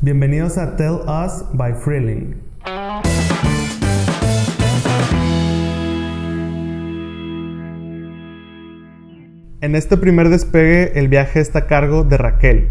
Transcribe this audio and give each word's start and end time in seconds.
Bienvenidos 0.00 0.58
a 0.58 0.76
Tell 0.76 1.00
Us 1.08 1.44
by 1.54 1.74
Freeling. 1.74 2.36
En 9.60 9.74
este 9.74 9.96
primer 9.96 10.28
despegue 10.28 10.96
el 11.00 11.08
viaje 11.08 11.40
está 11.40 11.58
a 11.58 11.66
cargo 11.66 12.04
de 12.04 12.16
Raquel, 12.16 12.68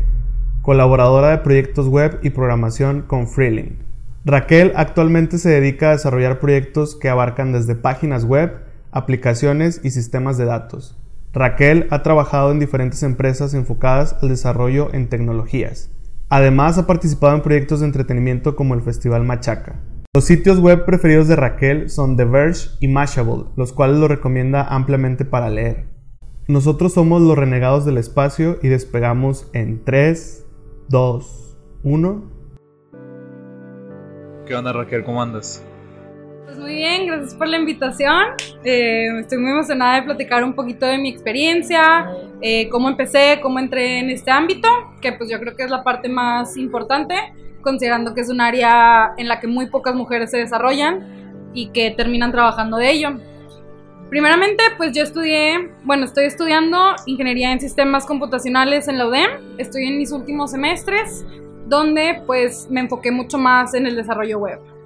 colaboradora 0.61 1.31
de 1.31 1.39
proyectos 1.39 1.89
web 1.89 2.17
y 2.23 2.29
programación 2.29 3.01
con 3.01 3.27
Freeling. 3.27 3.77
Raquel 4.23 4.71
actualmente 4.77 5.37
se 5.37 5.49
dedica 5.49 5.89
a 5.89 5.97
desarrollar 5.97 6.39
proyectos 6.39 6.95
que 6.95 7.09
abarcan 7.09 7.51
desde 7.51 7.75
páginas 7.75 8.23
web, 8.23 8.53
aplicaciones 8.91 9.81
y 9.83 9.91
sistemas 9.91 10.37
de 10.37 10.45
datos. 10.45 10.97
Raquel 11.33 11.87
ha 11.89 12.03
trabajado 12.03 12.53
en 12.53 12.59
diferentes 12.59 13.03
empresas 13.03 13.53
enfocadas 13.53 14.15
al 14.21 14.29
desarrollo 14.29 14.93
en 14.93 15.09
tecnologías. 15.09 15.89
Además 16.29 16.77
ha 16.77 16.85
participado 16.85 17.35
en 17.35 17.41
proyectos 17.41 17.79
de 17.79 17.85
entretenimiento 17.85 18.57
como 18.57 18.73
el 18.73 18.81
Festival 18.81 19.23
Machaca. 19.23 19.81
Los 20.13 20.25
sitios 20.25 20.59
web 20.59 20.83
preferidos 20.83 21.29
de 21.29 21.37
Raquel 21.37 21.89
son 21.89 22.17
The 22.17 22.25
Verge 22.25 22.69
y 22.81 22.89
Mashable, 22.89 23.45
los 23.55 23.71
cuales 23.71 23.97
lo 23.97 24.09
recomienda 24.09 24.63
ampliamente 24.63 25.23
para 25.23 25.49
leer. 25.49 25.85
Nosotros 26.49 26.93
somos 26.93 27.21
los 27.21 27.37
renegados 27.37 27.85
del 27.85 27.97
espacio 27.97 28.57
y 28.61 28.67
despegamos 28.67 29.49
en 29.53 29.83
3, 29.85 30.45
2, 30.89 31.57
1. 31.83 32.31
¿Qué 34.45 34.55
onda 34.55 34.73
Raquel? 34.73 35.03
¿Cómo 35.03 35.21
andas? 35.21 35.63
Pues 36.47 36.59
muy 36.59 36.75
bien, 36.75 37.07
gracias 37.07 37.35
por 37.35 37.49
la 37.49 37.57
invitación. 37.57 38.23
Eh, 38.63 39.19
estoy 39.19 39.37
muy 39.37 39.51
emocionada 39.51 39.95
de 39.95 40.03
platicar 40.03 40.45
un 40.45 40.53
poquito 40.53 40.85
de 40.85 40.97
mi 40.97 41.09
experiencia, 41.09 42.09
eh, 42.39 42.69
cómo 42.69 42.87
empecé, 42.87 43.39
cómo 43.41 43.59
entré 43.59 43.99
en 43.99 44.09
este 44.09 44.31
ámbito, 44.31 44.69
que 45.01 45.11
pues 45.11 45.29
yo 45.29 45.41
creo 45.41 45.57
que 45.57 45.63
es 45.63 45.69
la 45.69 45.83
parte 45.83 46.07
más 46.07 46.55
importante, 46.55 47.15
considerando 47.59 48.13
que 48.13 48.21
es 48.21 48.29
un 48.29 48.39
área 48.39 49.13
en 49.17 49.27
la 49.27 49.41
que 49.41 49.47
muy 49.47 49.65
pocas 49.65 49.93
mujeres 49.93 50.31
se 50.31 50.37
desarrollan 50.37 51.49
y 51.53 51.67
que 51.71 51.91
terminan 51.91 52.31
trabajando 52.31 52.77
de 52.77 52.91
ello. 52.91 53.19
Primeramente, 54.09 54.63
pues 54.77 54.93
yo 54.93 55.03
estudié, 55.03 55.69
bueno, 55.83 56.05
estoy 56.05 56.23
estudiando 56.23 56.95
ingeniería 57.07 57.51
en 57.51 57.59
sistemas 57.59 58.05
computacionales 58.05 58.87
en 58.87 58.99
la 58.99 59.07
UDEM, 59.07 59.31
estoy 59.57 59.87
en 59.87 59.97
mis 59.97 60.13
últimos 60.13 60.51
semestres, 60.51 61.25
donde 61.65 62.21
pues 62.25 62.69
me 62.69 62.79
enfoqué 62.79 63.11
mucho 63.11 63.37
más 63.37 63.73
en 63.73 63.85
el 63.85 63.97
desarrollo 63.97 64.39
web. 64.39 64.76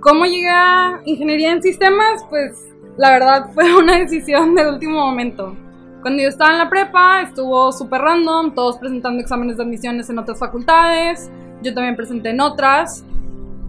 ¿Cómo 0.00 0.26
llegué 0.26 0.48
a 0.48 1.00
ingeniería 1.06 1.50
en 1.50 1.60
sistemas? 1.60 2.24
Pues 2.30 2.68
la 2.96 3.10
verdad 3.10 3.50
fue 3.52 3.74
una 3.78 3.98
decisión 3.98 4.54
de 4.54 4.68
último 4.68 4.94
momento. 4.94 5.56
Cuando 6.02 6.22
yo 6.22 6.28
estaba 6.28 6.52
en 6.52 6.58
la 6.58 6.70
prepa 6.70 7.22
estuvo 7.22 7.72
súper 7.72 8.02
random, 8.02 8.54
todos 8.54 8.78
presentando 8.78 9.20
exámenes 9.20 9.56
de 9.56 9.64
admisiones 9.64 10.08
en 10.08 10.18
otras 10.18 10.38
facultades, 10.38 11.30
yo 11.62 11.74
también 11.74 11.96
presenté 11.96 12.30
en 12.30 12.40
otras, 12.40 13.04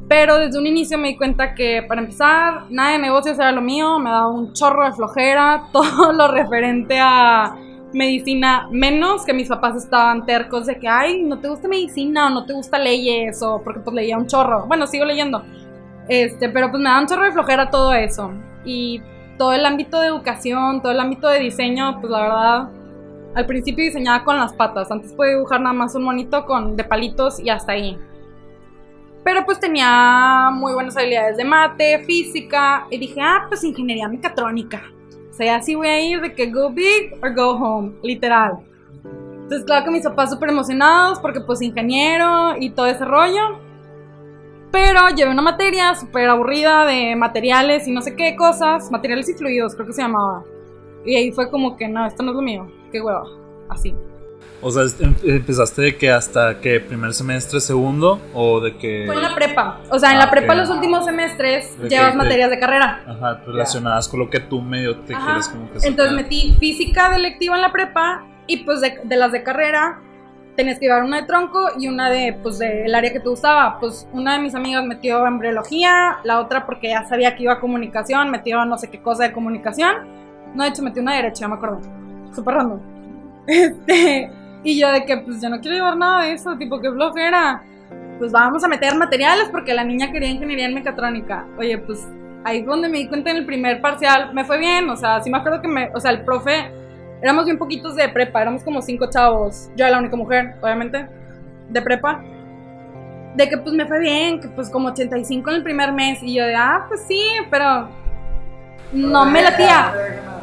pero 0.07 0.37
desde 0.37 0.59
un 0.59 0.67
inicio 0.67 0.99
me 0.99 1.09
di 1.09 1.17
cuenta 1.17 1.55
que 1.55 1.83
para 1.87 2.01
empezar, 2.01 2.65
nada 2.69 2.91
de 2.91 2.99
negocios 2.99 3.39
era 3.39 3.51
lo 3.51 3.61
mío, 3.61 3.97
me 3.97 4.11
daba 4.11 4.27
un 4.27 4.53
chorro 4.53 4.85
de 4.85 4.91
flojera, 4.91 5.63
todo 5.73 6.13
lo 6.13 6.27
referente 6.27 6.99
a 6.99 7.55
medicina, 7.91 8.67
menos 8.71 9.25
que 9.25 9.33
mis 9.33 9.47
papás 9.47 9.75
estaban 9.75 10.27
tercos 10.27 10.67
de 10.67 10.77
que, 10.77 10.87
ay, 10.87 11.23
no 11.23 11.39
te 11.39 11.47
gusta 11.49 11.67
medicina 11.67 12.27
o 12.27 12.29
no 12.29 12.45
te 12.45 12.53
gusta 12.53 12.77
leyes 12.77 13.41
o 13.41 13.63
porque 13.63 13.79
pues 13.79 13.95
leía 13.95 14.15
un 14.15 14.27
chorro. 14.27 14.67
Bueno, 14.67 14.85
sigo 14.85 15.05
leyendo. 15.05 15.43
Este, 16.09 16.49
pero 16.49 16.71
pues 16.71 16.81
me 16.81 16.89
da 16.89 16.99
un 16.99 17.07
chorro 17.07 17.23
de 17.23 17.31
flojera 17.31 17.69
todo 17.69 17.93
eso. 17.93 18.33
Y 18.65 19.01
todo 19.37 19.53
el 19.53 19.65
ámbito 19.65 20.01
de 20.01 20.07
educación, 20.07 20.81
todo 20.81 20.91
el 20.91 20.99
ámbito 20.99 21.29
de 21.29 21.39
diseño, 21.39 22.01
pues 22.01 22.11
la 22.11 22.21
verdad, 22.21 22.69
al 23.35 23.45
principio 23.45 23.85
diseñaba 23.85 24.25
con 24.25 24.37
las 24.37 24.51
patas. 24.53 24.91
Antes 24.91 25.13
podía 25.13 25.35
dibujar 25.35 25.61
nada 25.61 25.73
más 25.73 25.95
un 25.95 26.03
monito 26.03 26.45
con, 26.45 26.75
de 26.75 26.83
palitos 26.83 27.39
y 27.39 27.49
hasta 27.49 27.73
ahí. 27.73 27.97
Pero 29.23 29.45
pues 29.45 29.59
tenía 29.59 30.49
muy 30.51 30.73
buenas 30.73 30.97
habilidades 30.97 31.37
de 31.37 31.45
mate, 31.45 31.99
física, 32.05 32.87
y 32.89 32.97
dije, 32.97 33.21
ah, 33.21 33.45
pues 33.47 33.63
ingeniería 33.63 34.07
mecatrónica. 34.07 34.81
O 35.29 35.33
sea, 35.33 35.57
así 35.57 35.75
voy 35.75 35.87
a 35.87 36.01
ir 36.01 36.21
de 36.21 36.33
que 36.33 36.51
go 36.51 36.71
big 36.71 37.13
or 37.21 37.33
go 37.35 37.51
home, 37.51 37.93
literal. 38.01 38.59
Entonces, 39.03 39.65
claro 39.65 39.85
que 39.85 39.91
mis 39.91 40.03
papás 40.03 40.31
súper 40.31 40.49
emocionados 40.49 41.19
porque 41.19 41.41
pues 41.41 41.61
ingeniero 41.61 42.55
y 42.57 42.71
todo 42.71 42.87
ese 42.87 43.05
rollo. 43.05 43.68
Pero 44.71 45.09
llevé 45.09 45.31
una 45.31 45.41
materia 45.41 45.95
súper 45.95 46.29
aburrida 46.29 46.85
de 46.85 47.15
materiales 47.15 47.87
y 47.87 47.91
no 47.91 48.01
sé 48.01 48.15
qué 48.15 48.35
cosas, 48.35 48.91
materiales 48.91 49.27
y 49.29 49.33
fluidos 49.33 49.73
creo 49.75 49.87
que 49.87 49.93
se 49.93 50.01
llamaba. 50.01 50.43
Y 51.05 51.15
ahí 51.15 51.31
fue 51.31 51.49
como 51.49 51.75
que 51.77 51.87
no, 51.87 52.05
esto 52.05 52.21
no 52.23 52.31
es 52.31 52.35
lo 52.35 52.41
mío, 52.41 52.71
qué 52.91 53.01
hueva, 53.01 53.23
así. 53.69 53.95
O 54.61 54.69
sea, 54.69 54.83
em- 54.99 55.15
empezaste 55.23 55.81
de 55.81 55.97
que 55.97 56.11
hasta 56.11 56.59
que 56.59 56.81
primer 56.81 57.13
semestre, 57.13 57.61
segundo, 57.61 58.19
o 58.33 58.59
de 58.59 58.75
que... 58.77 59.03
Fue 59.05 59.15
en 59.15 59.21
la 59.21 59.33
prepa, 59.33 59.79
o 59.89 59.97
sea, 59.97 60.11
en 60.11 60.17
la 60.19 60.25
Ah, 60.25 60.31
prepa 60.31 60.51
ok. 60.53 60.59
los 60.59 60.69
últimos 60.69 61.05
semestres 61.05 61.77
De 61.77 61.83
que 61.87 61.95
llevas 61.95 62.11
te- 62.11 62.17
materias 62.17 62.49
de 62.49 62.59
carrera. 62.59 63.01
Ajá, 63.07 63.41
relacionadas 63.47 64.09
con 64.09 64.19
lo 64.19 64.29
que 64.29 64.41
tú 64.41 64.61
medio 64.61 64.97
te 64.99 65.15
Ajá. 65.15 65.25
quieres 65.25 65.47
como 65.47 65.63
que 65.71 65.75
Entonces 65.87 65.95
sacar. 66.11 66.13
metí 66.23 66.55
física 66.59 67.09
de 67.09 67.15
electiva 67.15 67.55
en 67.55 67.61
la 67.61 67.71
prepa 67.71 68.25
y 68.47 68.57
pues 68.65 68.81
de, 68.81 68.99
de 69.03 69.15
las 69.15 69.31
de 69.31 69.43
carrera 69.43 70.01
tenías 70.59 70.77
que 70.77 70.87
llevar 70.87 71.03
una 71.03 71.21
de 71.21 71.23
tronco 71.23 71.69
y 71.79 71.87
una 71.87 72.09
de 72.09 72.37
pues 72.43 72.59
del 72.59 72.93
área 72.93 73.13
que 73.13 73.21
te 73.21 73.29
gustaba. 73.29 73.79
Pues 73.79 74.05
una 74.11 74.33
de 74.33 74.41
mis 74.41 74.53
amigas 74.55 74.83
metió 74.85 75.25
embriología, 75.25 76.17
la 76.25 76.41
otra 76.41 76.65
porque 76.65 76.89
ya 76.89 77.05
sabía 77.05 77.33
que 77.33 77.43
iba 77.43 77.53
a 77.53 77.61
comunicación, 77.61 78.29
metió 78.29 78.65
no 78.65 78.77
sé 78.77 78.89
qué 78.89 79.01
cosa 79.01 79.23
de 79.23 79.31
comunicación. 79.31 79.95
No, 80.53 80.63
de 80.63 80.69
hecho 80.71 80.83
metió 80.83 81.01
una 81.01 81.15
derecha, 81.15 81.47
no 81.47 81.55
me 81.55 81.55
acuerdo. 81.55 81.79
Súper 82.35 82.55
random. 82.55 82.79
Este, 83.47 84.29
y 84.63 84.77
yo 84.77 84.91
de 84.91 85.05
que 85.05 85.17
pues 85.17 85.41
yo 85.41 85.49
no 85.49 85.61
quiero 85.61 85.77
llevar 85.77 85.95
nada 85.95 86.23
de 86.23 86.33
eso, 86.33 86.57
tipo 86.57 86.81
que 86.81 86.91
flojera. 86.91 87.63
Pues 88.19 88.33
vamos 88.33 88.61
a 88.61 88.67
meter 88.67 88.95
materiales 88.97 89.47
porque 89.49 89.73
la 89.73 89.85
niña 89.85 90.11
quería 90.11 90.29
ingeniería 90.29 90.65
en 90.65 90.73
mecatrónica. 90.73 91.47
Oye, 91.57 91.77
pues 91.77 92.05
ahí 92.43 92.63
fue 92.63 92.73
donde 92.73 92.89
me 92.89 92.97
di 92.97 93.07
cuenta 93.07 93.31
en 93.31 93.37
el 93.37 93.45
primer 93.45 93.79
parcial, 93.79 94.33
me 94.33 94.43
fue 94.43 94.59
bien, 94.59 94.89
o 94.89 94.97
sea, 94.97 95.21
sí 95.21 95.29
me 95.29 95.37
acuerdo 95.37 95.61
que 95.61 95.69
me, 95.69 95.89
o 95.95 96.01
sea, 96.01 96.11
el 96.11 96.25
profe, 96.25 96.69
éramos 97.21 97.45
bien 97.45 97.57
poquitos 97.57 97.95
de 97.95 98.07
prepa, 98.09 98.41
éramos 98.41 98.63
como 98.63 98.81
cinco 98.81 99.09
chavos, 99.09 99.69
yo 99.75 99.85
era 99.85 99.91
la 99.91 99.99
única 99.99 100.15
mujer, 100.15 100.55
obviamente, 100.61 101.07
de 101.69 101.81
prepa, 101.81 102.23
de 103.35 103.49
que 103.49 103.57
pues 103.57 103.73
me 103.75 103.85
fue 103.85 103.99
bien, 103.99 104.39
que 104.39 104.47
pues 104.49 104.69
como 104.69 104.89
85 104.89 105.49
en 105.49 105.55
el 105.57 105.63
primer 105.63 105.91
mes, 105.93 106.21
y 106.23 106.35
yo 106.35 106.45
de, 106.45 106.55
ah, 106.55 106.85
pues 106.87 107.01
sí, 107.07 107.21
pero 107.49 107.89
no 108.91 109.25
me 109.25 109.41
latía. 109.41 109.93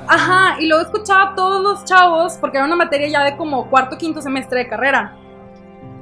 Ajá, 0.09 0.57
y 0.61 0.67
luego 0.67 0.85
escuchaba 0.85 1.31
a 1.31 1.35
todos 1.35 1.63
los 1.63 1.85
chavos, 1.85 2.39
porque 2.41 2.59
era 2.59 2.67
una 2.67 2.77
materia 2.77 3.09
ya 3.09 3.25
de 3.25 3.37
como 3.37 3.69
cuarto, 3.69 3.99
quinto 3.99 4.23
semestre 4.23 4.61
de 4.61 4.69
carrera, 4.69 5.17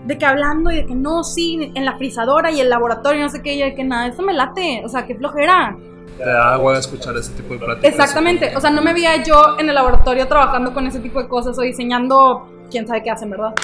de 0.04 0.18
que 0.18 0.26
hablando 0.26 0.70
y 0.70 0.76
de 0.76 0.86
que 0.86 0.94
no, 0.94 1.24
sí, 1.24 1.72
en 1.74 1.84
la 1.84 1.96
frisadora 1.96 2.50
y 2.50 2.60
el 2.60 2.68
laboratorio, 2.68 3.22
no 3.22 3.30
sé 3.30 3.42
qué, 3.42 3.54
y 3.54 3.62
de 3.62 3.74
que 3.74 3.84
nada, 3.84 4.08
eso 4.08 4.22
me 4.22 4.34
late, 4.34 4.82
o 4.84 4.88
sea, 4.88 5.06
qué 5.06 5.14
flojera. 5.14 5.76
Te 6.19 6.25
da 6.25 6.54
agua 6.54 6.78
escuchar 6.78 7.16
ese 7.16 7.32
tipo 7.32 7.54
de 7.54 7.60
pláticas. 7.60 7.91
Exactamente, 7.91 8.56
o 8.56 8.60
sea, 8.60 8.70
no 8.70 8.82
me 8.82 8.92
veía 8.92 9.22
yo 9.22 9.58
en 9.58 9.69
el 9.69 9.75
laboratorio 9.75 10.28
trabajando 10.28 10.72
con 10.72 10.86
ese 10.86 11.00
tipo 11.00 11.20
de 11.20 11.28
cosas 11.28 11.58
o 11.58 11.62
diseñando, 11.62 12.48
quién 12.70 12.86
sabe 12.86 13.02
qué 13.02 13.10
hacen, 13.10 13.30
¿verdad? 13.30 13.54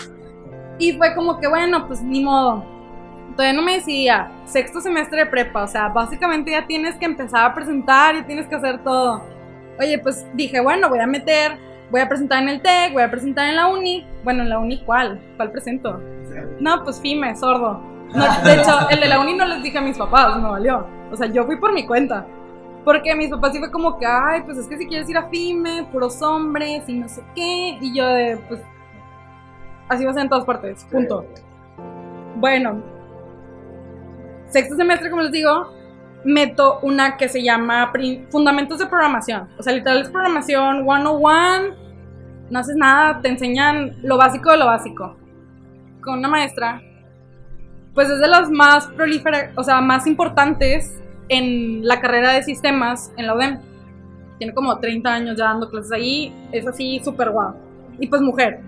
Y 0.79 0.93
fue 0.93 1.15
como 1.15 1.39
que, 1.39 1.47
bueno, 1.47 1.87
pues 1.87 2.03
ni 2.03 2.25
modo. 2.25 2.65
Todavía 3.37 3.53
no 3.53 3.63
me 3.63 3.75
decidía, 3.75 4.33
sexto 4.45 4.81
semestre 4.81 5.21
de 5.21 5.27
prepa, 5.27 5.63
o 5.63 5.69
sea, 5.69 5.89
básicamente 5.89 6.51
ya 6.51 6.67
tienes 6.67 6.97
que 6.97 7.05
empezar 7.05 7.45
a 7.45 7.55
presentar 7.55 8.17
y 8.17 8.23
tienes 8.25 8.47
que 8.49 8.57
hacer 8.57 8.83
todo. 8.83 9.23
Oye, 9.79 9.99
pues 9.99 10.27
dije, 10.35 10.61
bueno, 10.61 10.89
voy 10.89 10.99
a 10.99 11.07
meter, 11.07 11.57
voy 11.91 12.01
a 12.01 12.09
presentar 12.09 12.43
en 12.43 12.49
el 12.49 12.61
TEC, 12.61 12.93
voy 12.93 13.03
a 13.03 13.11
presentar 13.11 13.49
en 13.49 13.57
la 13.57 13.69
uni. 13.69 14.07
Bueno, 14.25 14.43
en 14.43 14.51
la 14.51 14.59
uni, 14.59 14.83
¿cuál? 14.85 15.21
¿Cuál 15.37 15.53
presento? 15.53 16.01
No, 16.59 16.83
pues 16.85 17.01
FIME, 17.01 17.37
sordo. 17.37 17.81
No, 18.15 18.25
de 18.43 18.55
hecho, 18.55 18.89
el 18.91 19.01
de 19.01 19.09
la 19.09 19.21
uni 19.21 19.35
no 19.35 19.47
les 19.47 19.63
dije 19.63 19.79
a 19.79 19.81
mis 19.81 19.97
papás, 19.97 20.37
me 20.37 20.49
valió. 20.49 20.87
O 21.11 21.17
sea, 21.17 21.29
yo 21.29 21.45
fui 21.45 21.57
por 21.57 21.73
mi 21.73 21.87
cuenta. 21.87 22.27
Porque 22.85 23.15
mis 23.15 23.31
papás 23.31 23.53
sí 23.53 23.59
fue 23.59 23.71
como 23.71 23.99
que, 23.99 24.07
ay, 24.07 24.43
pues 24.43 24.57
es 24.57 24.67
que 24.67 24.79
si 24.79 24.87
quieres 24.87 25.09
ir 25.09 25.17
a 25.17 25.29
FIME, 25.29 25.87
puros 25.93 26.21
hombres 26.23 26.89
y 26.89 26.95
no 26.95 27.09
sé 27.09 27.23
qué. 27.35 27.79
Y 27.81 27.95
yo 27.95 28.07
de, 28.07 28.39
pues, 28.49 28.61
así 29.89 30.05
va 30.05 30.13
a 30.13 30.15
ser 30.15 30.23
en 30.23 30.29
todas 30.29 30.45
partes, 30.45 30.85
punto. 30.91 31.27
Bueno, 32.37 32.83
sexto 34.49 34.77
semestre, 34.77 35.11
como 35.11 35.23
les 35.23 35.33
digo, 35.33 35.73
meto 36.25 36.81
una 36.83 37.17
que 37.17 37.29
se 37.29 37.43
llama 37.43 37.93
Fundamentos 38.31 38.79
de 38.79 38.87
Programación. 38.87 39.49
O 39.59 39.63
sea, 39.63 39.73
literal 39.73 40.03
es 40.03 40.09
programación 40.09 40.85
101. 40.85 41.77
No 42.51 42.59
haces 42.59 42.77
nada, 42.77 43.21
te 43.21 43.29
enseñan 43.29 43.97
lo 44.03 44.17
básico 44.17 44.51
de 44.51 44.57
lo 44.57 44.67
básico. 44.67 45.17
Con 46.01 46.19
una 46.19 46.29
maestra, 46.29 46.83
pues 47.95 48.11
es 48.11 48.19
de 48.21 48.29
las 48.29 48.51
más 48.51 48.87
prolíferas, 48.89 49.51
o 49.57 49.63
sea, 49.63 49.81
más 49.81 50.07
importantes 50.07 51.00
en 51.31 51.87
la 51.87 52.01
carrera 52.01 52.33
de 52.35 52.43
sistemas 52.43 53.11
en 53.17 53.27
la 53.27 53.35
UDEM. 53.35 53.59
Tiene 54.39 54.53
como 54.53 54.79
30 54.79 55.11
años 55.13 55.37
ya 55.39 55.45
dando 55.45 55.71
clases 55.71 55.93
ahí. 55.93 56.35
Es 56.53 56.67
así 56.67 57.01
súper 57.03 57.31
guau. 57.31 57.55
Y 57.99 58.07
pues 58.09 58.21
mujer. 58.21 58.61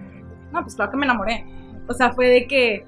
No, 0.53 0.63
pues 0.63 0.75
claro 0.75 0.91
que 0.91 0.97
me 0.97 1.05
enamoré. 1.05 1.45
O 1.89 1.93
sea, 1.93 2.13
fue 2.13 2.29
de 2.29 2.47
que 2.47 2.87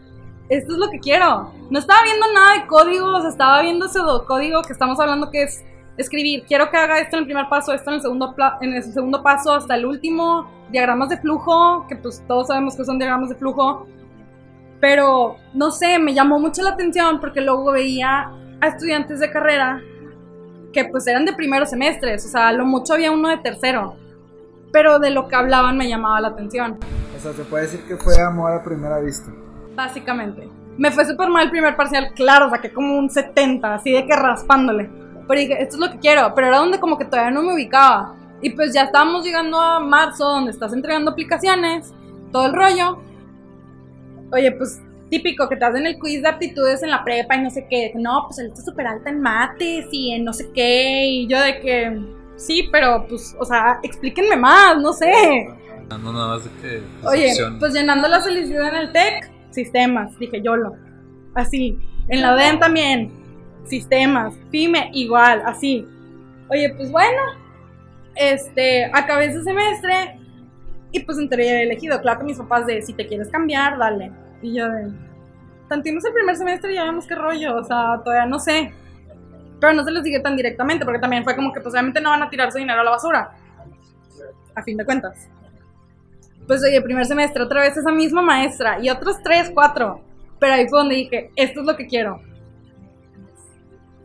esto 0.48 0.72
es 0.74 0.78
lo 0.78 0.88
que 0.90 0.98
quiero. 1.00 1.50
No 1.70 1.78
estaba 1.78 2.00
viendo 2.04 2.26
nada 2.32 2.60
de 2.60 2.66
códigos, 2.66 3.24
estaba 3.24 3.62
viendo 3.62 3.86
ese 3.86 3.98
do- 3.98 4.24
código 4.26 4.62
que 4.62 4.72
estamos 4.72 5.00
hablando 5.00 5.30
que 5.30 5.42
es 5.42 5.64
escribir. 5.96 6.44
Quiero 6.46 6.70
que 6.70 6.76
haga 6.76 6.98
esto 7.00 7.16
en 7.16 7.20
el 7.22 7.26
primer 7.26 7.48
paso, 7.48 7.72
esto 7.72 7.90
en 7.90 7.96
el 7.96 8.02
segundo, 8.02 8.34
en 8.60 8.74
el 8.74 8.82
segundo 8.82 9.22
paso, 9.22 9.52
hasta 9.54 9.74
el 9.74 9.86
último. 9.86 10.50
Diagramas 10.70 11.08
de 11.08 11.16
flujo, 11.18 11.86
que 11.88 11.96
pues 11.96 12.22
todos 12.28 12.48
sabemos 12.48 12.76
que 12.76 12.84
son 12.84 12.98
diagramas 12.98 13.30
de 13.30 13.34
flujo. 13.36 13.86
Pero, 14.80 15.36
no 15.54 15.70
sé, 15.70 15.98
me 15.98 16.12
llamó 16.12 16.38
mucho 16.38 16.62
la 16.62 16.70
atención 16.70 17.18
porque 17.20 17.40
luego 17.40 17.72
veía 17.72 18.30
a 18.60 18.68
estudiantes 18.68 19.20
de 19.20 19.30
carrera 19.30 19.82
que 20.72 20.84
pues 20.86 21.06
eran 21.06 21.24
de 21.24 21.32
primeros 21.32 21.70
semestres, 21.70 22.26
o 22.26 22.28
sea, 22.28 22.52
lo 22.52 22.66
mucho 22.66 22.94
había 22.94 23.12
uno 23.12 23.28
de 23.28 23.38
tercero, 23.38 23.96
pero 24.72 24.98
de 24.98 25.10
lo 25.10 25.28
que 25.28 25.36
hablaban 25.36 25.78
me 25.78 25.88
llamaba 25.88 26.20
la 26.20 26.28
atención. 26.28 26.78
O 27.16 27.20
sea, 27.20 27.32
se 27.32 27.44
puede 27.44 27.64
decir 27.64 27.80
que 27.86 27.96
fue 27.96 28.20
amor 28.20 28.52
a 28.52 28.62
primera 28.62 28.98
vista. 28.98 29.30
Básicamente. 29.74 30.48
Me 30.76 30.90
fue 30.90 31.04
súper 31.04 31.28
mal 31.28 31.44
el 31.44 31.50
primer 31.50 31.76
parcial, 31.76 32.12
claro, 32.14 32.50
saqué 32.50 32.72
como 32.72 32.98
un 32.98 33.08
70, 33.08 33.74
así 33.74 33.92
de 33.92 34.04
que 34.04 34.16
raspándole. 34.16 34.90
Pero 35.26 35.40
dije, 35.40 35.62
esto 35.62 35.76
es 35.76 35.80
lo 35.80 35.90
que 35.90 35.98
quiero, 36.00 36.34
pero 36.34 36.48
era 36.48 36.58
donde 36.58 36.80
como 36.80 36.98
que 36.98 37.04
todavía 37.04 37.30
no 37.30 37.42
me 37.42 37.54
ubicaba. 37.54 38.16
Y 38.42 38.50
pues 38.50 38.74
ya 38.74 38.82
estábamos 38.82 39.24
llegando 39.24 39.58
a 39.60 39.78
marzo, 39.80 40.24
donde 40.24 40.50
estás 40.50 40.72
entregando 40.72 41.12
aplicaciones, 41.12 41.94
todo 42.32 42.46
el 42.46 42.52
rollo. 42.52 42.98
Oye, 44.32 44.50
pues 44.52 44.82
típico 45.14 45.48
que 45.48 45.56
te 45.56 45.64
hacen 45.64 45.86
el 45.86 45.98
quiz 45.98 46.22
de 46.22 46.28
aptitudes 46.28 46.82
en 46.82 46.90
la 46.90 47.04
prepa 47.04 47.36
y 47.36 47.42
no 47.42 47.50
sé 47.50 47.66
qué. 47.70 47.92
No, 47.94 48.24
pues 48.26 48.38
él 48.40 48.46
está 48.46 48.62
súper 48.62 48.86
alta 48.86 49.10
en 49.10 49.20
mates 49.20 49.86
y 49.92 50.12
en 50.12 50.24
no 50.24 50.32
sé 50.32 50.50
qué. 50.52 51.06
Y 51.06 51.28
yo 51.28 51.40
de 51.40 51.60
que, 51.60 52.00
sí, 52.36 52.68
pero 52.72 53.06
pues, 53.08 53.36
o 53.38 53.44
sea, 53.44 53.78
explíquenme 53.82 54.36
más, 54.36 54.76
no 54.78 54.92
sé. 54.92 55.48
No, 55.88 56.12
nada 56.12 56.28
más 56.28 56.44
de 56.44 56.50
que. 56.60 56.82
Oye, 57.06 57.32
pues 57.60 57.72
llenando 57.72 58.08
la 58.08 58.20
solicitud 58.20 58.60
en 58.60 58.74
el 58.74 58.92
TEC, 58.92 59.30
sistemas, 59.50 60.18
dije 60.18 60.42
YOLO. 60.42 60.76
Así. 61.34 61.78
En 62.08 62.20
la 62.20 62.34
DEM 62.34 62.58
también, 62.58 63.12
sistemas. 63.66 64.34
FIME, 64.50 64.90
igual, 64.94 65.42
así. 65.46 65.86
Oye, 66.50 66.74
pues 66.76 66.90
bueno, 66.90 67.22
este, 68.16 68.86
acabé 68.92 69.26
ese 69.26 69.42
semestre 69.42 70.18
y 70.90 71.00
pues 71.00 71.18
entré 71.18 71.62
elegido. 71.62 72.00
Claro 72.00 72.20
que 72.20 72.26
mis 72.26 72.38
papás 72.38 72.66
de, 72.66 72.82
si 72.82 72.92
te 72.92 73.06
quieres 73.06 73.28
cambiar, 73.30 73.78
dale. 73.78 74.23
Y 74.44 74.52
yo 74.52 74.68
de, 74.68 74.92
tantimos 75.70 76.04
el 76.04 76.12
primer 76.12 76.36
semestre 76.36 76.72
y 76.72 76.74
ya 76.74 76.84
vemos 76.84 77.06
qué 77.06 77.14
rollo, 77.14 77.56
o 77.56 77.64
sea, 77.64 77.98
todavía 78.04 78.26
no 78.26 78.38
sé. 78.38 78.74
Pero 79.58 79.72
no 79.72 79.82
se 79.82 79.90
los 79.90 80.04
dije 80.04 80.20
tan 80.20 80.36
directamente 80.36 80.84
porque 80.84 81.00
también 81.00 81.24
fue 81.24 81.34
como 81.34 81.50
que 81.50 81.62
pues 81.62 81.72
obviamente 81.72 81.98
no 82.02 82.10
van 82.10 82.22
a 82.22 82.28
tirar 82.28 82.52
su 82.52 82.58
dinero 82.58 82.82
a 82.82 82.84
la 82.84 82.90
basura. 82.90 83.32
A 84.54 84.62
fin 84.62 84.76
de 84.76 84.84
cuentas. 84.84 85.30
Pues 86.46 86.62
oye, 86.62 86.82
primer 86.82 87.06
semestre, 87.06 87.42
otra 87.42 87.62
vez 87.62 87.74
esa 87.74 87.90
misma 87.90 88.20
maestra 88.20 88.78
y 88.82 88.90
otros 88.90 89.22
tres, 89.22 89.50
cuatro. 89.54 90.02
Pero 90.38 90.52
ahí 90.52 90.68
fue 90.68 90.80
donde 90.80 90.96
dije, 90.96 91.30
esto 91.36 91.60
es 91.60 91.66
lo 91.66 91.74
que 91.74 91.86
quiero. 91.86 92.20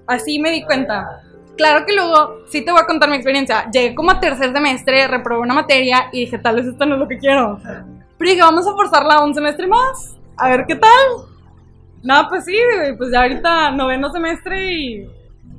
Así 0.08 0.40
me 0.40 0.52
di 0.52 0.64
cuenta. 0.64 1.22
Claro 1.58 1.86
que 1.86 1.94
luego, 1.94 2.46
sí 2.48 2.64
te 2.64 2.72
voy 2.72 2.80
a 2.80 2.86
contar 2.86 3.10
mi 3.10 3.18
experiencia. 3.18 3.70
Llegué 3.70 3.94
como 3.94 4.12
a 4.12 4.22
tercer 4.22 4.54
semestre, 4.54 5.06
reprobé 5.06 5.42
una 5.42 5.54
materia 5.54 6.08
y 6.14 6.22
dije, 6.22 6.38
tal 6.38 6.56
vez 6.56 6.68
esto 6.68 6.86
no 6.86 6.94
es 6.94 7.00
lo 7.02 7.10
que 7.10 7.18
quiero. 7.18 7.60
Pero 8.18 8.32
dije, 8.32 8.42
vamos 8.42 8.66
a 8.66 8.72
forzarla 8.72 9.22
un 9.22 9.34
semestre 9.36 9.68
más, 9.68 10.19
a 10.40 10.50
ver 10.50 10.66
qué 10.66 10.76
tal. 10.76 11.30
No, 12.04 12.28
pues 12.30 12.46
sí, 12.46 12.58
güey, 12.76 12.96
pues 12.98 13.12
ya 13.12 13.22
ahorita 13.22 13.72
noveno 13.72 14.12
semestre 14.12 14.74
y 14.74 15.10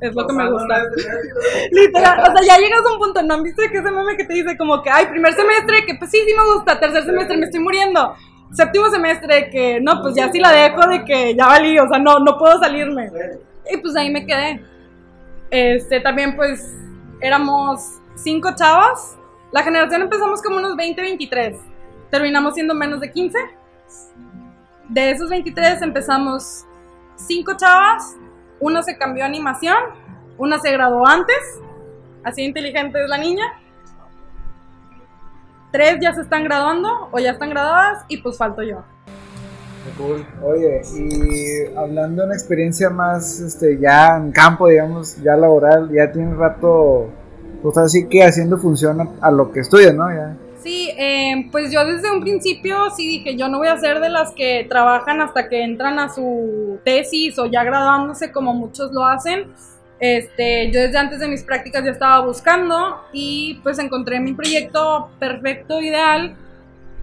es 0.00 0.14
lo 0.14 0.26
que 0.26 0.32
me 0.32 0.50
gusta. 0.50 0.82
Literal, 1.70 2.20
o 2.20 2.38
sea, 2.38 2.46
ya 2.46 2.58
llegas 2.58 2.80
a 2.86 2.92
un 2.92 2.98
punto, 2.98 3.22
¿no 3.22 3.34
han 3.34 3.42
visto 3.42 3.62
que 3.70 3.78
ese 3.78 3.90
meme 3.90 4.16
que 4.16 4.24
te 4.24 4.34
dice 4.34 4.56
como 4.56 4.82
que, 4.82 4.90
ay, 4.90 5.06
primer 5.06 5.34
semestre, 5.34 5.84
que 5.86 5.94
pues 5.96 6.10
sí, 6.10 6.18
sí 6.26 6.34
me 6.34 6.54
gusta, 6.54 6.80
tercer 6.80 7.04
semestre 7.04 7.36
me 7.36 7.44
estoy 7.44 7.60
muriendo, 7.60 8.14
séptimo 8.52 8.88
semestre, 8.88 9.50
que 9.50 9.80
no, 9.80 10.00
pues 10.00 10.14
ya 10.14 10.32
sí 10.32 10.38
la 10.38 10.50
dejo 10.50 10.88
de 10.88 11.04
que 11.04 11.34
ya 11.34 11.46
valí, 11.46 11.78
o 11.78 11.88
sea, 11.88 11.98
no, 11.98 12.18
no 12.20 12.38
puedo 12.38 12.58
salirme. 12.58 13.10
Y 13.70 13.76
pues 13.76 13.94
ahí 13.96 14.10
me 14.10 14.26
quedé. 14.26 14.64
Este, 15.50 16.00
también 16.00 16.36
pues 16.36 16.74
éramos 17.20 18.00
cinco 18.14 18.54
chavas, 18.54 19.18
la 19.52 19.62
generación 19.62 20.02
empezamos 20.02 20.40
como 20.42 20.56
unos 20.56 20.76
20, 20.76 21.02
23, 21.02 21.56
terminamos 22.10 22.54
siendo 22.54 22.74
menos 22.74 23.00
de 23.00 23.10
15. 23.10 23.38
De 24.90 25.12
esos 25.12 25.30
23 25.30 25.82
empezamos 25.82 26.66
cinco 27.14 27.56
chavas, 27.56 28.16
una 28.58 28.82
se 28.82 28.98
cambió 28.98 29.22
a 29.22 29.28
animación, 29.28 29.76
una 30.36 30.58
se 30.58 30.72
graduó 30.72 31.06
antes, 31.06 31.60
así 32.24 32.42
inteligente 32.42 33.00
es 33.00 33.08
la 33.08 33.16
niña. 33.16 33.44
Tres 35.70 35.98
ya 36.00 36.12
se 36.12 36.22
están 36.22 36.42
graduando 36.42 37.08
o 37.12 37.20
ya 37.20 37.30
están 37.30 37.50
graduadas 37.50 38.04
y 38.08 38.16
pues 38.16 38.36
falto 38.36 38.64
yo. 38.64 38.82
Cool. 39.96 40.26
Oye, 40.42 40.82
y 40.92 41.76
hablando 41.76 42.22
de 42.22 42.26
una 42.26 42.34
experiencia 42.34 42.90
más 42.90 43.38
este, 43.38 43.78
ya 43.78 44.16
en 44.16 44.32
campo, 44.32 44.66
digamos, 44.66 45.22
ya 45.22 45.36
laboral, 45.36 45.88
ya 45.92 46.10
tiene 46.10 46.34
rato, 46.34 47.10
pues 47.62 47.78
así 47.78 48.08
que 48.08 48.24
haciendo 48.24 48.58
función 48.58 49.00
a, 49.00 49.08
a 49.20 49.30
lo 49.30 49.52
que 49.52 49.60
estudias, 49.60 49.94
¿no? 49.94 50.12
Ya. 50.12 50.36
Sí, 50.62 50.90
eh, 50.98 51.48
pues 51.50 51.72
yo 51.72 51.86
desde 51.86 52.10
un 52.10 52.20
principio 52.20 52.90
sí 52.94 53.06
dije, 53.06 53.34
yo 53.34 53.48
no 53.48 53.58
voy 53.58 53.68
a 53.68 53.78
ser 53.78 54.00
de 54.00 54.10
las 54.10 54.32
que 54.32 54.66
trabajan 54.68 55.22
hasta 55.22 55.48
que 55.48 55.62
entran 55.62 55.98
a 55.98 56.10
su 56.10 56.78
tesis 56.84 57.38
o 57.38 57.46
ya 57.46 57.64
graduándose 57.64 58.30
como 58.30 58.52
muchos 58.52 58.92
lo 58.92 59.06
hacen. 59.06 59.46
Este, 60.00 60.70
yo 60.70 60.80
desde 60.80 60.98
antes 60.98 61.20
de 61.20 61.28
mis 61.28 61.44
prácticas 61.44 61.84
ya 61.84 61.90
estaba 61.90 62.20
buscando 62.24 63.00
y 63.12 63.60
pues 63.62 63.78
encontré 63.78 64.20
mi 64.20 64.34
proyecto 64.34 65.10
perfecto, 65.18 65.80
ideal, 65.80 66.36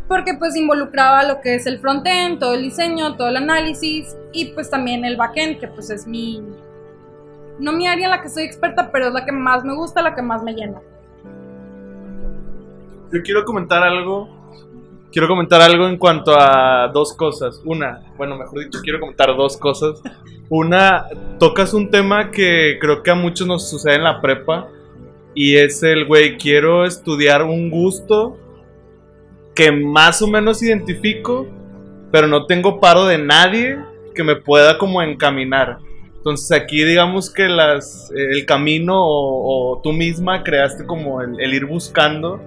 porque 0.07 0.35
pues 0.35 0.55
involucraba 0.55 1.23
lo 1.23 1.41
que 1.41 1.55
es 1.55 1.65
el 1.65 1.79
frontend, 1.79 2.39
todo 2.39 2.53
el 2.53 2.61
diseño, 2.61 3.15
todo 3.15 3.27
el 3.27 3.37
análisis 3.37 4.15
y 4.33 4.45
pues 4.45 4.69
también 4.69 5.03
el 5.03 5.17
backend, 5.17 5.59
que 5.59 5.67
pues 5.67 5.89
es 5.89 6.05
mi, 6.05 6.43
no 7.59 7.71
mi 7.73 7.87
área 7.87 8.05
en 8.05 8.11
la 8.11 8.21
que 8.21 8.29
soy 8.29 8.43
experta, 8.43 8.91
pero 8.91 9.07
es 9.07 9.13
la 9.13 9.25
que 9.25 9.31
más 9.31 9.63
me 9.63 9.73
gusta, 9.73 10.03
la 10.03 10.13
que 10.13 10.21
más 10.21 10.43
me 10.43 10.53
llena. 10.53 10.79
Yo 13.11 13.21
quiero 13.23 13.45
comentar 13.45 13.83
algo. 13.83 14.29
Quiero 15.11 15.27
comentar 15.27 15.61
algo 15.61 15.87
en 15.87 15.97
cuanto 15.97 16.35
a 16.37 16.89
dos 16.93 17.13
cosas. 17.13 17.61
Una, 17.63 18.01
bueno, 18.17 18.37
mejor 18.37 18.59
dicho, 18.59 18.79
quiero 18.83 18.99
comentar 18.99 19.35
dos 19.35 19.55
cosas. 19.57 20.01
Una, 20.49 21.05
tocas 21.39 21.73
un 21.73 21.89
tema 21.89 22.31
que 22.31 22.77
creo 22.79 23.03
que 23.03 23.11
a 23.11 23.15
muchos 23.15 23.47
nos 23.47 23.69
sucede 23.69 23.95
en 23.95 24.03
la 24.03 24.21
prepa. 24.21 24.67
Y 25.33 25.55
es 25.55 25.81
el, 25.83 26.05
güey, 26.05 26.37
quiero 26.37 26.85
estudiar 26.85 27.43
un 27.43 27.69
gusto 27.69 28.37
que 29.55 29.71
más 29.71 30.21
o 30.21 30.27
menos 30.27 30.61
identifico, 30.61 31.47
pero 32.11 32.27
no 32.27 32.45
tengo 32.45 32.79
paro 32.79 33.05
de 33.05 33.17
nadie 33.17 33.79
que 34.13 34.23
me 34.23 34.35
pueda 34.35 34.77
como 34.77 35.01
encaminar. 35.01 35.77
Entonces 36.15 36.51
aquí 36.51 36.83
digamos 36.83 37.33
que 37.33 37.47
las, 37.47 38.11
el 38.13 38.45
camino 38.45 38.95
o, 39.01 39.75
o 39.75 39.81
tú 39.81 39.93
misma 39.93 40.43
creaste 40.43 40.85
como 40.85 41.21
el, 41.21 41.39
el 41.39 41.53
ir 41.53 41.65
buscando 41.65 42.41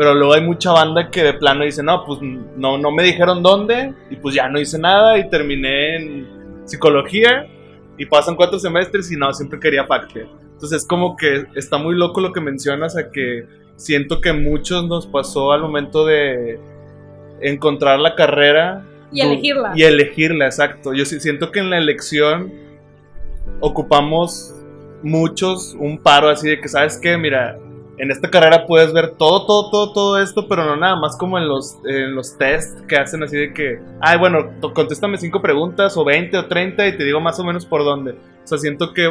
pero 0.00 0.14
luego 0.14 0.32
hay 0.32 0.40
mucha 0.40 0.72
banda 0.72 1.10
que 1.10 1.22
de 1.22 1.34
plano 1.34 1.62
dice, 1.62 1.82
no, 1.82 2.06
pues 2.06 2.20
no, 2.22 2.78
no 2.78 2.90
me 2.90 3.02
dijeron 3.02 3.42
dónde 3.42 3.92
y 4.08 4.16
pues 4.16 4.34
ya 4.34 4.48
no 4.48 4.58
hice 4.58 4.78
nada 4.78 5.18
y 5.18 5.28
terminé 5.28 5.96
en 5.96 6.26
psicología 6.64 7.46
y 7.98 8.06
pasan 8.06 8.34
cuatro 8.34 8.58
semestres 8.58 9.12
y 9.12 9.16
no, 9.16 9.30
siempre 9.34 9.60
quería 9.60 9.84
facte. 9.84 10.26
Entonces 10.54 10.80
es 10.80 10.88
como 10.88 11.18
que 11.18 11.44
está 11.54 11.76
muy 11.76 11.94
loco 11.94 12.22
lo 12.22 12.32
que 12.32 12.40
mencionas 12.40 12.96
a 12.96 13.10
que 13.10 13.44
siento 13.76 14.22
que 14.22 14.32
muchos 14.32 14.88
nos 14.88 15.06
pasó 15.06 15.52
al 15.52 15.60
momento 15.60 16.06
de 16.06 16.58
encontrar 17.42 18.00
la 18.00 18.14
carrera. 18.14 18.86
Y 19.12 19.20
elegirla. 19.20 19.72
Y 19.76 19.82
elegirla, 19.82 20.46
exacto. 20.46 20.94
Yo 20.94 21.04
siento 21.04 21.52
que 21.52 21.58
en 21.60 21.68
la 21.68 21.76
elección 21.76 22.50
ocupamos 23.60 24.54
muchos 25.02 25.76
un 25.78 25.98
paro 25.98 26.30
así 26.30 26.48
de 26.48 26.58
que, 26.58 26.68
¿sabes 26.68 26.96
qué? 26.96 27.18
Mira, 27.18 27.58
en 28.00 28.10
esta 28.10 28.30
carrera 28.30 28.64
puedes 28.66 28.94
ver 28.94 29.10
todo, 29.18 29.44
todo, 29.44 29.70
todo, 29.70 29.92
todo 29.92 30.22
esto, 30.22 30.48
pero 30.48 30.64
no 30.64 30.74
nada 30.74 30.96
más 30.96 31.18
como 31.18 31.36
en 31.36 31.46
los, 31.46 31.76
en 31.84 32.14
los 32.14 32.38
test 32.38 32.80
que 32.86 32.96
hacen 32.96 33.22
así 33.22 33.36
de 33.36 33.52
que, 33.52 33.78
ay, 34.00 34.18
bueno, 34.18 34.52
contéstame 34.72 35.18
cinco 35.18 35.42
preguntas 35.42 35.98
o 35.98 36.04
20 36.04 36.38
o 36.38 36.46
30 36.46 36.88
y 36.88 36.96
te 36.96 37.04
digo 37.04 37.20
más 37.20 37.38
o 37.38 37.44
menos 37.44 37.66
por 37.66 37.84
dónde. 37.84 38.12
O 38.12 38.46
sea, 38.46 38.56
siento 38.56 38.94
que 38.94 39.06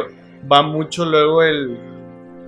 va 0.51 0.63
mucho 0.63 1.05
luego 1.05 1.43
el, 1.43 1.77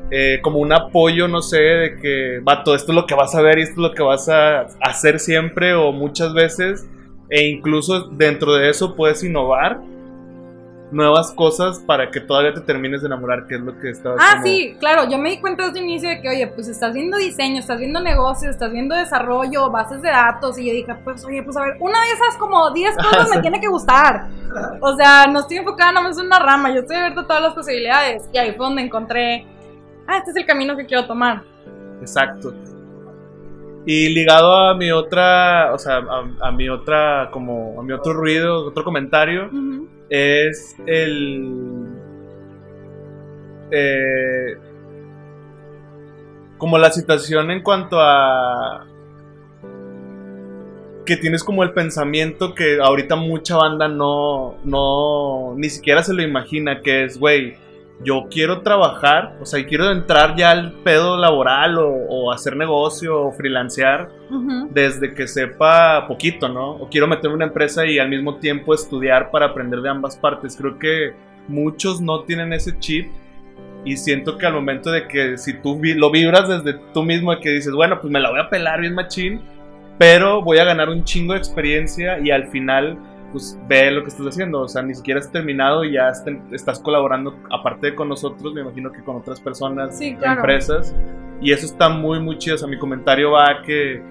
eh, 0.10 0.40
como 0.42 0.58
un 0.58 0.74
apoyo, 0.74 1.28
no 1.28 1.44
sé, 1.44 1.60
de 1.60 1.96
que, 1.98 2.40
vato, 2.42 2.74
esto 2.74 2.92
es 2.92 2.96
lo 2.96 3.06
que 3.06 3.14
vas 3.14 3.36
a 3.36 3.42
ver 3.44 3.60
y 3.60 3.62
esto 3.62 3.74
es 3.74 3.90
lo 3.90 3.94
que 3.94 4.02
vas 4.02 4.28
a 4.28 4.62
hacer 4.82 5.20
siempre 5.20 5.76
o 5.76 5.92
muchas 5.92 6.34
veces. 6.34 6.90
E 7.30 7.46
incluso 7.46 8.10
dentro 8.10 8.56
de 8.56 8.72
eso 8.72 8.96
puedes 8.96 9.24
innovar 9.24 9.80
nuevas 10.92 11.32
cosas 11.32 11.80
para 11.80 12.12
que 12.12 12.20
todavía 12.20 12.54
te 12.54 12.62
termines 12.62 13.02
de 13.02 13.08
enamorar, 13.08 13.48
que 13.48 13.56
es 13.56 13.62
lo 13.62 13.78
que 13.80 13.90
estabas 13.92 14.20
Ah, 14.22 14.34
como- 14.34 14.44
sí, 14.46 14.76
claro, 14.80 15.10
yo 15.10 15.18
me 15.18 15.30
di 15.30 15.40
cuenta 15.40 15.66
desde 15.68 15.80
el 15.80 15.86
inicio 15.86 16.10
de 16.10 16.22
que, 16.22 16.28
oye, 16.30 16.48
pues 16.48 16.68
estás 16.68 16.94
viendo 16.94 17.18
diseño, 17.18 17.60
estás 17.60 17.80
viendo 17.80 18.02
negocios, 18.02 18.52
estás 18.52 18.72
viendo 18.72 18.94
desarrollo, 18.96 19.70
bases 19.72 20.02
de 20.02 20.10
datos, 20.10 20.58
y 20.60 20.68
yo 20.68 20.74
dije, 20.74 20.94
pues, 21.04 21.24
oye, 21.24 21.42
pues 21.44 21.56
a 21.56 21.62
ver, 21.62 21.78
una 21.80 21.98
de 22.02 22.12
esas 22.12 22.38
como 22.38 22.70
10 22.72 22.96
cosas 22.98 23.30
me 23.34 23.42
tiene 23.42 23.60
que 23.62 23.68
gustar. 23.70 24.28
O 24.82 24.96
sea, 24.98 25.28
no 25.28 25.40
estoy 25.40 25.58
enfocada 25.58 25.94
nada 25.94 26.08
más 26.10 26.20
en 26.20 26.26
una 26.26 26.40
rama, 26.40 26.72
yo 26.74 26.82
estoy 26.82 26.98
abierta 26.98 27.22
a 27.22 27.28
todas 27.28 27.42
las 27.42 27.54
posibilidades. 27.54 28.30
Y 28.34 28.38
ahí 28.38 28.52
fue 28.52 28.66
donde 28.66 28.82
encontré, 28.82 29.46
ah, 30.08 30.18
este 30.18 30.32
es 30.32 30.36
el 30.38 30.46
camino 30.46 30.76
que 30.76 30.86
quiero 30.86 31.06
tomar. 31.08 31.44
Exacto. 32.02 32.54
Y 33.86 34.10
ligado 34.10 34.54
a 34.56 34.76
mi 34.76 34.92
otra, 34.92 35.74
o 35.74 35.78
sea, 35.80 35.98
a, 35.98 36.48
a 36.48 36.52
mi 36.52 36.70
otra, 36.70 37.30
como, 37.32 37.80
a 37.80 37.84
mi 37.84 37.94
otro 37.94 38.14
ruido, 38.14 38.66
otro 38.68 38.84
comentario. 38.84 39.50
Es 40.12 40.76
el... 40.86 41.88
eh, 43.72 44.58
como 46.58 46.78
la 46.78 46.92
situación 46.92 47.50
en 47.50 47.64
cuanto 47.64 48.00
a 48.00 48.86
que 51.06 51.18
tienes 51.18 51.44
como 51.44 51.64
el 51.64 51.74
pensamiento 51.74 52.54
que 52.54 52.80
ahorita 52.80 53.16
mucha 53.16 53.56
banda 53.56 53.88
no, 53.88 54.58
no, 54.64 55.56
ni 55.56 55.70
siquiera 55.70 56.04
se 56.04 56.14
lo 56.14 56.22
imagina, 56.22 56.82
que 56.82 57.06
es, 57.06 57.18
güey, 57.18 57.56
yo 58.04 58.28
quiero 58.32 58.62
trabajar, 58.62 59.36
o 59.40 59.46
sea, 59.46 59.64
quiero 59.66 59.92
entrar 59.92 60.36
ya 60.36 60.52
al 60.52 60.74
pedo 60.84 61.18
laboral 61.18 61.78
o, 61.78 62.32
hacer 62.32 62.56
negocio 62.56 63.28
o 63.28 63.32
freelancear 63.32 64.10
desde 64.70 65.14
que 65.14 65.28
sepa 65.28 66.08
poquito, 66.08 66.48
¿no? 66.48 66.72
O 66.72 66.90
quiero 66.90 67.06
meterme 67.08 67.32
en 67.32 67.36
una 67.36 67.46
empresa 67.46 67.86
y 67.86 68.00
al 68.00 68.10
mismo 68.10 68.38
tiempo 68.38 68.74
estudiar 68.74 69.30
para 69.30 69.48
aprender 69.48 69.82
de 69.82 69.90
ambas 69.90 70.16
partes. 70.16 70.56
Creo 70.56 70.80
que 70.80 71.14
muchos 71.48 72.00
no 72.00 72.22
tienen 72.24 72.54
ese 72.54 72.80
chip 72.80 73.12
y 73.84 73.98
siento 73.98 74.38
que 74.38 74.46
al 74.46 74.54
momento 74.54 74.92
de 74.92 75.08
que 75.08 75.38
si 75.38 75.54
tú 75.54 75.80
lo 75.96 76.12
vibras 76.12 76.48
desde 76.48 76.80
tú 76.94 77.04
mismo, 77.04 77.38
que 77.40 77.50
dices, 77.50 77.74
bueno, 77.74 78.00
pues 78.00 78.12
me 78.12 78.20
la 78.20 78.30
voy 78.30 78.40
a 78.40 78.50
pelar 78.50 78.80
bien 78.80 78.96
machín, 78.96 79.42
pero 79.98 80.42
voy 80.42 80.60
a 80.60 80.64
ganar 80.64 80.90
un 80.90 81.04
chingo 81.04 81.34
de 81.34 81.40
experiencia 81.40 82.20
y 82.20 82.32
al 82.32 82.48
final 82.48 82.98
pues 83.32 83.58
ve 83.68 83.92
lo 83.92 84.04
que 84.04 84.10
estás 84.10 84.28
haciendo, 84.28 84.62
o 84.62 84.68
sea, 84.68 84.82
ni 84.82 84.94
siquiera 84.94 85.20
has 85.20 85.32
terminado 85.32 85.84
y 85.84 85.94
ya 85.94 86.12
estás 86.52 86.80
colaborando, 86.80 87.38
aparte 87.52 87.88
de 87.88 87.96
con 87.96 88.10
nosotros, 88.10 88.54
me 88.54 88.62
imagino 88.62 88.92
que 88.92 89.04
con 89.04 89.16
otras 89.16 89.40
personas, 89.40 90.00
empresas, 90.02 90.96
y 91.42 91.52
eso 91.52 91.66
está 91.66 91.90
muy, 91.90 92.20
muy 92.20 92.38
chido, 92.38 92.56
o 92.56 92.58
sea, 92.60 92.68
mi 92.68 92.78
comentario 92.78 93.32
va 93.32 93.50
a 93.50 93.62
que 93.64 94.02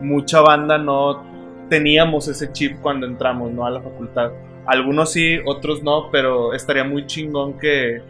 mucha 0.00 0.40
banda 0.40 0.78
no 0.78 1.22
teníamos 1.68 2.28
ese 2.28 2.50
chip 2.52 2.80
cuando 2.80 3.06
entramos, 3.06 3.52
¿no? 3.52 3.64
A 3.64 3.70
la 3.70 3.80
facultad. 3.80 4.32
Algunos 4.66 5.12
sí, 5.12 5.38
otros 5.46 5.82
no, 5.82 6.10
pero 6.10 6.52
estaría 6.52 6.84
muy 6.84 7.06
chingón 7.06 7.58
que, 7.58 8.02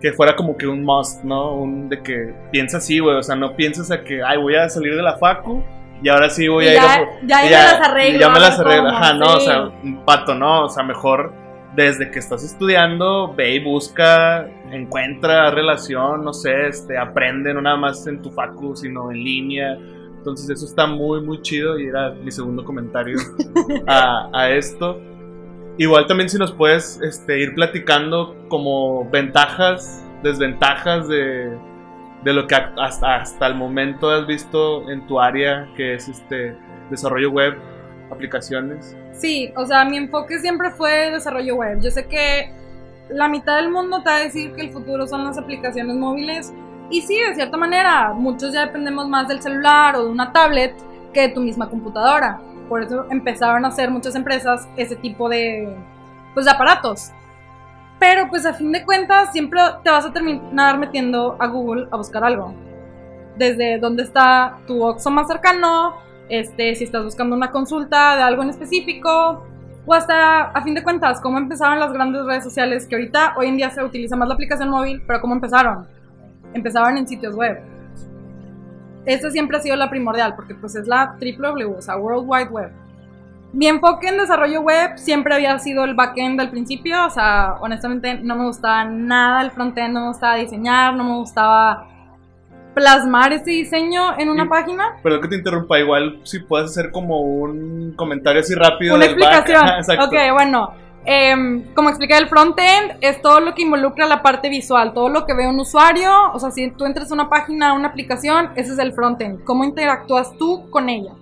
que 0.00 0.12
fuera 0.12 0.36
como 0.36 0.56
que 0.56 0.66
un 0.66 0.84
must, 0.84 1.24
¿no? 1.24 1.54
Un 1.54 1.88
de 1.88 2.02
que 2.02 2.34
piensa 2.52 2.78
así, 2.78 2.98
güey, 2.98 3.16
o 3.16 3.22
sea, 3.22 3.34
no 3.34 3.56
piensas 3.56 3.90
a 3.90 4.04
que, 4.04 4.22
ay, 4.22 4.38
voy 4.38 4.54
a 4.54 4.68
salir 4.68 4.94
de 4.94 5.02
la 5.02 5.16
facu 5.16 5.62
y 6.02 6.08
ahora 6.08 6.28
sí 6.30 6.48
voy 6.48 6.66
a 6.68 6.72
ir 6.72 6.78
a. 6.78 7.20
Ya, 7.26 7.26
ya, 7.26 7.40
me 7.42 7.50
las 7.50 7.88
arreglo. 7.88 8.20
Ya 8.20 8.28
me 8.28 8.40
las 8.40 8.60
arreglo. 8.60 8.88
Ajá, 8.88 9.14
no, 9.14 9.34
o 9.34 9.40
sea, 9.40 9.62
un 9.82 10.04
pato, 10.04 10.34
no. 10.34 10.64
O 10.64 10.68
sea, 10.68 10.82
mejor 10.82 11.32
desde 11.74 12.10
que 12.10 12.18
estás 12.18 12.44
estudiando, 12.44 13.34
ve 13.34 13.54
y 13.54 13.60
busca, 13.62 14.48
encuentra 14.70 15.50
relación, 15.50 16.24
no 16.24 16.32
sé, 16.32 16.68
este, 16.68 16.96
aprende 16.96 17.52
no 17.52 17.60
nada 17.60 17.76
más 17.76 18.06
en 18.06 18.22
tu 18.22 18.30
facu, 18.30 18.74
sino 18.76 19.10
en 19.10 19.22
línea. 19.22 19.78
Entonces, 20.18 20.50
eso 20.50 20.66
está 20.66 20.86
muy, 20.86 21.20
muy 21.20 21.40
chido 21.42 21.78
y 21.78 21.86
era 21.86 22.10
mi 22.10 22.30
segundo 22.30 22.64
comentario 22.64 23.18
a, 23.86 24.28
a 24.32 24.50
esto. 24.50 25.00
Igual 25.78 26.06
también 26.06 26.30
si 26.30 26.38
nos 26.38 26.52
puedes 26.52 27.00
este, 27.02 27.38
ir 27.38 27.54
platicando 27.54 28.34
como 28.48 29.08
ventajas, 29.10 30.02
desventajas 30.22 31.06
de, 31.08 31.56
de 32.26 32.32
lo 32.32 32.48
que 32.48 32.56
hasta, 32.56 33.20
hasta 33.20 33.46
el 33.46 33.54
momento 33.54 34.10
has 34.10 34.26
visto 34.26 34.90
en 34.90 35.06
tu 35.06 35.20
área, 35.20 35.68
que 35.76 35.94
es 35.94 36.08
este 36.08 36.56
desarrollo 36.90 37.30
web, 37.30 37.56
aplicaciones. 38.10 38.96
Sí, 39.12 39.52
o 39.54 39.64
sea, 39.64 39.84
mi 39.84 39.96
enfoque 39.96 40.40
siempre 40.40 40.72
fue 40.72 41.12
desarrollo 41.12 41.54
web. 41.54 41.78
Yo 41.80 41.88
sé 41.92 42.08
que 42.08 42.50
la 43.10 43.28
mitad 43.28 43.58
del 43.58 43.70
mundo 43.70 44.02
te 44.02 44.10
va 44.10 44.16
a 44.16 44.20
decir 44.22 44.52
que 44.54 44.62
el 44.62 44.72
futuro 44.72 45.06
son 45.06 45.24
las 45.24 45.38
aplicaciones 45.38 45.94
móviles. 45.94 46.52
Y 46.90 47.02
sí, 47.02 47.16
de 47.16 47.32
cierta 47.36 47.56
manera, 47.56 48.12
muchos 48.12 48.52
ya 48.52 48.66
dependemos 48.66 49.08
más 49.08 49.28
del 49.28 49.40
celular 49.40 49.94
o 49.94 50.06
de 50.06 50.10
una 50.10 50.32
tablet 50.32 50.74
que 51.12 51.20
de 51.20 51.28
tu 51.28 51.40
misma 51.40 51.70
computadora. 51.70 52.40
Por 52.68 52.82
eso 52.82 53.06
empezaron 53.08 53.64
a 53.64 53.68
hacer 53.68 53.88
muchas 53.88 54.16
empresas 54.16 54.68
ese 54.76 54.96
tipo 54.96 55.28
de, 55.28 55.72
pues, 56.34 56.44
de 56.44 56.50
aparatos. 56.50 57.12
Pero 57.98 58.28
pues 58.28 58.44
a 58.44 58.52
fin 58.52 58.72
de 58.72 58.84
cuentas 58.84 59.32
siempre 59.32 59.60
te 59.82 59.90
vas 59.90 60.04
a 60.04 60.12
terminar 60.12 60.78
metiendo 60.78 61.36
a 61.38 61.46
Google 61.46 61.88
a 61.90 61.96
buscar 61.96 62.24
algo. 62.24 62.54
Desde 63.36 63.78
dónde 63.78 64.02
está 64.02 64.58
tu 64.66 64.84
Oxxo 64.84 65.10
más 65.10 65.28
cercano, 65.28 65.96
este, 66.28 66.74
si 66.74 66.84
estás 66.84 67.04
buscando 67.04 67.36
una 67.36 67.50
consulta 67.50 68.16
de 68.16 68.22
algo 68.22 68.42
en 68.42 68.50
específico, 68.50 69.46
o 69.86 69.94
hasta 69.94 70.42
a 70.42 70.62
fin 70.62 70.74
de 70.74 70.82
cuentas 70.82 71.20
cómo 71.20 71.38
empezaron 71.38 71.78
las 71.78 71.92
grandes 71.92 72.24
redes 72.24 72.44
sociales, 72.44 72.86
que 72.86 72.96
ahorita 72.96 73.34
hoy 73.36 73.46
en 73.48 73.56
día 73.56 73.70
se 73.70 73.82
utiliza 73.82 74.16
más 74.16 74.28
la 74.28 74.34
aplicación 74.34 74.68
móvil, 74.68 75.02
pero 75.06 75.20
cómo 75.20 75.34
empezaron. 75.34 75.86
Empezaron 76.52 76.98
en 76.98 77.06
sitios 77.06 77.34
web. 77.34 77.60
Esa 79.04 79.30
siempre 79.30 79.56
ha 79.56 79.60
sido 79.60 79.76
la 79.76 79.88
primordial, 79.88 80.34
porque 80.34 80.54
pues 80.54 80.74
es 80.74 80.88
la 80.88 81.16
www, 81.20 81.78
o 81.78 81.80
sea, 81.80 81.96
World 81.96 82.24
Wide 82.26 82.48
Web 82.50 82.85
mi 83.52 83.66
enfoque 83.68 84.08
en 84.08 84.18
desarrollo 84.18 84.60
web 84.60 84.96
siempre 84.96 85.34
había 85.34 85.58
sido 85.58 85.84
el 85.84 85.94
backend 85.94 86.40
al 86.40 86.50
principio, 86.50 87.06
o 87.06 87.10
sea, 87.10 87.54
honestamente 87.60 88.14
no 88.14 88.36
me 88.36 88.44
gustaba 88.44 88.84
nada 88.84 89.42
el 89.42 89.50
frontend, 89.50 89.94
no 89.94 90.00
me 90.00 90.08
gustaba 90.08 90.36
diseñar, 90.36 90.94
no 90.94 91.04
me 91.04 91.16
gustaba 91.16 91.88
plasmar 92.74 93.32
ese 93.32 93.52
diseño 93.52 94.18
en 94.18 94.28
una 94.28 94.48
página. 94.48 94.96
Perdón 95.02 95.22
que 95.22 95.28
te 95.28 95.36
interrumpa, 95.36 95.78
igual 95.78 96.20
si 96.24 96.40
puedes 96.40 96.70
hacer 96.70 96.90
como 96.90 97.20
un 97.20 97.94
comentario 97.96 98.40
así 98.40 98.54
rápido. 98.54 98.94
Una 98.94 99.06
explicación. 99.06 99.64
ok, 100.00 100.14
bueno. 100.34 100.74
Em, 101.08 101.62
como 101.72 101.88
expliqué, 101.88 102.18
el 102.18 102.28
frontend 102.28 102.98
es 103.00 103.22
todo 103.22 103.38
lo 103.38 103.54
que 103.54 103.62
involucra 103.62 104.06
la 104.06 104.22
parte 104.22 104.48
visual, 104.48 104.92
todo 104.92 105.08
lo 105.08 105.24
que 105.24 105.34
ve 105.34 105.46
un 105.46 105.58
usuario. 105.60 106.10
O 106.34 106.38
sea, 106.40 106.50
si 106.50 106.70
tú 106.72 106.84
entras 106.84 107.10
a 107.12 107.14
una 107.14 107.30
página, 107.30 107.70
a 107.70 107.72
una 107.74 107.88
aplicación, 107.88 108.50
ese 108.56 108.72
es 108.72 108.78
el 108.78 108.92
frontend. 108.92 109.44
¿Cómo 109.44 109.64
interactúas 109.64 110.36
tú 110.36 110.68
con 110.68 110.88
ella? 110.88 111.12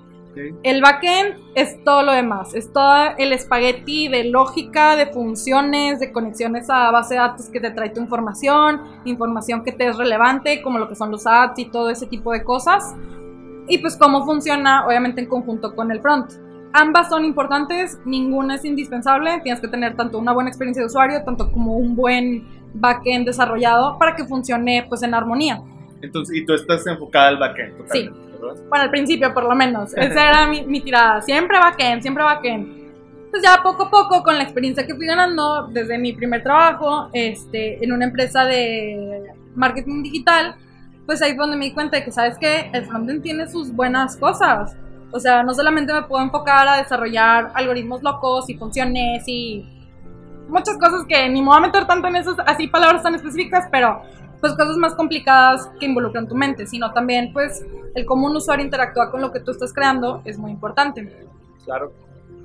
El 0.63 0.83
backend 0.83 1.37
es 1.55 1.83
todo 1.85 2.03
lo 2.03 2.13
demás, 2.13 2.55
es 2.55 2.73
todo 2.73 3.17
el 3.19 3.33
espagueti 3.33 4.09
de 4.09 4.25
lógica, 4.25 4.97
de 4.97 5.07
funciones, 5.07 6.01
de 6.01 6.13
conexiones 6.13 6.69
a 6.71 6.91
base 6.91 7.15
de 7.15 7.21
datos 7.21 7.49
que 7.51 7.61
te 7.61 7.71
trae 7.71 7.91
tu 7.91 8.01
información, 8.01 8.81
información 9.05 9.63
que 9.63 9.73
te 9.73 9.87
es 9.87 9.97
relevante, 9.97 10.63
como 10.63 10.79
lo 10.79 10.89
que 10.89 10.95
son 10.95 11.11
los 11.11 11.27
ads 11.27 11.59
y 11.59 11.67
todo 11.67 11.91
ese 11.91 12.07
tipo 12.07 12.33
de 12.33 12.43
cosas. 12.43 12.95
Y 13.69 13.79
pues 13.79 13.97
cómo 13.97 14.25
funciona, 14.25 14.87
obviamente, 14.87 15.21
en 15.21 15.29
conjunto 15.29 15.75
con 15.75 15.91
el 15.91 16.01
front. 16.01 16.33
Ambas 16.73 17.09
son 17.09 17.25
importantes, 17.25 17.99
ninguna 18.05 18.57
es 18.57 18.65
indispensable, 18.65 19.41
tienes 19.43 19.61
que 19.61 19.69
tener 19.69 19.97
tanto 19.97 20.19
una 20.19 20.33
buena 20.33 20.51
experiencia 20.51 20.83
de 20.83 20.87
usuario, 20.87 21.23
tanto 21.23 21.53
como 21.53 21.77
un 21.77 21.95
buen 21.95 22.45
backend 22.75 23.27
desarrollado 23.27 23.97
para 23.99 24.17
que 24.17 24.25
funcione 24.25 24.85
pues 24.89 25.03
en 25.05 25.15
armonía. 25.15 25.63
Entonces, 26.05 26.37
y 26.37 26.45
tú 26.45 26.55
estás 26.55 26.87
enfocada 26.87 27.29
al 27.29 27.39
backend, 27.39 27.79
totalmente. 27.79 28.19
Sí. 28.19 28.25
Bueno, 28.69 28.85
al 28.85 28.91
principio 28.91 29.33
por 29.33 29.45
lo 29.45 29.55
menos. 29.55 29.95
Esa 29.95 30.29
era 30.29 30.47
mi, 30.47 30.63
mi 30.63 30.81
tirada. 30.81 31.23
Siempre 31.23 31.59
backend, 31.59 32.03
siempre 32.03 32.23
backend. 32.23 32.85
Pues 33.31 33.43
ya 33.43 33.61
poco 33.63 33.85
a 33.85 33.91
poco, 33.91 34.23
con 34.23 34.37
la 34.37 34.45
experiencia 34.45 34.87
que 34.87 34.95
fui 34.95 35.07
ganando 35.07 35.67
desde 35.69 35.99
mi 35.99 36.13
primer 36.13 36.43
trabajo 36.43 37.09
este, 37.13 37.83
en 37.85 37.93
una 37.93 38.05
empresa 38.05 38.45
de 38.45 39.25
marketing 39.57 40.05
digital, 40.05 40.55
pues 41.07 41.21
ahí 41.21 41.35
fue 41.35 41.43
donde 41.45 41.57
me 41.57 41.65
di 41.67 41.73
cuenta 41.73 41.97
de 41.97 42.05
que, 42.05 42.13
¿sabes 42.13 42.39
qué? 42.39 42.71
El 42.73 42.87
frontend 42.87 43.23
tiene 43.23 43.49
sus 43.49 43.73
buenas 43.73 44.17
cosas. 44.17 44.77
O 45.11 45.21
sea, 45.21 45.43
no 45.43 45.53
solamente 45.55 45.93
me 45.93 46.03
puedo 46.03 46.23
enfocar 46.23 46.67
a 46.69 46.77
desarrollar 46.77 47.51
algoritmos 47.55 48.03
locos 48.03 48.49
y 48.49 48.55
funciones 48.55 49.25
y 49.27 49.67
muchas 50.49 50.77
cosas 50.79 51.05
que 51.09 51.29
ni 51.29 51.41
me 51.41 51.49
voy 51.49 51.57
a 51.57 51.61
meter 51.61 51.87
tanto 51.87 52.09
en 52.09 52.17
esas 52.17 52.37
así 52.47 52.69
palabras 52.69 53.03
tan 53.03 53.15
específicas, 53.15 53.67
pero 53.71 54.03
pues 54.45 54.57
cosas 54.57 54.77
más 54.77 54.95
complicadas 54.95 55.71
que 55.81 55.87
involucran 55.87 56.29
tu 56.29 56.35
mente, 56.35 56.67
sino 56.67 56.93
también 56.93 57.33
pues 57.33 57.65
el 57.95 58.05
cómo 58.05 58.27
un 58.27 58.37
usuario 58.37 58.63
interactúa 58.63 59.11
con 59.11 59.23
lo 59.23 59.33
que 59.33 59.41
tú 59.41 59.53
estás 59.53 59.73
creando 59.73 60.21
es 60.27 60.37
muy 60.37 60.51
importante. 60.51 61.11
Claro. 61.65 61.95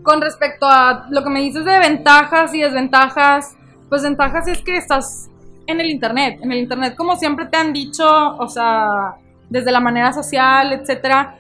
Con 0.02 0.22
respecto 0.22 0.66
a 0.66 1.08
lo 1.10 1.22
que 1.26 1.30
me 1.30 1.42
dices 1.42 1.66
de 1.66 1.78
ventajas 1.78 2.56
y 2.56 2.62
desventajas, 2.62 3.58
pues 3.90 4.02
ventajas 4.02 4.48
es 4.48 4.62
que 4.62 4.78
estás 4.78 5.30
en 5.68 5.82
el 5.82 5.90
internet, 5.90 6.40
en 6.42 6.54
el 6.54 6.60
internet 6.60 6.96
como 6.96 7.18
siempre 7.18 7.48
te 7.48 7.58
han 7.58 7.74
dicho, 7.74 8.08
o 8.08 8.48
sea, 8.48 9.16
desde 9.50 9.70
la 9.70 9.82
manera 9.82 10.14
social, 10.14 10.72
etcétera, 10.72 11.36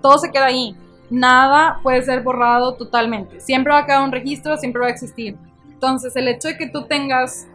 todo 0.00 0.16
se 0.16 0.30
queda 0.30 0.46
ahí. 0.46 0.74
Nada 1.10 1.80
puede 1.82 2.00
ser 2.00 2.22
borrado 2.22 2.76
totalmente. 2.76 3.40
Siempre 3.40 3.74
va 3.74 3.80
a 3.80 3.84
quedar 3.84 4.04
un 4.04 4.12
registro, 4.12 4.56
siempre 4.56 4.80
va 4.80 4.86
a 4.86 4.90
existir. 4.90 5.36
Entonces, 5.70 6.16
el 6.16 6.28
hecho 6.28 6.48
de 6.48 6.56
que 6.56 6.66
tú 6.66 6.86
tengas 6.86 7.46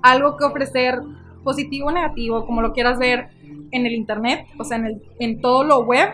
algo 0.00 0.38
que 0.38 0.44
ofrecer 0.44 1.02
positivo 1.44 1.88
o 1.88 1.92
negativo, 1.92 2.44
como 2.46 2.62
lo 2.62 2.72
quieras 2.72 2.98
ver 2.98 3.28
en 3.70 3.86
el 3.86 3.92
internet, 3.92 4.46
o 4.58 4.64
sea, 4.64 4.78
en, 4.78 4.86
el, 4.86 5.02
en 5.20 5.40
todo 5.40 5.62
lo 5.62 5.80
web, 5.84 6.08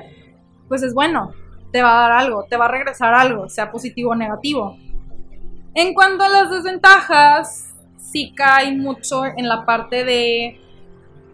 pues 0.68 0.82
es 0.82 0.92
bueno, 0.92 1.32
te 1.72 1.82
va 1.82 1.98
a 1.98 2.08
dar 2.08 2.12
algo, 2.12 2.44
te 2.44 2.56
va 2.56 2.66
a 2.66 2.70
regresar 2.70 3.14
algo, 3.14 3.48
sea 3.48 3.70
positivo 3.70 4.10
o 4.10 4.14
negativo. 4.14 4.76
En 5.74 5.94
cuanto 5.94 6.24
a 6.24 6.28
las 6.28 6.50
desventajas, 6.50 7.74
sí 7.96 8.32
cae 8.34 8.76
mucho 8.76 9.24
en 9.24 9.48
la 9.48 9.64
parte 9.64 10.04
de 10.04 10.60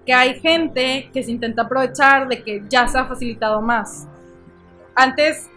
que 0.05 0.15
hay 0.15 0.39
gente 0.41 1.11
que 1.13 1.23
se 1.23 1.33
intenta 1.33 1.63
aprovechar 1.63 2.29
de 2.29 2.43
que 2.43 2.63
ya 2.69 2.87
se 2.87 2.99
ha 2.99 3.07
facilitado 3.07 3.61
más. 3.61 4.07
Antes, 4.95 5.51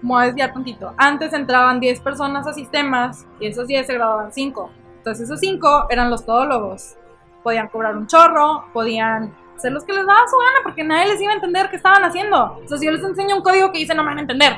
me 0.00 0.10
voy 0.10 0.22
a 0.22 0.26
desviar 0.26 0.52
tantito, 0.52 0.94
antes 0.96 1.32
entraban 1.32 1.78
10 1.78 2.00
personas 2.00 2.46
a 2.46 2.52
sistemas 2.52 3.26
y 3.38 3.46
esos 3.46 3.66
10 3.66 3.86
se 3.86 3.94
graduaban 3.94 4.32
5. 4.32 4.70
Entonces 4.98 5.24
esos 5.24 5.40
5 5.40 5.86
eran 5.90 6.10
los 6.10 6.24
todólogos 6.24 6.96
podían 7.42 7.68
cobrar 7.68 7.96
un 7.96 8.06
chorro, 8.06 8.64
podían 8.72 9.34
hacer 9.56 9.72
los 9.72 9.84
que 9.84 9.92
les 9.92 10.06
daba 10.06 10.26
su 10.28 10.36
gana 10.36 10.58
porque 10.62 10.84
nadie 10.84 11.08
les 11.12 11.20
iba 11.20 11.32
a 11.32 11.34
entender 11.34 11.68
qué 11.70 11.76
estaban 11.76 12.02
haciendo. 12.02 12.60
Sea, 12.66 12.78
si 12.78 12.86
yo 12.86 12.92
les 12.92 13.02
enseño 13.02 13.36
un 13.36 13.42
código 13.42 13.72
que 13.72 13.78
dice 13.78 13.94
no 13.94 14.02
me 14.02 14.10
van 14.10 14.18
a 14.18 14.22
entender. 14.22 14.52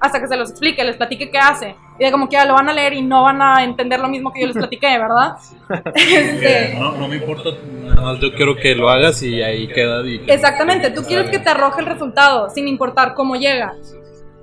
Hasta 0.00 0.20
que 0.20 0.26
se 0.26 0.36
los 0.36 0.50
explique, 0.50 0.82
les 0.82 0.96
platique 0.96 1.30
qué 1.30 1.38
hace. 1.38 1.76
Y 1.98 2.04
de 2.04 2.10
como 2.10 2.28
que 2.28 2.32
ya 2.32 2.44
lo 2.44 2.54
van 2.54 2.68
a 2.68 2.72
leer 2.72 2.92
y 2.94 3.02
no 3.02 3.22
van 3.22 3.40
a 3.40 3.62
entender 3.62 4.00
lo 4.00 4.08
mismo 4.08 4.32
que 4.32 4.40
yo 4.40 4.48
les 4.48 4.56
platiqué, 4.56 4.98
¿verdad? 4.98 5.36
Este, 5.94 6.74
no, 6.78 6.92
no 6.92 7.06
me 7.06 7.16
importa, 7.16 7.50
nada 7.84 8.02
más 8.02 8.18
yo 8.18 8.32
quiero 8.34 8.56
que 8.56 8.74
lo 8.74 8.88
hagas 8.88 9.22
y 9.22 9.40
ahí 9.42 9.68
queda. 9.68 10.02
Exactamente, 10.26 10.90
tú 10.90 11.04
quieres 11.04 11.30
que 11.30 11.38
te 11.38 11.50
arroje 11.50 11.80
el 11.80 11.86
resultado 11.86 12.50
sin 12.50 12.66
importar 12.66 13.14
cómo 13.14 13.36
llega. 13.36 13.74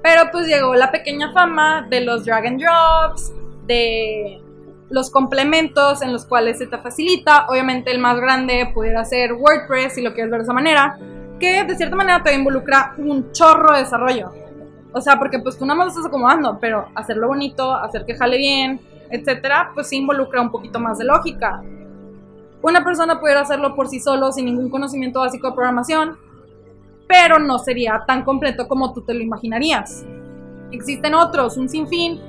Pero 0.02 0.32
pues 0.32 0.48
llegó 0.48 0.76
la 0.76 0.92
pequeña 0.92 1.34
fama 1.34 1.86
de 1.90 2.02
los 2.02 2.24
drag 2.24 2.48
and 2.48 2.62
drops, 2.62 3.34
de 3.66 4.42
los 4.90 5.10
complementos 5.10 6.02
en 6.02 6.12
los 6.12 6.26
cuales 6.26 6.58
se 6.58 6.68
te 6.68 6.78
facilita. 6.78 7.46
Obviamente 7.48 7.92
el 7.92 8.00
más 8.00 8.20
grande 8.20 8.72
pudiera 8.74 9.06
ser 9.06 9.34
WordPress, 9.34 9.96
si 9.96 10.02
lo 10.02 10.14
quieres 10.14 10.32
ver 10.32 10.42
de 10.42 10.44
esa 10.44 10.54
manera, 10.54 10.98
que 11.40 11.64
de 11.64 11.76
cierta 11.76 11.96
manera 11.96 12.24
te 12.24 12.34
involucra 12.34 12.94
un 12.98 13.32
chorro 13.32 13.74
de 13.74 13.80
desarrollo. 13.80 14.32
O 14.92 15.02
sea, 15.02 15.20
porque 15.20 15.40
pues 15.40 15.58
tú 15.58 15.66
nada 15.66 15.78
más 15.78 15.86
lo 15.86 15.90
estás 15.92 16.08
acomodando, 16.08 16.58
pero 16.60 16.88
hacerlo 16.96 17.28
bonito, 17.28 17.74
hacer 17.74 18.06
que 18.06 18.16
jale 18.16 18.38
bien, 18.38 18.80
etcétera, 19.12 19.72
pues 19.74 19.88
sí 19.88 19.98
involucra 19.98 20.42
un 20.42 20.52
poquito 20.52 20.80
más 20.80 20.98
de 20.98 21.06
lógica. 21.06 21.62
Una 22.62 22.84
persona 22.84 23.20
pudiera 23.20 23.42
hacerlo 23.42 23.76
por 23.76 23.88
sí 23.88 24.00
solo 24.00 24.32
sin 24.32 24.46
ningún 24.46 24.70
conocimiento 24.70 25.20
básico 25.20 25.50
de 25.50 25.54
programación, 25.54 26.18
pero 27.08 27.40
no 27.40 27.60
sería 27.60 28.04
tan 28.06 28.24
completo 28.24 28.68
como 28.68 28.94
tú 28.94 29.02
te 29.02 29.14
lo 29.14 29.22
imaginarías. 29.22 30.06
Existen 30.72 31.16
otros, 31.16 31.58
un 31.58 31.70
sinfín, 31.70 32.20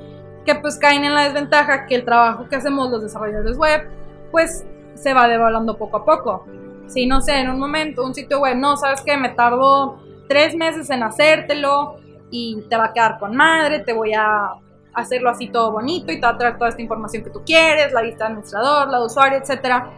que 0.45 0.55
pues 0.55 0.77
caen 0.77 1.03
en 1.05 1.13
la 1.13 1.23
desventaja 1.23 1.85
que 1.85 1.95
el 1.95 2.05
trabajo 2.05 2.47
que 2.49 2.55
hacemos 2.55 2.89
los 2.89 3.01
desarrolladores 3.01 3.57
web, 3.57 3.89
pues 4.31 4.65
se 4.95 5.13
va 5.13 5.27
devaluando 5.27 5.77
poco 5.77 5.97
a 5.97 6.05
poco. 6.05 6.45
Si 6.87 7.05
no 7.05 7.21
sé, 7.21 7.39
en 7.39 7.49
un 7.49 7.59
momento 7.59 8.03
un 8.03 8.13
sitio 8.13 8.39
web, 8.39 8.57
no, 8.57 8.77
sabes 8.77 9.01
que 9.01 9.15
me 9.17 9.29
tardo 9.29 9.99
tres 10.27 10.55
meses 10.55 10.89
en 10.89 11.03
hacértelo 11.03 11.95
y 12.29 12.63
te 12.69 12.77
va 12.77 12.85
a 12.85 12.93
quedar 12.93 13.19
con 13.19 13.35
madre, 13.35 13.79
te 13.79 13.93
voy 13.93 14.13
a 14.13 14.53
hacerlo 14.93 15.29
así 15.29 15.47
todo 15.49 15.71
bonito 15.71 16.11
y 16.11 16.19
te 16.19 16.25
va 16.25 16.33
a 16.33 16.37
traer 16.37 16.57
toda 16.57 16.69
esta 16.69 16.81
información 16.81 17.23
que 17.23 17.29
tú 17.29 17.41
quieres, 17.45 17.93
la 17.93 18.01
vista 18.01 18.25
de 18.25 18.31
administrador, 18.31 18.89
la 18.89 18.99
de 18.99 19.05
usuario, 19.05 19.37
etcétera. 19.37 19.89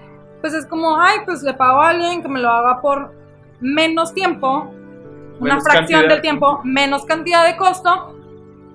Pues 0.41 0.53
es 0.53 0.65
como, 0.65 0.99
ay, 0.99 1.19
pues 1.25 1.41
le 1.41 1.53
pago 1.53 1.81
a 1.81 1.89
alguien 1.89 2.21
que 2.21 2.27
me 2.27 2.39
lo 2.39 2.49
haga 2.49 2.81
por 2.81 3.13
menos 3.59 4.13
tiempo, 4.13 4.71
una 5.39 5.59
fracción 5.61 6.01
cantidad. 6.01 6.09
del 6.09 6.21
tiempo, 6.21 6.61
menos 6.63 7.05
cantidad 7.05 7.45
de 7.45 7.55
costo 7.55 8.15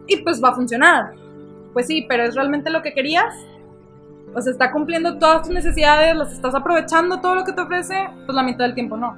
y 0.07 0.17
pues 0.19 0.43
va 0.43 0.51
a 0.51 0.55
funcionar. 0.55 1.13
Pues 1.73 1.87
sí, 1.87 2.05
pero 2.09 2.25
¿es 2.25 2.35
realmente 2.35 2.71
lo 2.71 2.83
que 2.83 2.93
querías? 2.93 3.35
O 4.35 4.41
sea, 4.41 4.53
¿está 4.53 4.73
cumpliendo 4.73 5.19
todas 5.19 5.43
tus 5.43 5.53
necesidades? 5.53 6.15
¿Las 6.17 6.33
estás 6.33 6.55
aprovechando 6.55 7.21
todo 7.21 7.35
lo 7.35 7.45
que 7.45 7.53
te 7.53 7.61
ofrece? 7.63 7.95
Pues 8.27 8.35
la 8.35 8.43
mitad 8.43 8.65
del 8.65 8.75
tiempo 8.75 8.97
no. 8.97 9.17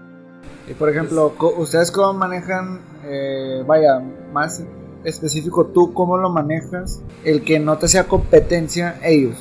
Y 0.68 0.74
por 0.74 0.88
ejemplo, 0.88 1.34
co- 1.36 1.54
¿ustedes 1.58 1.90
cómo 1.90 2.12
manejan, 2.12 2.80
eh, 3.04 3.64
vaya, 3.66 4.00
más 4.32 4.62
específico 5.04 5.66
tú, 5.66 5.92
cómo 5.94 6.16
lo 6.16 6.30
manejas? 6.30 7.02
El 7.24 7.42
que 7.42 7.58
no 7.58 7.76
te 7.78 7.88
sea 7.88 8.04
competencia 8.04 8.98
ellos. 9.02 9.36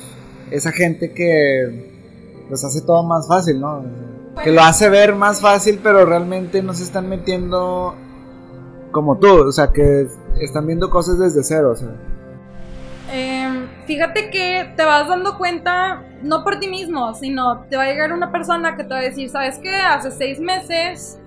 Esa 0.50 0.72
gente 0.72 1.12
que 1.12 2.44
los 2.50 2.64
hace 2.64 2.80
todo 2.80 3.04
más 3.04 3.28
fácil, 3.28 3.60
¿no? 3.60 3.84
Que 4.42 4.50
lo 4.52 4.62
hace 4.62 4.88
ver 4.88 5.14
más 5.14 5.40
fácil, 5.40 5.78
pero 5.82 6.04
realmente 6.04 6.62
no 6.62 6.72
se 6.74 6.82
están 6.82 7.08
metiendo 7.08 7.94
como 8.90 9.18
tú. 9.18 9.44
O 9.46 9.52
sea, 9.52 9.70
que 9.70 10.08
están 10.40 10.66
viendo 10.66 10.90
cosas 10.90 11.18
desde 11.18 11.44
cero. 11.44 11.70
O 11.72 11.76
sea. 11.76 11.90
Fíjate 13.90 14.30
que 14.30 14.72
te 14.76 14.84
vas 14.84 15.08
dando 15.08 15.36
cuenta, 15.36 16.04
no 16.22 16.44
por 16.44 16.60
ti 16.60 16.68
mismo, 16.68 17.12
sino 17.12 17.62
te 17.68 17.76
va 17.76 17.82
a 17.82 17.86
llegar 17.86 18.12
una 18.12 18.30
persona 18.30 18.76
que 18.76 18.84
te 18.84 18.90
va 18.90 19.00
a 19.00 19.02
decir, 19.02 19.28
¿sabes 19.28 19.58
qué? 19.58 19.74
Hace 19.74 20.12
seis 20.12 20.38
meses 20.38 21.18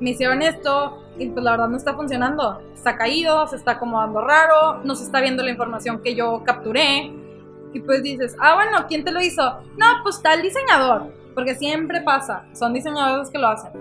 me 0.00 0.10
hicieron 0.10 0.42
esto 0.42 1.02
y 1.18 1.30
pues 1.30 1.42
la 1.42 1.52
verdad 1.52 1.68
no 1.68 1.78
está 1.78 1.94
funcionando. 1.94 2.60
Está 2.74 2.98
caído, 2.98 3.46
se 3.48 3.56
está 3.56 3.70
acomodando 3.70 4.20
raro, 4.20 4.82
no 4.84 4.94
se 4.94 5.04
está 5.04 5.22
viendo 5.22 5.42
la 5.42 5.52
información 5.52 6.02
que 6.02 6.14
yo 6.14 6.42
capturé. 6.44 7.10
Y 7.72 7.80
pues 7.80 8.02
dices, 8.02 8.36
ah, 8.38 8.56
bueno, 8.56 8.84
¿quién 8.86 9.02
te 9.02 9.10
lo 9.10 9.22
hizo? 9.22 9.42
No, 9.78 9.86
pues 10.02 10.20
tal 10.20 10.42
diseñador, 10.42 11.10
porque 11.34 11.54
siempre 11.54 12.02
pasa, 12.02 12.44
son 12.52 12.74
diseñadores 12.74 13.30
que 13.30 13.38
lo 13.38 13.48
hacen. 13.48 13.72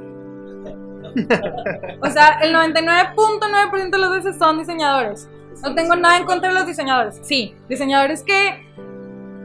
O 2.02 2.10
sea, 2.10 2.40
el 2.42 2.56
99.9% 2.56 3.90
de 3.90 3.98
las 3.98 4.12
veces 4.12 4.38
son 4.38 4.60
diseñadores. 4.60 5.28
No 5.62 5.76
tengo 5.76 5.96
nada 5.96 6.18
en 6.18 6.26
contra 6.26 6.50
de 6.50 6.56
los 6.56 6.68
diseñadores. 6.68 7.20
Sí, 7.22 7.56
diseñadores 7.70 8.24
que. 8.24 8.72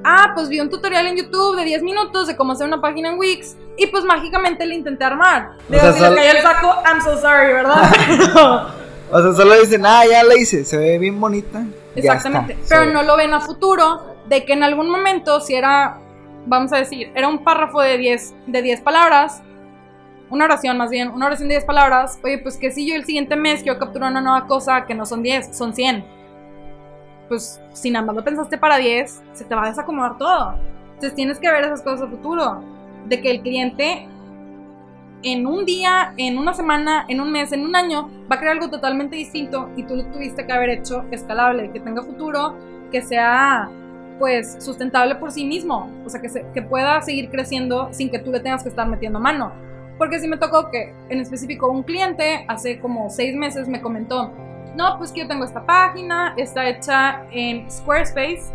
Ah, 0.05 0.33
pues 0.35 0.49
vi 0.49 0.61
un 0.61 0.71
tutorial 0.71 1.07
en 1.07 1.17
YouTube 1.17 1.57
de 1.57 1.65
10 1.65 1.83
minutos 1.83 2.29
de 2.29 2.37
cómo 2.37 2.53
hacer 2.53 2.67
una 2.67 2.81
página 2.81 3.11
en 3.11 3.19
Wix 3.19 3.57
y 3.77 3.89
pues 3.89 4.05
mágicamente 4.05 4.65
le 4.65 4.77
intenté 4.77 5.05
armar. 5.05 5.51
Digo, 5.69 5.93
si 5.93 6.01
le 6.01 6.15
cayó 6.15 6.31
el 6.31 6.43
saco, 6.43 6.75
I'm 6.85 7.03
so 7.03 7.21
sorry, 7.21 7.53
¿verdad? 7.53 8.69
O 9.11 9.23
sea, 9.23 9.33
solo 9.33 9.59
dicen, 9.59 9.87
ah, 9.87 10.05
ya 10.09 10.23
la 10.23 10.37
hice, 10.37 10.65
se 10.65 10.77
ve 10.77 10.99
bien 10.99 11.19
bonita. 11.19 11.65
Exactamente. 11.95 12.53
está. 12.53 12.81
Pero 12.81 12.93
no 12.93 13.03
lo 13.03 13.17
ven 13.17 13.33
a 13.33 13.41
futuro 13.41 14.17
de 14.29 14.45
que 14.45 14.53
en 14.53 14.63
algún 14.63 14.91
momento, 14.91 15.41
si 15.41 15.55
era, 15.55 15.99
vamos 16.47 16.73
a 16.73 16.77
decir, 16.77 17.11
era 17.15 17.29
un 17.29 17.43
párrafo 17.43 17.81
de 17.81 17.97
10, 17.97 18.35
de 18.47 18.63
10 18.63 18.81
palabras, 18.83 19.43
una 20.31 20.45
oración 20.45 20.77
más 20.77 20.91
bien, 20.91 21.11
una 21.11 21.27
oración 21.27 21.49
de 21.49 21.55
10 21.57 21.65
palabras, 21.65 22.19
oye, 22.23 22.39
pues 22.39 22.57
que 22.57 22.71
si 22.71 22.87
yo 22.89 22.95
el 22.95 23.05
siguiente 23.05 23.37
mes 23.37 23.63
quiero 23.63 23.79
capturar 23.79 24.11
una 24.11 24.21
nueva 24.21 24.47
cosa 24.47 24.85
que 24.87 24.95
no 24.95 25.07
son 25.07 25.23
10, 25.23 25.57
son 25.57 25.75
100. 25.75 26.05
Pues 27.29 27.61
si 27.73 27.91
nada 27.91 28.07
más 28.07 28.17
lo 28.17 28.25
pensaste 28.25 28.57
para 28.59 28.77
10, 28.79 29.23
se 29.33 29.45
te 29.45 29.55
va 29.55 29.65
a 29.65 29.69
desacomodar 29.69 30.17
todo. 30.19 30.55
Entonces 30.95 31.15
tienes 31.15 31.39
que 31.39 31.51
ver 31.51 31.65
esas 31.65 31.83
cosas 31.83 32.03
a 32.03 32.07
futuro. 32.09 32.63
De 33.07 33.21
que 33.21 33.31
el 33.31 33.43
cliente 33.43 34.07
en 35.23 35.47
un 35.47 35.65
día, 35.65 36.13
en 36.17 36.39
una 36.39 36.55
semana, 36.55 37.05
en 37.09 37.21
un 37.21 37.31
mes, 37.33 37.53
en 37.53 37.65
un 37.65 37.75
año, 37.75 38.09
va 38.31 38.37
a 38.37 38.39
crear 38.39 38.53
algo 38.55 38.71
totalmente 38.71 39.17
distinto 39.17 39.69
y 39.77 39.83
tú 39.83 39.97
lo 39.97 40.05
tuviste 40.07 40.47
que 40.47 40.53
haber 40.53 40.71
hecho 40.71 41.05
escalable, 41.11 41.71
que 41.73 41.81
tenga 41.81 42.03
futuro, 42.03 42.55
que 42.91 43.03
sea 43.03 43.69
pues 44.19 44.57
sustentable 44.63 45.15
por 45.17 45.31
sí 45.31 45.45
mismo, 45.45 45.89
o 46.05 46.09
sea, 46.09 46.21
que, 46.21 46.29
se- 46.29 46.45
que 46.53 46.61
pueda 46.63 47.01
seguir 47.03 47.31
creciendo 47.31 47.89
sin 47.93 48.11
que 48.11 48.19
tú 48.19 48.31
le 48.33 48.41
tengas 48.41 48.63
que 48.65 48.69
estar 48.69 48.87
metiendo 48.89 49.21
mano. 49.21 49.53
Porque 49.99 50.21
sí 50.21 50.29
me 50.29 50.37
tocó 50.37 50.71
que 50.71 50.95
en 51.09 51.21
específico 51.21 51.69
un 51.69 51.83
cliente 51.83 52.45
hace 52.49 52.79
como 52.79 53.11
seis 53.11 53.35
meses 53.35 53.69
me 53.69 53.81
comentó, 53.81 54.33
no, 54.77 54.97
pues 54.97 55.11
que 55.11 55.21
yo 55.21 55.29
tengo 55.29 55.45
esta 55.45 55.67
página, 55.67 56.35
está 56.37 56.69
hecha 56.69 57.23
en 57.33 57.69
Squarespace, 57.69 58.53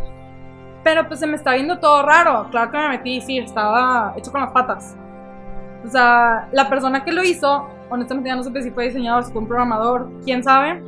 pero 0.82 1.06
pues 1.06 1.20
se 1.20 1.26
me 1.26 1.36
está 1.36 1.54
viendo 1.54 1.78
todo 1.78 2.02
raro. 2.02 2.48
Claro 2.50 2.70
que 2.70 2.78
me 2.78 2.88
metí 2.88 3.20
sí, 3.20 3.38
estaba 3.38 4.14
hecho 4.16 4.32
con 4.32 4.40
las 4.40 4.50
patas. 4.50 4.96
O 5.84 5.90
sea, 5.90 6.48
la 6.52 6.68
persona 6.70 7.04
que 7.04 7.12
lo 7.12 7.22
hizo, 7.22 7.68
honestamente 7.90 8.30
ya 8.30 8.36
no 8.36 8.42
sé 8.42 8.62
si 8.62 8.70
fue 8.70 8.86
diseñador, 8.86 9.24
si 9.24 9.32
fue 9.32 9.42
un 9.42 9.48
programador, 9.48 10.08
quién 10.24 10.42
sabe. 10.42 10.82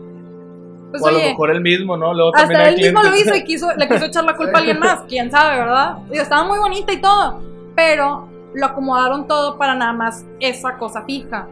Pues 0.90 1.03
o 1.03 1.09
a 1.09 1.11
lo 1.11 1.19
oye, 1.19 1.31
mejor 1.31 1.51
él 1.51 1.61
mismo, 1.61 1.97
¿no? 1.97 2.14
Luego 2.14 2.35
hasta 2.35 2.69
él 2.69 2.77
mismo 2.77 3.03
lo 3.03 3.14
hizo 3.16 3.35
y 3.35 3.45
quiso, 3.45 3.75
le 3.75 3.88
quiso 3.88 4.07
echar 4.07 4.25
la 4.25 4.37
culpa 4.37 4.59
a 4.59 4.61
alguien 4.61 4.79
más, 4.79 5.03
quién 5.09 5.31
sabe, 5.31 5.59
¿verdad? 5.59 5.99
Digo, 6.09 6.23
estaba 6.23 6.45
muy 6.45 6.59
bonita 6.59 6.92
y 6.92 7.01
todo, 7.01 7.42
pero 7.75 8.29
lo 8.57 8.66
acomodaron 8.66 9.27
todo 9.29 9.59
para 9.59 9.75
nada 9.75 9.92
más 9.92 10.27
esa 10.40 10.79
cosa 10.79 11.05
fija. 11.05 11.47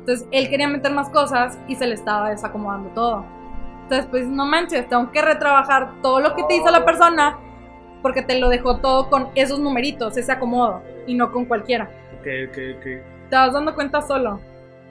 Entonces 0.00 0.28
él 0.30 0.48
quería 0.48 0.68
meter 0.68 0.92
más 0.92 1.08
cosas 1.08 1.58
y 1.66 1.74
se 1.74 1.86
le 1.86 1.94
estaba 1.94 2.30
desacomodando 2.30 2.90
todo. 2.90 3.24
Entonces, 3.84 4.06
pues 4.10 4.28
no 4.28 4.44
manches, 4.44 4.88
tengo 4.88 5.10
que 5.10 5.22
retrabajar 5.22 6.02
todo 6.02 6.20
lo 6.20 6.34
que 6.34 6.44
te 6.44 6.56
hizo 6.56 6.70
la 6.70 6.84
persona 6.84 7.38
porque 8.02 8.22
te 8.22 8.38
lo 8.38 8.48
dejó 8.48 8.78
todo 8.78 9.08
con 9.08 9.28
esos 9.34 9.58
numeritos, 9.58 10.16
ese 10.16 10.30
acomodo, 10.30 10.82
y 11.06 11.14
no 11.14 11.32
con 11.32 11.46
cualquiera. 11.46 11.90
Ok, 12.20 12.26
ok, 12.48 12.58
ok. 12.76 12.84
Te 13.30 13.36
vas 13.36 13.52
dando 13.52 13.74
cuenta 13.74 14.02
solo. 14.02 14.40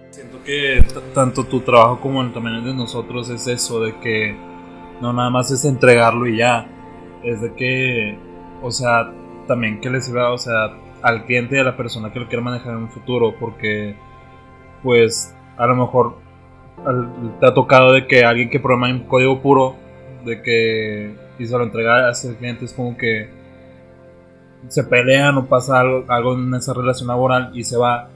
Siento 0.09 0.41
que 0.43 0.83
tanto 1.13 1.43
tu 1.43 1.59
trabajo 1.59 1.99
como 1.99 2.21
el 2.21 2.33
también 2.33 2.55
el 2.55 2.65
de 2.65 2.73
nosotros 2.73 3.29
es 3.29 3.47
eso, 3.47 3.81
de 3.81 3.99
que 3.99 4.35
no 5.01 5.13
nada 5.13 5.29
más 5.29 5.51
es 5.51 5.63
entregarlo 5.63 6.25
y 6.25 6.37
ya. 6.37 6.67
Es 7.23 7.41
de 7.41 7.53
que, 7.53 8.17
o 8.61 8.71
sea, 8.71 9.11
también 9.47 9.79
que 9.79 9.89
le 9.89 10.01
sirva, 10.01 10.31
o 10.31 10.37
sea, 10.37 10.71
al 11.05 11.25
cliente 11.25 11.55
y 11.55 11.59
a 11.59 11.63
la 11.63 11.77
persona 11.77 12.11
que 12.11 12.19
lo 12.19 12.27
quiera 12.27 12.41
manejar 12.43 12.71
en 12.71 12.79
un 12.79 12.89
futuro, 12.89 13.35
porque, 13.39 13.95
pues, 14.81 15.35
a 15.55 15.67
lo 15.67 15.75
mejor 15.75 16.15
te 17.39 17.45
ha 17.45 17.53
tocado 17.53 17.93
de 17.93 18.07
que 18.07 18.25
alguien 18.25 18.49
que 18.49 18.59
programa 18.59 18.89
en 18.89 19.01
código 19.01 19.39
puro, 19.39 19.75
de 20.25 20.41
que, 20.41 21.15
y 21.37 21.45
se 21.45 21.55
lo 21.55 21.63
entrega 21.63 22.07
a 22.07 22.11
ese 22.11 22.35
cliente, 22.35 22.65
es 22.65 22.73
como 22.73 22.97
que 22.97 23.29
se 24.67 24.83
pelean 24.83 25.37
o 25.37 25.45
pasa 25.45 25.79
algo, 25.79 26.05
algo 26.07 26.33
en 26.33 26.51
esa 26.55 26.73
relación 26.73 27.07
laboral 27.07 27.51
y 27.53 27.63
se 27.63 27.77
va. 27.77 28.09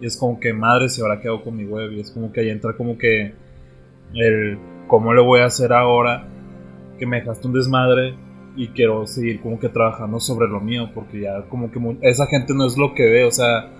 Y 0.00 0.06
es 0.06 0.16
como 0.16 0.40
que 0.40 0.52
madre, 0.52 0.88
si 0.88 1.00
ahora 1.00 1.20
quedo 1.20 1.44
con 1.44 1.56
mi 1.56 1.64
web. 1.64 1.92
Y 1.92 2.00
es 2.00 2.10
como 2.10 2.32
que 2.32 2.40
ahí 2.40 2.50
entra 2.50 2.72
como 2.72 2.98
que 2.98 3.34
el 4.14 4.58
cómo 4.88 5.14
le 5.14 5.22
voy 5.22 5.42
a 5.42 5.44
hacer 5.44 5.72
ahora 5.72 6.26
que 6.98 7.06
me 7.06 7.20
dejaste 7.20 7.46
un 7.46 7.54
desmadre 7.54 8.16
y 8.56 8.68
quiero 8.68 9.06
seguir 9.06 9.40
como 9.40 9.58
que 9.58 9.68
trabajando 9.68 10.20
sobre 10.20 10.48
lo 10.48 10.60
mío. 10.60 10.90
Porque 10.94 11.20
ya 11.22 11.42
como 11.48 11.70
que 11.70 11.78
mu- 11.78 11.98
esa 12.02 12.26
gente 12.26 12.54
no 12.54 12.66
es 12.66 12.76
lo 12.76 12.94
que 12.94 13.04
ve. 13.04 13.24
O 13.24 13.30
sea, 13.30 13.70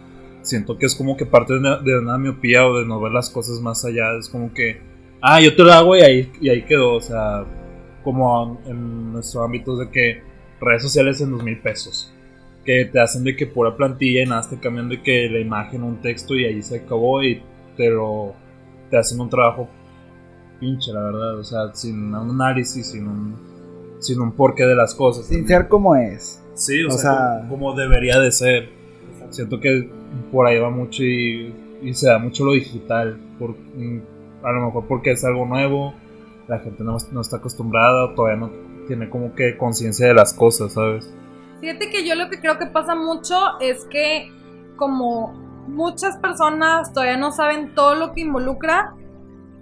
siento 0.42 0.78
que 0.78 0.86
es 0.86 0.94
como 0.94 1.16
que 1.16 1.26
parte 1.26 1.54
de 1.54 1.60
una, 1.60 1.78
de 1.78 1.98
una 1.98 2.18
miopía 2.18 2.66
o 2.66 2.78
de 2.78 2.86
no 2.86 3.00
ver 3.00 3.12
las 3.12 3.30
cosas 3.30 3.60
más 3.60 3.84
allá. 3.84 4.16
Es 4.18 4.28
como 4.28 4.52
que, 4.52 4.80
ah, 5.20 5.40
yo 5.40 5.54
te 5.54 5.62
lo 5.62 5.72
hago 5.72 5.96
y 5.96 6.00
ahí, 6.00 6.32
y 6.40 6.48
ahí 6.48 6.62
quedó. 6.62 6.94
O 6.94 7.00
sea, 7.00 7.44
como 8.04 8.60
en 8.66 9.12
nuestro 9.12 9.42
ámbito 9.44 9.76
de 9.76 9.90
que 9.90 10.22
redes 10.60 10.82
sociales 10.82 11.20
en 11.20 11.30
dos 11.32 11.42
mil 11.42 11.58
pesos 11.60 12.12
que 12.64 12.84
te 12.84 13.00
hacen 13.00 13.24
de 13.24 13.34
que 13.34 13.46
pura 13.48 13.76
plantilla 13.76 14.22
y 14.22 14.26
nada, 14.26 14.48
te 14.48 14.56
cambian 14.60 14.88
de 14.88 15.02
que 15.02 15.28
la 15.28 15.40
imagen, 15.40 15.82
un 15.82 16.00
texto 16.00 16.36
y 16.36 16.44
ahí 16.44 16.62
se 16.62 16.76
acabó 16.76 17.20
y 17.22 17.42
te 17.76 17.90
lo 17.90 18.34
te 18.88 18.96
hacen 18.98 19.20
un 19.20 19.28
trabajo 19.28 19.68
pinche, 20.60 20.92
la 20.92 21.00
verdad, 21.02 21.38
o 21.38 21.42
sea, 21.42 21.74
sin 21.74 22.14
un 22.14 22.30
análisis, 22.30 22.92
sin 22.92 23.08
un 23.08 23.34
sin 24.02 24.20
un 24.20 24.32
porqué 24.32 24.64
de 24.64 24.74
las 24.74 24.94
cosas. 24.94 25.26
Sin 25.26 25.46
ser 25.48 25.68
como 25.68 25.96
es. 25.96 26.42
Sí, 26.54 26.82
o, 26.84 26.88
o 26.88 26.90
sea, 26.90 27.00
sea- 27.00 27.36
como, 27.48 27.66
como 27.68 27.74
debería 27.74 28.18
de 28.20 28.30
ser. 28.30 28.68
Siento 29.30 29.60
que 29.60 29.88
por 30.30 30.46
ahí 30.46 30.58
va 30.58 30.68
mucho 30.70 31.02
y, 31.02 31.54
y 31.82 31.94
se 31.94 32.08
da 32.08 32.18
mucho 32.18 32.44
lo 32.44 32.52
digital, 32.52 33.18
por, 33.38 33.50
mm, 33.74 34.00
a 34.42 34.52
lo 34.52 34.66
mejor 34.66 34.84
porque 34.86 35.12
es 35.12 35.24
algo 35.24 35.46
nuevo 35.46 35.94
la 36.48 36.58
gente 36.58 36.82
no, 36.84 36.96
no 37.12 37.20
está 37.20 37.36
acostumbrada 37.36 38.04
o 38.04 38.14
todavía 38.14 38.36
no 38.40 38.50
tiene 38.86 39.08
como 39.08 39.34
que 39.34 39.56
conciencia 39.56 40.08
de 40.08 40.14
las 40.14 40.34
cosas, 40.34 40.72
¿sabes? 40.74 41.08
Fíjate 41.60 41.88
que 41.88 42.06
yo 42.06 42.14
lo 42.16 42.28
que 42.28 42.40
creo 42.40 42.58
que 42.58 42.66
pasa 42.66 42.94
mucho 42.94 43.36
es 43.60 43.84
que 43.84 44.30
como 44.76 45.32
muchas 45.68 46.16
personas 46.18 46.92
todavía 46.92 47.16
no 47.16 47.30
saben 47.30 47.74
todo 47.74 47.94
lo 47.94 48.12
que 48.12 48.22
involucra, 48.22 48.94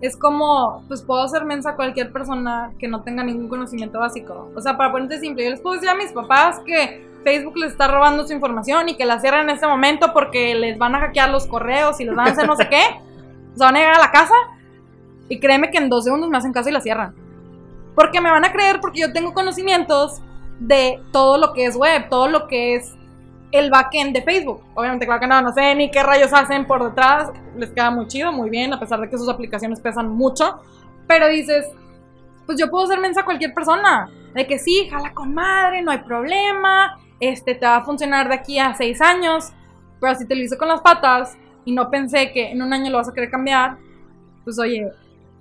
es 0.01 0.17
como, 0.17 0.83
pues 0.89 1.03
puedo 1.03 1.23
hacer 1.23 1.45
mensa 1.45 1.71
a 1.71 1.77
cualquier 1.77 2.13
persona 2.13 2.73
que 2.79 2.89
no 2.89 3.03
tenga 3.03 3.23
ningún 3.23 3.49
conocimiento 3.49 3.99
básico. 3.99 4.51
O 4.57 4.61
sea, 4.61 4.77
para 4.77 4.91
ponerte 4.91 5.21
simple, 5.21 5.45
yo 5.45 5.51
les 5.51 5.61
puedo 5.61 5.75
decir 5.75 5.91
a 5.91 5.95
mis 5.95 6.13
papás 6.13 6.61
que 6.65 7.07
Facebook 7.23 7.59
les 7.59 7.73
está 7.73 7.87
robando 7.87 8.27
su 8.27 8.33
información 8.33 8.89
y 8.89 8.97
que 8.97 9.05
la 9.05 9.21
cierran 9.21 9.49
en 9.49 9.57
este 9.57 9.67
momento 9.67 10.13
porque 10.15 10.55
les 10.55 10.79
van 10.79 10.95
a 10.95 11.01
hackear 11.01 11.31
los 11.31 11.47
correos 11.47 12.01
y 12.01 12.05
les 12.05 12.15
van 12.15 12.29
a 12.29 12.31
hacer 12.31 12.47
no 12.47 12.57
sé 12.57 12.69
qué. 12.69 12.81
Se 13.55 13.65
van 13.65 13.77
a 13.77 13.79
llegar 13.79 13.97
a 13.97 14.01
la 14.01 14.11
casa 14.11 14.35
y 15.29 15.39
créeme 15.39 15.71
que 15.71 15.79
en 15.79 15.91
dos 15.91 16.05
segundos 16.05 16.31
me 16.31 16.39
hacen 16.39 16.53
caso 16.53 16.71
y 16.71 16.73
la 16.73 16.81
cierran. 16.81 17.15
Porque 17.95 18.21
me 18.21 18.31
van 18.31 18.45
a 18.45 18.53
creer 18.53 18.81
porque 18.81 19.01
yo 19.01 19.13
tengo 19.13 19.35
conocimientos 19.35 20.21
de 20.61 21.03
todo 21.13 21.37
lo 21.37 21.53
que 21.53 21.67
es 21.67 21.77
web, 21.77 22.09
todo 22.09 22.29
lo 22.29 22.47
que 22.47 22.77
es 22.77 22.95
el 23.53 23.71
backend 23.71 24.15
de 24.15 24.23
Facebook. 24.23 24.63
Obviamente, 24.75 25.07
claro 25.07 25.21
que 25.21 25.27
no, 25.27 25.41
no 25.43 25.53
sé 25.53 25.75
ni 25.75 25.91
qué 25.91 26.03
rayos 26.03 26.33
hacen 26.33 26.67
por 26.67 26.85
detrás. 26.85 27.31
Les 27.57 27.71
queda 27.71 27.91
muy 27.91 28.07
chido, 28.07 28.33
muy 28.33 28.51
bien, 28.51 28.73
a 28.73 28.81
pesar 28.81 29.01
de 29.01 29.09
que 29.09 29.19
sus 29.19 29.29
aplicaciones 29.29 29.81
pesan 29.81 30.09
mucho. 30.09 30.61
Pero 31.07 31.29
dices, 31.29 31.67
pues 32.47 32.59
yo 32.59 32.71
puedo 32.71 32.87
ser 32.87 33.01
mensa 33.01 33.23
a 33.23 33.25
cualquier 33.25 33.53
persona. 33.53 34.09
De 34.35 34.47
que 34.47 34.59
sí, 34.59 34.89
jala 34.89 35.13
con 35.13 35.35
madre, 35.35 35.83
no 35.83 35.91
hay 35.91 35.99
problema. 35.99 36.99
Este 37.19 37.55
te 37.55 37.67
va 37.67 37.77
a 37.77 37.85
funcionar 37.85 38.29
de 38.29 38.35
aquí 38.35 38.59
a 38.59 38.75
seis 38.75 39.01
años. 39.01 39.53
Pero 40.01 40.15
si 40.15 40.27
te 40.27 40.35
lo 40.35 40.43
hice 40.43 40.57
con 40.57 40.69
las 40.69 40.81
patas 40.81 41.37
y 41.65 41.73
no 41.73 41.91
pensé 41.91 42.33
que 42.33 42.51
en 42.53 42.63
un 42.63 42.73
año 42.73 42.91
lo 42.91 42.99
vas 42.99 43.09
a 43.09 43.13
querer 43.13 43.31
cambiar, 43.31 43.77
pues 44.45 44.59
oye, 44.59 44.91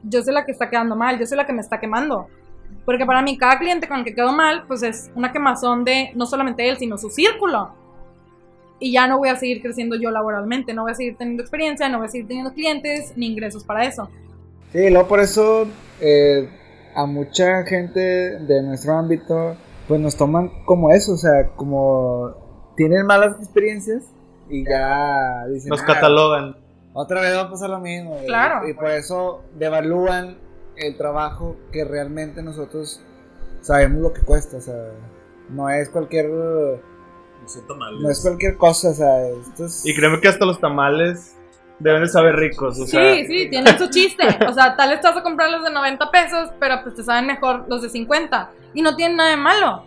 yo 0.03 0.21
soy 0.23 0.33
la 0.33 0.45
que 0.45 0.51
está 0.51 0.69
quedando 0.69 0.95
mal, 0.95 1.17
yo 1.19 1.25
soy 1.25 1.37
la 1.37 1.45
que 1.45 1.53
me 1.53 1.61
está 1.61 1.79
quemando. 1.79 2.27
Porque 2.85 3.05
para 3.05 3.21
mí, 3.21 3.37
cada 3.37 3.57
cliente 3.59 3.87
con 3.87 3.99
el 3.99 4.03
que 4.03 4.15
quedo 4.15 4.33
mal, 4.33 4.65
pues 4.67 4.83
es 4.83 5.11
una 5.15 5.31
quemazón 5.31 5.83
de 5.83 6.11
no 6.15 6.25
solamente 6.25 6.67
él, 6.67 6.77
sino 6.77 6.97
su 6.97 7.09
círculo 7.09 7.78
y 8.79 8.91
ya 8.93 9.07
no 9.07 9.17
voy 9.17 9.29
a 9.29 9.35
seguir 9.35 9.61
creciendo 9.61 9.95
yo 9.95 10.11
laboralmente, 10.11 10.73
no 10.73 10.83
voy 10.83 10.91
a 10.91 10.95
seguir 10.95 11.17
teniendo 11.17 11.43
experiencia, 11.43 11.89
no 11.89 11.97
voy 11.97 12.07
a 12.07 12.09
seguir 12.09 12.27
teniendo 12.27 12.53
clientes 12.53 13.13
ni 13.15 13.27
ingresos 13.27 13.63
para 13.63 13.85
eso. 13.85 14.09
Sí, 14.71 14.89
luego 14.89 15.07
por 15.07 15.19
eso 15.19 15.67
eh, 15.99 16.49
a 16.95 17.05
mucha 17.05 17.63
gente 17.63 17.99
de 17.99 18.61
nuestro 18.63 18.93
ámbito 18.93 19.55
pues 19.87 19.99
nos 19.99 20.15
toman 20.15 20.51
como 20.65 20.91
eso, 20.91 21.13
o 21.13 21.17
sea, 21.17 21.47
como 21.55 22.73
tienen 22.77 23.05
malas 23.05 23.35
experiencias 23.39 24.03
y 24.49 24.63
ya 24.63 25.45
dicen... 25.47 25.69
Nos 25.69 25.81
"Ah, 25.81 25.85
catalogan. 25.87 26.55
Otra 26.93 27.21
vez 27.21 27.35
va 27.35 27.41
a 27.41 27.49
pasar 27.49 27.69
lo 27.71 27.79
mismo. 27.79 28.17
y- 28.21 28.27
Claro. 28.27 28.67
Y, 28.69 28.73
por 28.73 28.89
eso 28.91 29.41
devalúan 29.57 30.37
el 30.77 30.95
trabajo 30.95 31.55
que 31.71 31.83
realmente 31.85 32.41
nosotros 32.43 33.01
sabemos 33.61 34.01
lo 34.01 34.13
que 34.13 34.21
cuesta, 34.21 34.57
o 34.57 34.61
sea, 34.61 34.75
no 35.49 35.69
es 35.69 35.89
cualquier... 35.89 36.27
No 37.99 38.09
es 38.09 38.21
cualquier 38.21 38.57
cosa, 38.57 38.89
o 38.89 38.93
sea, 38.93 39.27
esto 39.27 39.65
es... 39.65 39.85
Y 39.85 39.95
créeme 39.95 40.19
que 40.19 40.27
hasta 40.27 40.45
los 40.45 40.59
tamales 40.59 41.35
deben 41.79 42.01
de 42.01 42.07
saber 42.09 42.35
ricos. 42.35 42.79
O 42.79 42.85
sea, 42.85 43.15
sí, 43.15 43.25
sí, 43.25 43.49
tienen 43.49 43.77
su 43.77 43.89
chiste. 43.89 44.23
O 44.47 44.53
sea, 44.53 44.75
tal 44.75 44.89
vez 44.89 45.01
te 45.01 45.07
vas 45.07 45.17
a 45.17 45.23
comprar 45.23 45.49
los 45.49 45.63
de 45.63 45.71
90 45.71 46.11
pesos, 46.11 46.49
pero 46.59 46.81
pues 46.83 46.95
te 46.95 47.03
saben 47.03 47.25
mejor 47.25 47.65
los 47.67 47.81
de 47.81 47.89
50. 47.89 48.51
Y 48.73 48.81
no 48.81 48.95
tienen 48.95 49.17
nada 49.17 49.31
de 49.31 49.37
malo. 49.37 49.83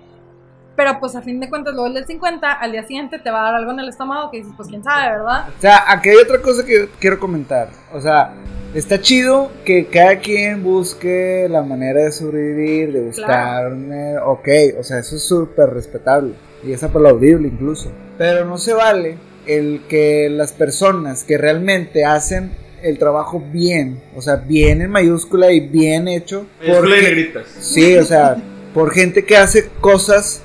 Pero 0.74 0.98
pues 1.00 1.14
a 1.14 1.22
fin 1.22 1.38
de 1.38 1.50
cuentas, 1.50 1.74
luego 1.74 1.86
el 1.88 1.94
del 1.94 2.06
50, 2.06 2.50
al 2.50 2.72
día 2.72 2.82
siguiente 2.82 3.18
te 3.18 3.30
va 3.30 3.40
a 3.40 3.44
dar 3.44 3.54
algo 3.56 3.72
en 3.72 3.80
el 3.80 3.88
estómago 3.88 4.30
que 4.30 4.38
dices, 4.38 4.54
pues 4.56 4.68
quién 4.68 4.82
sabe, 4.82 5.18
¿verdad? 5.18 5.48
O 5.56 5.60
sea, 5.60 5.84
aquí 5.86 6.08
hay 6.08 6.16
otra 6.16 6.40
cosa 6.40 6.64
que 6.64 6.88
quiero 6.98 7.20
comentar. 7.20 7.68
O 7.92 8.00
sea, 8.00 8.32
está 8.74 9.00
chido 9.00 9.50
que 9.64 9.86
cada 9.86 10.18
quien 10.18 10.62
busque 10.62 11.46
la 11.50 11.62
manera 11.62 12.04
de 12.04 12.12
sobrevivir, 12.12 12.92
de 12.92 13.00
buscar... 13.00 13.72
eh, 13.72 14.16
Ok, 14.24 14.48
o 14.78 14.82
sea, 14.82 14.98
eso 14.98 15.16
es 15.16 15.22
súper 15.22 15.70
respetable. 15.70 16.34
Y 16.64 16.72
es 16.72 16.82
aplaudible 16.82 17.48
incluso. 17.48 17.90
Pero 18.18 18.44
no 18.44 18.56
se 18.58 18.72
vale 18.72 19.16
el 19.46 19.82
que 19.88 20.28
las 20.30 20.52
personas 20.52 21.24
que 21.24 21.36
realmente 21.36 22.04
hacen 22.04 22.52
el 22.82 22.98
trabajo 22.98 23.42
bien, 23.52 24.00
o 24.16 24.22
sea, 24.22 24.36
bien 24.36 24.80
en 24.82 24.90
mayúscula 24.90 25.52
y 25.52 25.60
bien 25.60 26.08
hecho, 26.08 26.46
Mayúscula 26.60 26.96
y 26.96 27.00
porque- 27.00 27.02
negritas. 27.08 27.46
Sí, 27.60 27.96
o 27.96 28.04
sea, 28.04 28.36
por 28.74 28.92
gente 28.92 29.24
que 29.24 29.36
hace 29.36 29.68
cosas 29.80 30.42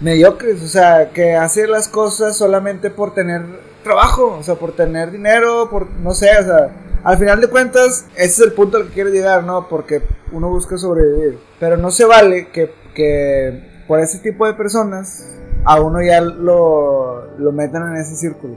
mediocres, 0.00 0.62
o 0.62 0.68
sea, 0.68 1.10
que 1.12 1.32
hace 1.34 1.66
las 1.66 1.88
cosas 1.88 2.36
solamente 2.36 2.90
por 2.90 3.14
tener 3.14 3.42
trabajo, 3.82 4.36
o 4.38 4.42
sea, 4.42 4.56
por 4.56 4.72
tener 4.74 5.10
dinero, 5.10 5.68
por 5.70 5.90
no 6.02 6.12
sé, 6.12 6.28
o 6.38 6.44
sea, 6.44 6.70
al 7.06 7.18
final 7.18 7.40
de 7.40 7.46
cuentas, 7.46 8.04
ese 8.16 8.24
es 8.24 8.40
el 8.40 8.52
punto 8.52 8.78
al 8.78 8.88
que 8.88 8.94
quiero 8.94 9.10
llegar, 9.10 9.44
¿no? 9.44 9.68
Porque 9.68 10.02
uno 10.32 10.48
busca 10.48 10.76
sobrevivir, 10.76 11.38
pero 11.60 11.76
no 11.76 11.92
se 11.92 12.04
vale 12.04 12.48
que, 12.48 12.74
que 12.96 13.84
por 13.86 14.00
ese 14.00 14.18
tipo 14.18 14.44
de 14.44 14.54
personas 14.54 15.24
a 15.64 15.80
uno 15.80 16.02
ya 16.02 16.20
lo, 16.20 17.30
lo 17.38 17.52
metan 17.52 17.92
en 17.92 18.00
ese 18.00 18.16
círculo, 18.16 18.56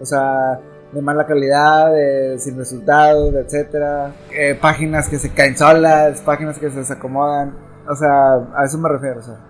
o 0.00 0.06
sea, 0.06 0.60
de 0.92 1.02
mala 1.02 1.26
calidad, 1.26 1.90
sin 2.38 2.56
resultados, 2.56 3.32
de 3.34 3.40
etcétera, 3.40 4.12
eh, 4.30 4.54
páginas 4.54 5.08
que 5.08 5.18
se 5.18 5.34
caen 5.34 5.58
solas, 5.58 6.20
páginas 6.20 6.56
que 6.56 6.70
se 6.70 6.78
desacomodan, 6.78 7.52
o 7.90 7.96
sea, 7.96 8.34
a 8.54 8.64
eso 8.64 8.78
me 8.78 8.90
refiero, 8.90 9.18
o 9.18 9.22
sea. 9.24 9.40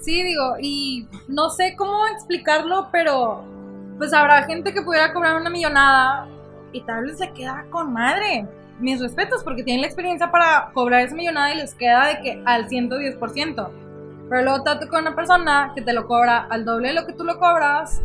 Sí, 0.00 0.22
digo, 0.22 0.54
y 0.58 1.06
no 1.28 1.50
sé 1.50 1.74
cómo 1.76 2.06
explicarlo, 2.14 2.88
pero 2.90 3.44
pues 3.98 4.14
habrá 4.14 4.44
gente 4.44 4.72
que 4.72 4.80
pudiera 4.80 5.12
cobrar 5.12 5.38
una 5.38 5.50
millonada 5.50 6.28
y 6.72 6.82
tal 6.82 7.04
vez 7.04 7.20
le 7.20 7.32
queda 7.32 7.66
con 7.70 7.92
madre. 7.92 8.46
Mis 8.78 9.00
respetos, 9.00 9.42
porque 9.42 9.64
tienen 9.64 9.82
la 9.82 9.88
experiencia 9.88 10.30
para 10.30 10.70
cobrar 10.72 11.00
esa 11.00 11.16
millonada 11.16 11.52
y 11.52 11.56
les 11.56 11.74
queda 11.74 12.06
de 12.06 12.20
que 12.20 12.42
al 12.44 12.68
110%. 12.68 13.70
Pero 14.28 14.42
luego 14.42 14.62
te 14.62 14.76
toca 14.76 15.00
una 15.00 15.16
persona 15.16 15.72
que 15.74 15.82
te 15.82 15.92
lo 15.92 16.06
cobra 16.06 16.46
al 16.50 16.64
doble 16.64 16.88
de 16.88 16.94
lo 16.94 17.06
que 17.06 17.12
tú 17.12 17.24
lo 17.24 17.38
cobras. 17.38 18.02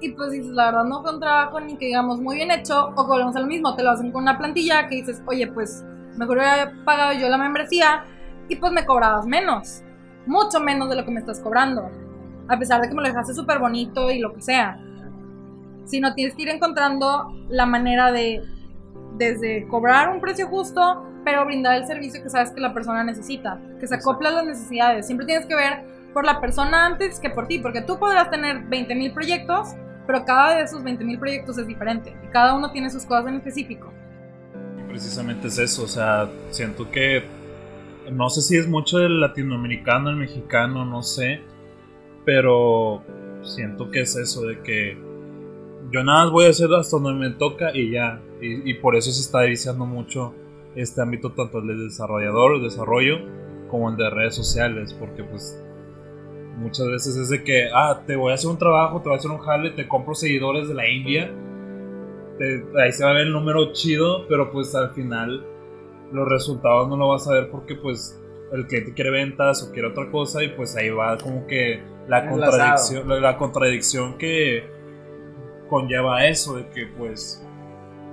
Y 0.00 0.12
pues 0.12 0.30
dices, 0.30 0.50
la 0.50 0.66
verdad 0.66 0.84
no 0.84 1.02
fue 1.02 1.14
un 1.14 1.20
trabajo 1.20 1.60
ni 1.60 1.76
que 1.76 1.86
digamos 1.86 2.20
muy 2.20 2.36
bien 2.36 2.50
hecho. 2.50 2.92
O 2.96 3.06
volvemos 3.06 3.34
a 3.36 3.40
lo 3.40 3.46
mismo, 3.46 3.74
te 3.74 3.82
lo 3.82 3.90
hacen 3.90 4.12
con 4.12 4.22
una 4.22 4.36
plantilla 4.36 4.88
que 4.88 4.96
dices, 4.96 5.22
oye, 5.26 5.46
pues 5.46 5.84
mejor 6.16 6.36
hubiera 6.36 6.72
pagado 6.84 7.14
yo 7.14 7.28
la 7.28 7.38
membresía 7.38 8.04
y 8.48 8.56
pues 8.56 8.72
me 8.72 8.84
cobrabas 8.84 9.26
menos 9.26 9.82
mucho 10.28 10.60
menos 10.60 10.88
de 10.90 10.96
lo 10.96 11.04
que 11.04 11.10
me 11.10 11.20
estás 11.20 11.40
cobrando. 11.40 11.90
A 12.48 12.58
pesar 12.58 12.80
de 12.80 12.88
que 12.88 12.94
me 12.94 13.02
lo 13.02 13.08
dejaste 13.08 13.34
súper 13.34 13.58
bonito 13.58 14.10
y 14.10 14.18
lo 14.18 14.32
que 14.32 14.42
sea. 14.42 14.78
Si 15.88 16.00
no 16.00 16.14
tienes 16.14 16.34
que 16.34 16.42
ir 16.42 16.48
encontrando 16.50 17.34
la 17.48 17.64
manera 17.64 18.12
de, 18.12 18.42
desde 19.16 19.66
cobrar 19.68 20.10
un 20.10 20.20
precio 20.20 20.46
justo, 20.46 21.06
pero 21.24 21.46
brindar 21.46 21.76
el 21.76 21.86
servicio 21.86 22.22
que 22.22 22.28
sabes 22.28 22.50
que 22.50 22.60
la 22.60 22.74
persona 22.74 23.02
necesita, 23.02 23.58
que 23.80 23.86
se 23.86 23.94
acopla 23.94 24.28
a 24.28 24.32
las 24.32 24.44
necesidades. 24.44 25.06
Siempre 25.06 25.26
tienes 25.26 25.46
que 25.46 25.54
ver 25.54 25.84
por 26.12 26.26
la 26.26 26.40
persona 26.40 26.84
antes 26.84 27.18
que 27.18 27.30
por 27.30 27.46
ti, 27.48 27.58
porque 27.58 27.80
tú 27.80 27.98
podrás 27.98 28.28
tener 28.28 28.64
20 28.64 28.94
mil 28.94 29.12
proyectos, 29.12 29.68
pero 30.06 30.24
cada 30.26 30.56
de 30.56 30.62
esos 30.64 30.82
20 30.82 31.04
mil 31.04 31.18
proyectos 31.18 31.56
es 31.56 31.66
diferente 31.66 32.14
y 32.22 32.28
cada 32.28 32.54
uno 32.54 32.70
tiene 32.70 32.90
sus 32.90 33.04
cosas 33.06 33.28
en 33.28 33.36
específico. 33.36 33.90
Precisamente 34.88 35.48
es 35.48 35.58
eso, 35.58 35.84
o 35.84 35.88
sea, 35.88 36.28
siento 36.50 36.90
que 36.90 37.24
no 38.12 38.28
sé 38.28 38.42
si 38.42 38.56
es 38.56 38.68
mucho 38.68 38.98
del 38.98 39.20
latinoamericano, 39.20 40.10
el 40.10 40.16
mexicano, 40.16 40.84
no 40.84 41.02
sé, 41.02 41.40
pero 42.24 43.02
siento 43.42 43.90
que 43.90 44.00
es 44.00 44.16
eso 44.16 44.42
de 44.42 44.60
que 44.62 45.07
yo 45.90 46.02
nada 46.04 46.24
más 46.24 46.32
voy 46.32 46.46
a 46.46 46.50
hacer 46.50 46.68
hasta 46.74 46.98
donde 46.98 47.28
me 47.28 47.34
toca 47.34 47.74
y 47.76 47.90
ya, 47.90 48.20
y, 48.40 48.70
y 48.70 48.74
por 48.74 48.96
eso 48.96 49.10
se 49.10 49.20
está 49.20 49.42
viciando 49.42 49.86
mucho 49.86 50.34
este 50.74 51.00
ámbito 51.00 51.32
tanto 51.32 51.58
el 51.58 51.66
de 51.68 51.74
desarrollador, 51.84 52.56
el 52.56 52.62
desarrollo, 52.62 53.16
como 53.70 53.90
el 53.90 53.96
de 53.96 54.10
redes 54.10 54.34
sociales, 54.34 54.94
porque 54.94 55.24
pues 55.24 55.62
muchas 56.58 56.86
veces 56.88 57.16
es 57.16 57.28
de 57.30 57.42
que, 57.44 57.68
ah, 57.74 58.02
te 58.06 58.16
voy 58.16 58.32
a 58.32 58.34
hacer 58.34 58.50
un 58.50 58.58
trabajo, 58.58 59.00
te 59.00 59.08
voy 59.08 59.16
a 59.16 59.18
hacer 59.18 59.30
un 59.30 59.38
jale, 59.38 59.70
te 59.70 59.86
compro 59.88 60.14
seguidores 60.14 60.68
de 60.68 60.74
la 60.74 60.88
India, 60.88 61.30
te- 62.38 62.64
ahí 62.80 62.92
se 62.92 63.04
va 63.04 63.10
a 63.10 63.14
ver 63.14 63.22
el 63.28 63.32
número 63.32 63.72
chido, 63.72 64.26
pero 64.28 64.50
pues 64.52 64.74
al 64.74 64.90
final 64.90 65.44
los 66.12 66.28
resultados 66.28 66.88
no 66.88 66.96
lo 66.96 67.08
vas 67.08 67.26
a 67.28 67.32
ver 67.32 67.50
porque 67.50 67.74
pues 67.74 68.20
el 68.52 68.66
cliente 68.66 68.94
quiere 68.94 69.10
ventas 69.10 69.62
o 69.62 69.72
quiere 69.72 69.88
otra 69.88 70.10
cosa 70.10 70.42
y 70.42 70.48
pues 70.48 70.74
ahí 70.76 70.88
va 70.90 71.18
como 71.18 71.46
que 71.46 71.80
la 72.08 72.20
Enlazado. 72.20 72.30
contradicción, 72.50 73.08
la, 73.08 73.20
la 73.20 73.36
contradicción 73.36 74.16
que 74.18 74.64
conlleva 75.68 76.26
eso 76.26 76.56
de 76.56 76.66
que 76.68 76.86
pues 76.98 77.44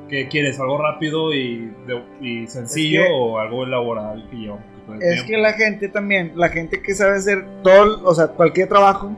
que 0.10 0.28
quieres 0.28 0.60
algo 0.60 0.78
rápido 0.82 1.34
y, 1.34 1.74
de- 1.88 2.04
y 2.22 2.48
sencillo 2.48 3.02
Es 3.02 3.08
que- 3.08 3.13
o 3.13 3.39
algo 3.39 3.63
elaborado 3.63 4.22
que 4.30 4.36
lleva 4.38 4.56
un 4.56 4.62
poquito 4.62 4.91
de 4.94 4.98
Es 5.00 5.13
tiempo. 5.13 5.28
que 5.30 5.38
la 5.38 5.54
gente 5.54 5.88
también, 5.89 6.32
la 6.36 6.50
gente 6.50 6.82
que 6.82 6.94
sabe 6.94 7.15
hacer 7.18 7.44
todo, 7.63 8.04
o 8.08 8.13
sea, 8.13 8.28
cualquier 8.28 8.68
trabajo, 8.70 9.12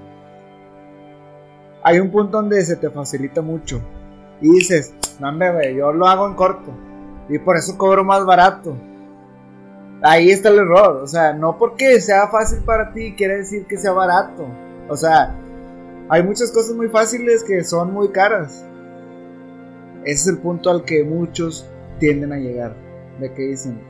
hay 1.83 1.99
un 1.99 2.09
punto 2.11 2.37
donde 2.37 2.61
se 2.63 2.75
te 2.75 2.89
facilita 2.89 3.41
mucho. 3.41 3.81
Y 4.41 4.49
dices, 4.49 4.93
hombre, 5.21 5.51
güey, 5.51 5.75
yo 5.75 5.91
lo 5.91 6.07
hago 6.07 6.27
en 6.27 6.35
corto. 6.35 6.71
Y 7.29 7.39
por 7.39 7.57
eso 7.57 7.77
cobro 7.77 8.03
más 8.03 8.25
barato. 8.25 8.75
Ahí 10.01 10.29
está 10.29 10.49
el 10.49 10.59
error. 10.59 11.01
O 11.03 11.07
sea, 11.07 11.33
no 11.33 11.57
porque 11.57 11.99
sea 12.01 12.27
fácil 12.27 12.59
para 12.63 12.91
ti 12.93 13.13
quiere 13.17 13.37
decir 13.37 13.65
que 13.67 13.77
sea 13.77 13.91
barato. 13.91 14.47
O 14.89 14.95
sea, 14.95 15.35
hay 16.09 16.23
muchas 16.23 16.51
cosas 16.51 16.75
muy 16.75 16.87
fáciles 16.89 17.43
que 17.43 17.63
son 17.63 17.93
muy 17.93 18.09
caras. 18.09 18.63
Ese 20.03 20.13
es 20.21 20.27
el 20.27 20.37
punto 20.37 20.69
al 20.69 20.83
que 20.85 21.03
muchos 21.03 21.65
tienden 21.99 22.31
a 22.33 22.37
llegar. 22.37 22.75
De 23.19 23.33
que 23.33 23.41
dicen, 23.41 23.81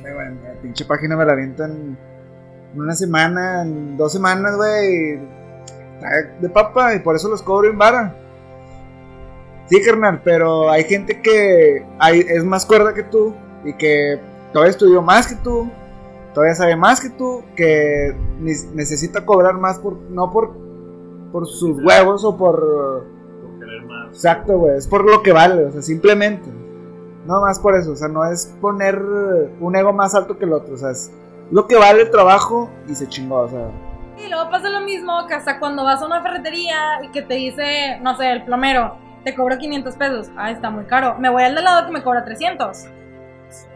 güey. 0.00 0.14
La 0.44 0.60
pinche 0.60 0.84
página 0.84 1.16
me 1.16 1.24
la 1.24 1.32
avientan 1.32 1.96
en 2.74 2.80
una 2.80 2.94
semana, 2.94 3.62
en 3.62 3.96
dos 3.96 4.12
semanas, 4.12 4.56
güey. 4.56 5.18
De 6.40 6.48
papa, 6.50 6.94
y 6.94 6.98
por 6.98 7.16
eso 7.16 7.28
los 7.28 7.42
cobro 7.42 7.70
en 7.70 7.78
vara. 7.78 8.14
Sí, 9.66 9.80
carnal, 9.82 10.20
pero 10.22 10.70
hay 10.70 10.84
gente 10.84 11.22
que 11.22 11.86
es 12.28 12.44
más 12.44 12.66
cuerda 12.66 12.92
que 12.92 13.04
tú 13.04 13.34
y 13.64 13.72
que 13.72 14.20
todavía 14.52 14.72
estudió 14.72 15.00
más 15.00 15.26
que 15.26 15.36
tú, 15.36 15.70
todavía 16.34 16.54
sabe 16.54 16.76
más 16.76 17.00
que 17.00 17.08
tú, 17.08 17.42
que 17.56 18.14
ne- 18.38 18.74
necesita 18.74 19.24
cobrar 19.24 19.54
más 19.54 19.78
por 19.78 19.96
no 20.10 20.30
por 20.30 20.52
por 21.34 21.48
sus 21.48 21.82
huevos 21.82 22.24
o 22.24 22.36
por 22.36 22.60
Por 22.60 23.58
querer 23.58 23.82
más. 23.86 24.06
exacto, 24.10 24.56
güey, 24.56 24.76
es 24.76 24.86
por 24.86 25.04
lo 25.04 25.20
que 25.20 25.32
vale, 25.32 25.64
o 25.64 25.72
sea, 25.72 25.82
simplemente. 25.82 26.48
No 27.26 27.40
más 27.40 27.58
por 27.58 27.74
eso, 27.74 27.90
o 27.90 27.96
sea, 27.96 28.06
no 28.06 28.24
es 28.24 28.54
poner 28.60 28.96
un 29.58 29.74
ego 29.74 29.92
más 29.92 30.14
alto 30.14 30.38
que 30.38 30.44
el 30.44 30.52
otro, 30.52 30.74
o 30.74 30.76
sea, 30.76 30.90
es 30.90 31.10
lo 31.50 31.66
que 31.66 31.74
vale 31.74 32.02
el 32.02 32.10
trabajo 32.12 32.70
y 32.86 32.94
se 32.94 33.08
chingó, 33.08 33.40
o 33.40 33.48
sea. 33.48 33.68
Y 34.24 34.28
luego 34.28 34.48
pasa 34.48 34.68
lo 34.68 34.82
mismo 34.82 35.26
que 35.26 35.34
hasta 35.34 35.58
cuando 35.58 35.82
vas 35.82 36.00
a 36.02 36.06
una 36.06 36.22
ferretería 36.22 37.02
y 37.02 37.08
que 37.08 37.22
te 37.22 37.34
dice, 37.34 37.98
no 38.00 38.16
sé, 38.16 38.30
el 38.30 38.44
plomero, 38.44 38.94
te 39.24 39.34
cobro 39.34 39.58
500 39.58 39.96
pesos. 39.96 40.30
Ah, 40.36 40.52
está 40.52 40.70
muy 40.70 40.84
caro. 40.84 41.16
Me 41.18 41.30
voy 41.30 41.42
al 41.42 41.56
de 41.56 41.62
lado 41.62 41.86
que 41.86 41.92
me 41.92 42.04
cobra 42.04 42.24
300. 42.24 42.84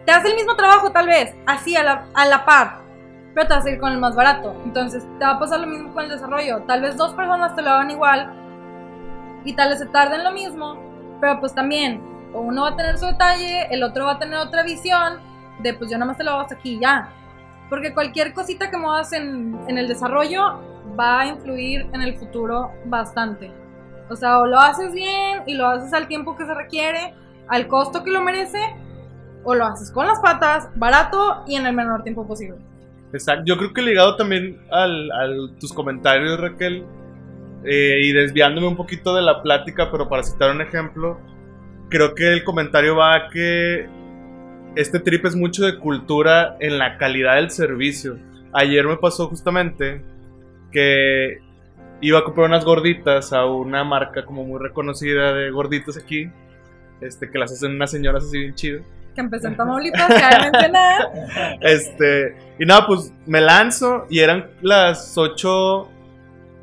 Te 0.06 0.12
hace 0.12 0.28
el 0.28 0.36
mismo 0.36 0.54
trabajo 0.54 0.92
tal 0.92 1.08
vez, 1.08 1.34
así 1.44 1.74
a 1.74 1.82
la, 1.82 2.06
a 2.14 2.26
la 2.26 2.44
par, 2.44 2.82
pero 3.38 3.46
te 3.46 3.54
vas 3.54 3.66
a 3.66 3.70
ir 3.70 3.78
con 3.78 3.92
el 3.92 3.98
más 3.98 4.16
barato. 4.16 4.52
Entonces 4.64 5.06
te 5.20 5.24
va 5.24 5.34
a 5.34 5.38
pasar 5.38 5.60
lo 5.60 5.68
mismo 5.68 5.92
con 5.94 6.02
el 6.02 6.10
desarrollo. 6.10 6.64
Tal 6.66 6.82
vez 6.82 6.96
dos 6.96 7.14
personas 7.14 7.54
te 7.54 7.62
lo 7.62 7.70
hagan 7.70 7.88
igual 7.92 8.32
y 9.44 9.52
tal 9.52 9.68
vez 9.68 9.78
se 9.78 9.86
tarden 9.86 10.24
lo 10.24 10.32
mismo, 10.32 10.76
pero 11.20 11.38
pues 11.38 11.54
también 11.54 12.02
o 12.34 12.40
uno 12.40 12.62
va 12.62 12.70
a 12.70 12.76
tener 12.76 12.98
su 12.98 13.06
detalle, 13.06 13.72
el 13.72 13.84
otro 13.84 14.06
va 14.06 14.14
a 14.14 14.18
tener 14.18 14.38
otra 14.38 14.64
visión 14.64 15.20
de 15.60 15.72
pues 15.72 15.88
yo 15.88 15.96
nada 15.98 16.06
más 16.06 16.18
te 16.18 16.24
lo 16.24 16.32
hago 16.32 16.40
hasta 16.40 16.56
aquí 16.56 16.80
ya. 16.80 17.10
Porque 17.68 17.94
cualquier 17.94 18.34
cosita 18.34 18.70
que 18.70 18.76
muevas 18.76 19.12
en, 19.12 19.56
en 19.68 19.78
el 19.78 19.86
desarrollo 19.86 20.60
va 20.98 21.20
a 21.20 21.26
influir 21.26 21.88
en 21.92 22.02
el 22.02 22.18
futuro 22.18 22.72
bastante. 22.86 23.52
O 24.10 24.16
sea, 24.16 24.40
o 24.40 24.46
lo 24.46 24.58
haces 24.58 24.92
bien 24.92 25.44
y 25.46 25.54
lo 25.54 25.68
haces 25.68 25.92
al 25.92 26.08
tiempo 26.08 26.34
que 26.34 26.44
se 26.44 26.54
requiere, 26.54 27.14
al 27.46 27.68
costo 27.68 28.02
que 28.02 28.10
lo 28.10 28.20
merece, 28.20 28.58
o 29.44 29.54
lo 29.54 29.64
haces 29.64 29.92
con 29.92 30.08
las 30.08 30.18
patas, 30.18 30.70
barato 30.74 31.44
y 31.46 31.54
en 31.54 31.66
el 31.66 31.72
menor 31.72 32.02
tiempo 32.02 32.26
posible. 32.26 32.67
Exacto. 33.12 33.44
Yo 33.46 33.56
creo 33.56 33.72
que 33.72 33.82
ligado 33.82 34.16
también 34.16 34.58
al, 34.70 35.10
al- 35.12 35.56
tus 35.58 35.72
comentarios, 35.72 36.38
Raquel, 36.40 36.84
eh, 37.64 38.00
y 38.02 38.12
desviándome 38.12 38.66
un 38.68 38.76
poquito 38.76 39.14
de 39.14 39.22
la 39.22 39.42
plática, 39.42 39.90
pero 39.90 40.08
para 40.08 40.22
citar 40.22 40.50
un 40.54 40.60
ejemplo, 40.60 41.18
creo 41.88 42.14
que 42.14 42.32
el 42.32 42.44
comentario 42.44 42.96
va 42.96 43.14
a 43.14 43.28
que 43.28 43.88
este 44.76 45.00
trip 45.00 45.24
es 45.26 45.34
mucho 45.34 45.64
de 45.64 45.78
cultura 45.78 46.56
en 46.60 46.78
la 46.78 46.98
calidad 46.98 47.36
del 47.36 47.50
servicio. 47.50 48.18
Ayer 48.52 48.86
me 48.86 48.96
pasó 48.96 49.28
justamente 49.28 50.02
que 50.70 51.38
iba 52.00 52.18
a 52.20 52.24
comprar 52.24 52.46
unas 52.48 52.64
gorditas 52.64 53.32
a 53.32 53.46
una 53.46 53.82
marca 53.84 54.24
como 54.24 54.44
muy 54.44 54.60
reconocida 54.60 55.32
de 55.32 55.50
gorditas 55.50 55.96
aquí, 55.96 56.30
este, 57.00 57.30
que 57.30 57.38
las 57.38 57.52
hacen 57.52 57.72
unas 57.72 57.90
señoras 57.90 58.24
así 58.24 58.38
bien 58.38 58.54
chidas. 58.54 58.82
Que 59.18 59.22
empezó 59.22 59.48
en 59.48 59.56
Tamaulipas, 59.56 60.06
cabe 60.06 60.48
mencionar. 60.48 61.08
Este, 61.60 62.36
y 62.56 62.64
nada, 62.64 62.86
pues 62.86 63.12
me 63.26 63.40
lanzo 63.40 64.06
y 64.08 64.20
eran 64.20 64.46
las 64.62 65.18
ocho 65.18 65.88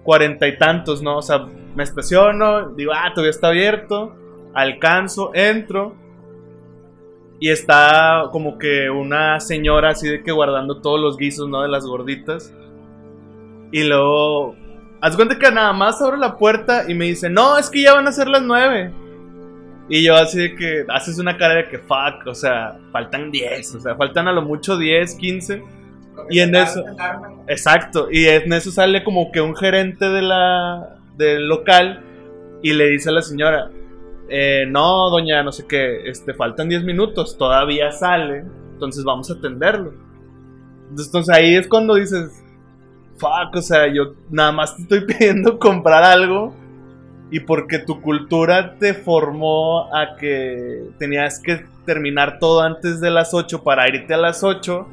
cuarenta 0.03 0.47
y 0.47 0.57
tantos, 0.57 1.01
¿no? 1.01 1.17
O 1.17 1.21
sea, 1.21 1.47
me 1.75 1.83
estaciono, 1.83 2.69
digo, 2.69 2.93
ah, 2.95 3.11
todavía 3.13 3.31
está 3.31 3.47
abierto, 3.47 4.15
alcanzo, 4.53 5.31
entro 5.33 5.97
y 7.41 7.49
está 7.49 8.29
como 8.31 8.57
que 8.57 8.89
una 8.89 9.41
señora 9.41 9.89
así 9.89 10.07
de 10.07 10.23
que 10.23 10.31
guardando 10.31 10.79
todos 10.79 11.01
los 11.01 11.17
guisos, 11.17 11.49
¿no? 11.49 11.61
De 11.61 11.67
las 11.67 11.85
gorditas. 11.85 12.53
Y 13.73 13.83
luego, 13.83 14.55
haz 15.01 15.17
cuenta 15.17 15.37
que 15.37 15.51
nada 15.51 15.73
más 15.73 16.01
abro 16.01 16.15
la 16.15 16.37
puerta 16.37 16.85
y 16.87 16.93
me 16.93 17.03
dice, 17.03 17.29
no, 17.29 17.57
es 17.57 17.69
que 17.69 17.81
ya 17.81 17.95
van 17.95 18.07
a 18.07 18.13
ser 18.13 18.29
las 18.29 18.43
nueve. 18.43 18.93
Y 19.87 20.03
yo 20.03 20.15
así 20.15 20.39
de 20.39 20.55
que 20.55 20.85
haces 20.89 21.19
una 21.19 21.37
cara 21.37 21.55
de 21.55 21.69
que 21.69 21.79
fuck, 21.79 22.25
o 22.25 22.33
sea, 22.33 22.77
faltan 22.91 23.29
10, 23.29 23.75
o 23.75 23.79
sea, 23.79 23.95
faltan 23.95 24.27
a 24.27 24.31
lo 24.31 24.41
mucho 24.41 24.77
10, 24.77 25.15
15. 25.15 25.63
Y 26.29 26.39
en 26.39 26.55
eso, 26.55 26.83
exacto, 27.47 28.07
y 28.09 28.25
en 28.25 28.51
eso 28.53 28.71
sale 28.71 29.03
como 29.03 29.31
que 29.31 29.41
un 29.41 29.55
gerente 29.55 30.09
de 30.09 30.21
la, 30.21 30.97
del 31.17 31.47
local 31.47 32.03
y 32.63 32.73
le 32.73 32.89
dice 32.89 33.09
a 33.09 33.11
la 33.11 33.21
señora, 33.21 33.69
eh, 34.29 34.65
no, 34.67 35.09
doña, 35.11 35.43
no 35.43 35.51
sé 35.51 35.67
qué, 35.67 36.09
este, 36.09 36.33
faltan 36.33 36.69
10 36.69 36.83
minutos, 36.83 37.37
todavía 37.37 37.91
sale, 37.91 38.45
entonces 38.73 39.03
vamos 39.03 39.29
a 39.29 39.33
atenderlo. 39.33 39.93
Entonces 40.89 41.29
ahí 41.29 41.55
es 41.55 41.67
cuando 41.67 41.95
dices, 41.95 42.43
fuck, 43.17 43.55
o 43.55 43.61
sea, 43.61 43.87
yo 43.93 44.15
nada 44.31 44.51
más 44.51 44.75
te 44.75 44.83
estoy 44.83 45.05
pidiendo 45.05 45.59
comprar 45.59 46.03
algo 46.03 46.55
y 47.35 47.41
porque 47.41 47.79
tu 47.79 48.01
cultura 48.01 48.77
te 48.79 48.93
formó 48.93 49.93
a 49.93 50.15
que 50.15 50.85
tenías 50.97 51.41
que 51.41 51.65
terminar 51.85 52.39
todo 52.39 52.61
antes 52.61 53.01
de 53.01 53.11
las 53.11 53.33
8 53.33 53.61
para 53.61 53.89
irte 53.89 54.13
a 54.13 54.17
las 54.17 54.41
8, 54.41 54.87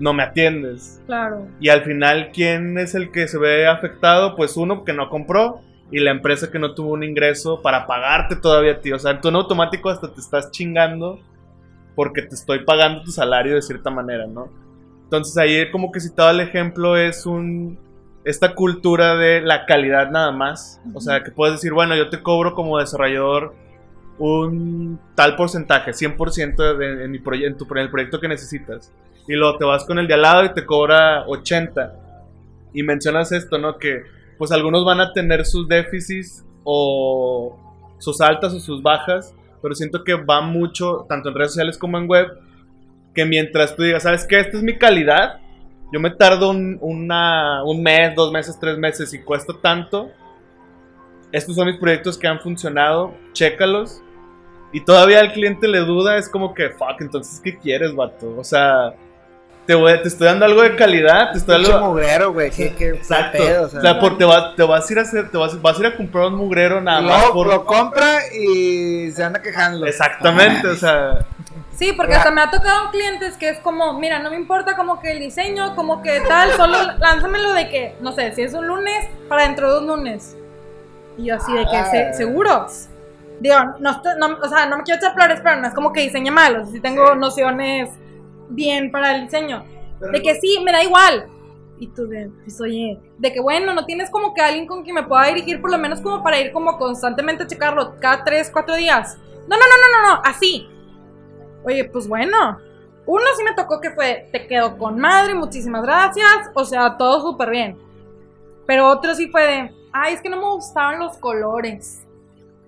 no 0.00 0.12
me 0.12 0.22
atiendes. 0.22 1.00
Claro. 1.06 1.48
Y 1.58 1.70
al 1.70 1.82
final, 1.82 2.28
¿quién 2.34 2.76
es 2.76 2.94
el 2.94 3.10
que 3.10 3.26
se 3.26 3.38
ve 3.38 3.66
afectado? 3.66 4.36
Pues 4.36 4.58
uno 4.58 4.84
que 4.84 4.92
no 4.92 5.08
compró 5.08 5.62
y 5.90 6.00
la 6.00 6.10
empresa 6.10 6.50
que 6.50 6.58
no 6.58 6.74
tuvo 6.74 6.92
un 6.92 7.04
ingreso 7.04 7.62
para 7.62 7.86
pagarte 7.86 8.36
todavía 8.36 8.72
a 8.72 8.80
ti. 8.82 8.92
O 8.92 8.98
sea, 8.98 9.18
tú 9.18 9.28
en 9.28 9.36
automático 9.36 9.88
hasta 9.88 10.12
te 10.12 10.20
estás 10.20 10.50
chingando 10.50 11.20
porque 11.94 12.20
te 12.20 12.34
estoy 12.34 12.66
pagando 12.66 13.02
tu 13.02 13.12
salario 13.12 13.54
de 13.54 13.62
cierta 13.62 13.88
manera, 13.88 14.26
¿no? 14.26 14.50
Entonces 15.04 15.34
ahí 15.38 15.70
como 15.70 15.90
que 15.90 16.00
citado 16.00 16.32
el 16.32 16.40
ejemplo 16.40 16.98
es 16.98 17.24
un 17.24 17.78
esta 18.24 18.54
cultura 18.54 19.16
de 19.16 19.40
la 19.40 19.66
calidad 19.66 20.10
nada 20.10 20.32
más. 20.32 20.80
O 20.94 21.00
sea, 21.00 21.22
que 21.22 21.30
puedes 21.30 21.56
decir, 21.56 21.72
bueno, 21.72 21.96
yo 21.96 22.08
te 22.10 22.22
cobro 22.22 22.54
como 22.54 22.78
desarrollador 22.78 23.54
un 24.18 25.00
tal 25.14 25.34
porcentaje, 25.36 25.92
100% 25.92 26.76
de, 26.76 27.04
en, 27.04 27.10
mi 27.10 27.20
en, 27.44 27.56
tu, 27.56 27.66
en 27.70 27.78
el 27.78 27.90
proyecto 27.90 28.20
que 28.20 28.28
necesitas. 28.28 28.92
Y 29.26 29.34
luego 29.34 29.56
te 29.56 29.64
vas 29.64 29.84
con 29.84 29.98
el 29.98 30.06
de 30.06 30.14
al 30.14 30.22
lado 30.22 30.44
y 30.44 30.52
te 30.52 30.66
cobra 30.66 31.24
80. 31.26 31.94
Y 32.74 32.82
mencionas 32.82 33.32
esto, 33.32 33.58
¿no? 33.58 33.78
Que 33.78 34.02
pues 34.36 34.52
algunos 34.52 34.84
van 34.84 35.00
a 35.00 35.12
tener 35.12 35.44
sus 35.46 35.68
déficits 35.68 36.44
o 36.64 37.58
sus 37.98 38.20
altas 38.20 38.52
o 38.52 38.60
sus 38.60 38.82
bajas, 38.82 39.34
pero 39.62 39.74
siento 39.74 40.04
que 40.04 40.14
va 40.14 40.40
mucho, 40.40 41.06
tanto 41.08 41.28
en 41.28 41.34
redes 41.34 41.52
sociales 41.52 41.78
como 41.78 41.98
en 41.98 42.08
web, 42.08 42.28
que 43.14 43.24
mientras 43.24 43.76
tú 43.76 43.82
digas, 43.82 44.02
¿sabes 44.02 44.26
qué? 44.26 44.40
Esta 44.40 44.56
es 44.56 44.62
mi 44.62 44.78
calidad, 44.78 45.40
yo 45.92 46.00
me 46.00 46.10
tardo 46.10 46.50
un, 46.50 46.78
una- 46.80 47.62
un 47.64 47.82
mes, 47.82 48.14
dos 48.14 48.30
meses, 48.32 48.58
tres 48.60 48.78
meses 48.78 49.12
y 49.14 49.20
cuesta 49.22 49.52
tanto. 49.60 50.10
Estos 51.32 51.54
son 51.56 51.66
mis 51.66 51.76
proyectos 51.78 52.18
que 52.18 52.26
han 52.26 52.40
funcionado, 52.40 53.14
chécalos. 53.32 54.02
Y 54.72 54.80
todavía 54.84 55.20
al 55.20 55.32
cliente 55.32 55.66
le 55.68 55.78
duda, 55.80 56.16
es 56.16 56.28
como 56.28 56.54
que, 56.54 56.70
fuck, 56.70 57.00
entonces, 57.00 57.40
¿qué 57.42 57.58
quieres, 57.58 57.94
vato? 57.94 58.36
O 58.38 58.44
sea, 58.44 58.94
te, 59.66 59.74
voy, 59.74 59.92
te 60.00 60.08
estoy 60.08 60.26
dando 60.28 60.44
algo 60.44 60.62
de 60.62 60.76
calidad, 60.76 61.32
te 61.32 61.38
estoy 61.38 61.62
dando... 61.62 61.86
mugrero, 61.88 62.32
güey. 62.32 62.50
¿Qué, 62.50 62.72
qué, 62.76 62.88
Exacto. 62.90 63.38
pedo, 63.38 63.64
o 63.66 63.68
sea, 63.68 63.98
por- 63.98 64.16
te, 64.16 64.24
vas, 64.24 64.54
te 64.54 64.62
vas 64.62 64.88
a 64.88 64.92
ir 64.92 64.98
a 65.00 65.02
hacer, 65.02 65.30
te 65.30 65.38
vas, 65.38 65.60
vas 65.60 65.76
a 65.76 65.80
ir 65.80 65.86
a 65.86 65.96
comprar 65.96 66.26
un 66.26 66.36
mugrero 66.36 66.80
nada 66.80 67.00
más 67.00 67.26
lo, 67.26 67.32
por... 67.32 67.46
lo 67.48 67.64
compra 67.64 68.18
y 68.32 69.10
se 69.10 69.22
anda 69.24 69.42
quejando. 69.42 69.86
Exactamente, 69.86 70.68
o 70.68 70.76
sea, 70.76 71.18
Sí, 71.80 71.94
porque 71.94 72.12
hasta 72.18 72.30
me 72.30 72.42
ha 72.42 72.50
tocado 72.50 72.90
clientes 72.90 73.38
que 73.38 73.48
es 73.48 73.58
como, 73.60 73.94
mira, 73.98 74.18
no 74.18 74.28
me 74.28 74.36
importa 74.36 74.76
como 74.76 75.00
que 75.00 75.12
el 75.12 75.18
diseño, 75.18 75.74
como 75.74 76.02
que 76.02 76.20
tal, 76.28 76.52
solo 76.52 76.76
lánzamelo 76.98 77.54
de 77.54 77.70
que, 77.70 77.96
no 78.02 78.12
sé, 78.12 78.32
si 78.32 78.42
es 78.42 78.52
un 78.52 78.66
lunes, 78.66 79.08
para 79.30 79.44
dentro 79.44 79.66
de 79.66 79.72
dos 79.76 79.84
lunes. 79.84 80.36
Y 81.16 81.24
yo 81.24 81.36
así 81.36 81.50
de 81.54 81.64
que, 81.64 81.84
"Se- 81.90 82.12
¿seguros? 82.12 82.88
Digo, 83.40 83.56
no, 83.78 84.02
no, 84.18 84.38
o 84.42 84.48
sea, 84.50 84.66
no 84.66 84.76
me 84.76 84.82
quiero 84.82 84.98
echar 84.98 85.14
flores, 85.14 85.40
pero 85.42 85.56
no 85.56 85.68
es 85.68 85.74
como 85.74 85.90
que 85.94 86.02
diseñe 86.02 86.30
mal, 86.30 86.56
o 86.56 86.64
sea, 86.64 86.72
sí 86.74 86.80
tengo 86.80 87.14
nociones 87.14 87.88
bien 88.50 88.90
para 88.92 89.16
el 89.16 89.22
diseño. 89.24 89.64
De 90.12 90.20
que 90.22 90.34
sí, 90.38 90.60
me 90.62 90.72
da 90.72 90.82
igual. 90.84 91.28
Y 91.78 91.86
tú 91.86 92.06
de, 92.06 92.28
pues 92.44 92.60
oye, 92.60 92.98
de 93.16 93.32
que 93.32 93.40
bueno, 93.40 93.72
no 93.72 93.86
tienes 93.86 94.10
como 94.10 94.34
que 94.34 94.42
alguien 94.42 94.66
con 94.66 94.82
quien 94.82 94.96
me 94.96 95.02
pueda 95.04 95.28
dirigir, 95.28 95.62
por 95.62 95.70
lo 95.70 95.78
menos 95.78 96.02
como 96.02 96.22
para 96.22 96.38
ir 96.38 96.52
como 96.52 96.76
constantemente 96.76 97.44
a 97.44 97.46
checarlo 97.46 97.94
cada 98.00 98.22
tres, 98.22 98.50
cuatro 98.52 98.76
días. 98.76 99.16
No, 99.48 99.56
no, 99.56 99.62
no, 99.64 99.76
no, 99.80 100.02
no, 100.08 100.14
no, 100.16 100.22
así. 100.26 100.68
Oye, 101.64 101.84
pues 101.84 102.08
bueno. 102.08 102.58
Uno 103.06 103.24
sí 103.36 103.42
me 103.42 103.54
tocó 103.54 103.80
que 103.80 103.90
fue, 103.90 104.28
te 104.30 104.46
quedó 104.46 104.78
con 104.78 104.98
madre, 104.98 105.34
muchísimas 105.34 105.82
gracias. 105.82 106.50
O 106.54 106.64
sea, 106.64 106.96
todo 106.96 107.20
súper 107.20 107.50
bien. 107.50 107.78
Pero 108.66 108.86
otro 108.86 109.14
sí 109.14 109.28
fue 109.28 109.42
de, 109.42 109.74
ay, 109.92 110.14
es 110.14 110.20
que 110.20 110.28
no 110.28 110.36
me 110.36 110.48
gustaban 110.48 111.00
los 111.00 111.16
colores. 111.18 112.06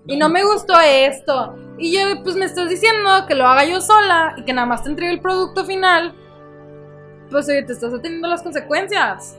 Y 0.05 0.17
no 0.17 0.27
me 0.27 0.43
gustó 0.43 0.73
esto. 0.81 1.55
Y 1.77 1.93
yo, 1.93 2.23
pues 2.23 2.35
me 2.35 2.45
estás 2.45 2.69
diciendo 2.69 3.25
que 3.27 3.35
lo 3.35 3.47
haga 3.47 3.63
yo 3.65 3.79
sola 3.79 4.33
y 4.35 4.43
que 4.43 4.53
nada 4.53 4.67
más 4.67 4.83
te 4.83 4.89
entregue 4.89 5.13
el 5.13 5.21
producto 5.21 5.63
final. 5.63 6.13
Pues 7.31 7.47
oye, 7.47 7.63
te 7.63 7.71
estás 7.71 7.93
atendiendo 7.93 8.27
las 8.27 8.43
consecuencias. 8.43 9.37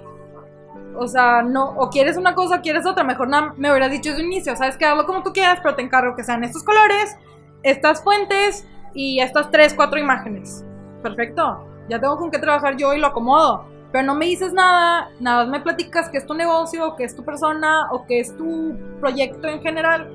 O 0.96 1.06
sea, 1.06 1.42
no, 1.42 1.70
o 1.76 1.90
quieres 1.90 2.16
una 2.16 2.34
cosa 2.34 2.56
o 2.56 2.62
quieres 2.62 2.86
otra. 2.86 3.04
Mejor 3.04 3.28
nada, 3.28 3.52
me 3.56 3.70
hubieras 3.70 3.90
dicho 3.90 4.10
desde 4.10 4.22
un 4.24 4.32
inicio, 4.32 4.56
sabes 4.56 4.76
que 4.76 4.86
hazlo 4.86 5.04
como 5.04 5.22
tú 5.22 5.32
quieras, 5.32 5.58
pero 5.62 5.74
te 5.74 5.82
encargo 5.82 6.16
que 6.16 6.24
sean 6.24 6.44
estos 6.44 6.62
colores, 6.62 7.16
estas 7.62 8.02
fuentes 8.02 8.66
y 8.94 9.20
estas 9.20 9.50
tres, 9.50 9.74
cuatro 9.74 9.98
imágenes. 9.98 10.64
perfecto, 11.02 11.66
ya 11.88 12.00
tengo 12.00 12.16
con 12.16 12.30
qué 12.30 12.38
trabajar 12.38 12.76
yo 12.76 12.94
y 12.94 13.00
lo 13.00 13.08
acomodo. 13.08 13.66
Pero 13.92 14.06
no 14.06 14.14
me 14.14 14.26
dices 14.26 14.52
nada, 14.52 15.10
nada 15.20 15.44
más 15.44 15.48
me 15.48 15.60
platicas 15.60 16.08
que 16.08 16.18
es 16.18 16.26
tu 16.26 16.34
negocio, 16.34 16.96
que 16.96 17.04
es 17.04 17.14
tu 17.14 17.24
persona 17.24 17.92
o 17.92 18.06
que 18.06 18.18
es 18.18 18.36
tu 18.36 18.74
proyecto 18.98 19.46
en 19.46 19.60
general. 19.60 20.10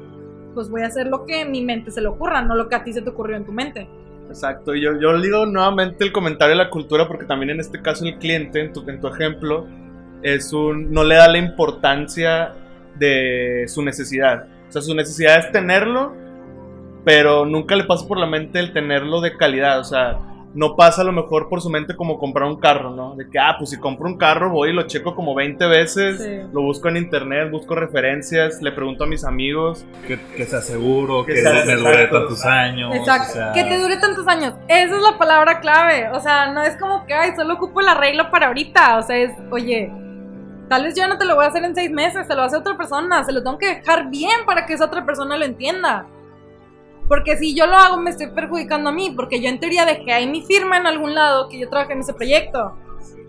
Pues 0.54 0.70
voy 0.70 0.82
a 0.82 0.88
hacer 0.88 1.08
lo 1.08 1.26
que 1.26 1.42
en 1.42 1.52
mi 1.52 1.64
mente 1.64 1.92
se 1.92 2.02
le 2.02 2.08
ocurra, 2.08 2.42
no 2.42 2.56
lo 2.56 2.68
que 2.68 2.76
a 2.76 2.84
ti 2.84 2.92
se 2.92 3.02
te 3.02 3.10
ocurrió 3.10 3.38
en 3.38 3.46
tu 3.46 3.54
mente. 3.54 3.88
Exacto, 4.28 4.76
y 4.76 4.82
yo, 4.82 5.00
yo 5.00 5.20
digo 5.20 5.46
nuevamente 5.46 6.04
el 6.04 6.12
comentario 6.12 6.56
de 6.56 6.64
la 6.64 6.70
cultura 6.70 7.08
porque 7.08 7.26
también 7.26 7.52
en 7.52 7.60
este 7.60 7.82
caso 7.82 8.06
el 8.06 8.18
cliente, 8.20 8.60
en 8.60 8.74
tu, 8.74 8.88
en 8.90 9.00
tu 9.00 9.08
ejemplo, 9.08 9.66
es 10.22 10.54
un, 10.54 10.92
no 10.92 11.04
le 11.04 11.16
da 11.16 11.28
la 11.28 11.38
importancia 11.38 12.54
de 12.98 13.66
su 13.68 13.82
necesidad. 13.82 14.46
O 14.68 14.72
sea, 14.72 14.82
su 14.82 14.94
necesidad 14.94 15.40
es 15.40 15.52
tenerlo, 15.52 16.14
pero 17.10 17.44
nunca 17.46 17.76
le 17.76 17.86
pasa 17.86 18.08
por 18.08 18.20
la 18.20 18.28
mente 18.28 18.60
el 18.60 18.72
tenerlo 18.72 19.20
de 19.20 19.36
calidad. 19.36 19.80
O 19.80 19.84
sea, 19.84 20.20
no 20.54 20.76
pasa 20.76 21.02
a 21.02 21.06
lo 21.06 21.12
mejor 21.12 21.50
por 21.50 21.60
su 21.62 21.70
mente 21.70 21.96
como 21.96 22.20
comprar 22.20 22.48
un 22.48 22.60
carro, 22.60 22.92
¿no? 22.92 23.16
De 23.16 23.28
que, 23.30 23.40
ah, 23.40 23.56
pues 23.58 23.72
si 23.72 23.80
compro 23.80 24.08
un 24.08 24.18
carro 24.18 24.52
voy 24.52 24.70
y 24.70 24.74
lo 24.74 24.84
checo 24.88 25.16
como 25.16 25.34
20 25.34 25.66
veces, 25.68 26.22
Sí. 26.22 26.50
lo 26.54 26.62
busco 26.62 26.88
en 26.88 26.98
internet, 26.98 27.50
busco 27.52 27.74
referencias, 27.76 28.62
le 28.62 28.72
pregunto 28.72 29.06
a 29.06 29.08
mis 29.08 29.24
amigos. 29.26 29.86
Que, 30.08 30.20
que 30.38 30.46
sea 30.46 30.62
seguro, 30.62 31.26
Que 31.26 31.34
que, 31.34 31.42
sea- 31.42 31.66
me 31.66 31.76
dure 31.76 32.08
tantos 32.08 32.46
años. 32.46 32.96
Exacto, 32.96 33.32
o 33.32 33.34
sea, 33.34 33.52
que 33.54 33.64
te 33.64 33.78
dure 33.80 33.98
tantos 33.98 34.28
años. 34.28 34.54
Esa 34.68 34.96
es 34.96 35.02
la 35.02 35.18
palabra 35.18 35.60
clave. 35.62 36.10
O 36.14 36.20
sea, 36.20 36.52
no 36.52 36.62
es 36.62 36.76
como 36.78 37.06
que, 37.08 37.14
ay, 37.16 37.32
solo 37.36 37.56
ocupo 37.56 37.82
el 37.82 37.88
arreglo 37.88 38.30
para 38.30 38.48
ahorita. 38.48 38.98
O 38.98 39.02
sea, 39.02 39.18
es, 39.18 39.32
oye, 39.52 39.92
tal 40.68 40.84
vez 40.84 40.96
yo 40.96 41.08
no 41.08 41.18
te 41.18 41.26
lo 41.26 41.34
voy 41.36 41.46
a 41.46 41.48
hacer 41.48 41.64
en 41.64 41.74
seis 41.74 41.90
meses, 41.92 42.28
se 42.28 42.36
lo 42.36 42.42
hace 42.44 42.56
otra 42.58 42.78
persona. 42.78 43.24
Se 43.24 43.32
lo 43.32 43.42
tengo 43.44 43.58
que 43.58 43.68
dejar 43.78 44.10
bien 44.12 44.46
para 44.46 44.66
que 44.68 44.74
esa 44.74 44.86
otra 44.86 45.06
persona 45.08 45.38
lo 45.38 45.46
entienda. 45.46 46.06
Porque 47.10 47.36
si 47.38 47.56
yo 47.56 47.66
lo 47.66 47.76
hago, 47.76 47.98
me 47.98 48.12
estoy 48.12 48.28
perjudicando 48.28 48.92
a 48.92 48.94
mí. 48.94 49.12
Porque 49.14 49.42
yo 49.42 49.50
en 49.50 49.60
teoría 49.60 49.84
dejé 49.84 50.14
ahí 50.14 50.28
mi 50.28 50.44
firma 50.44 50.78
en 50.78 50.86
algún 50.86 51.16
lado 51.16 51.50
que 51.50 51.60
yo 51.60 51.68
trabajé 51.68 51.94
en 51.94 52.00
ese 52.00 52.14
proyecto. 52.14 52.78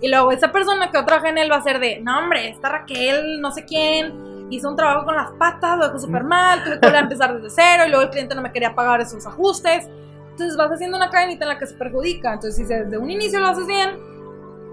Y 0.02 0.08
luego 0.08 0.30
esa 0.30 0.52
persona 0.52 0.90
que 0.90 0.98
yo 0.98 1.04
trabajé 1.04 1.30
en 1.30 1.38
él 1.38 1.50
va 1.50 1.56
a 1.56 1.62
ser 1.62 1.80
de, 1.80 2.00
no 2.00 2.18
hombre, 2.18 2.50
esta 2.50 2.68
Raquel, 2.68 3.40
no 3.40 3.50
sé 3.50 3.64
quién, 3.64 4.46
hizo 4.50 4.68
un 4.68 4.76
trabajo 4.76 5.04
con 5.04 5.16
las 5.16 5.30
patas, 5.32 5.78
lo 5.78 5.86
dejó 5.86 5.98
súper 5.98 6.24
mal, 6.24 6.62
tuve 6.62 6.80
que 6.80 6.86
volver 6.86 6.96
a 6.96 7.00
empezar 7.00 7.34
desde 7.34 7.50
cero 7.50 7.84
y 7.86 7.90
luego 7.90 8.04
el 8.04 8.10
cliente 8.10 8.34
no 8.34 8.42
me 8.42 8.52
quería 8.52 8.74
pagar 8.74 9.00
esos 9.00 9.26
ajustes. 9.26 9.88
Entonces 10.30 10.56
vas 10.56 10.70
haciendo 10.70 10.96
una 10.96 11.10
cadenita 11.10 11.44
en 11.44 11.50
la 11.50 11.58
que 11.58 11.66
se 11.66 11.74
perjudica. 11.74 12.34
Entonces 12.34 12.56
si 12.56 12.64
desde 12.64 12.96
un 12.98 13.10
inicio 13.10 13.40
lo 13.40 13.48
haces 13.48 13.66
bien, 13.66 13.98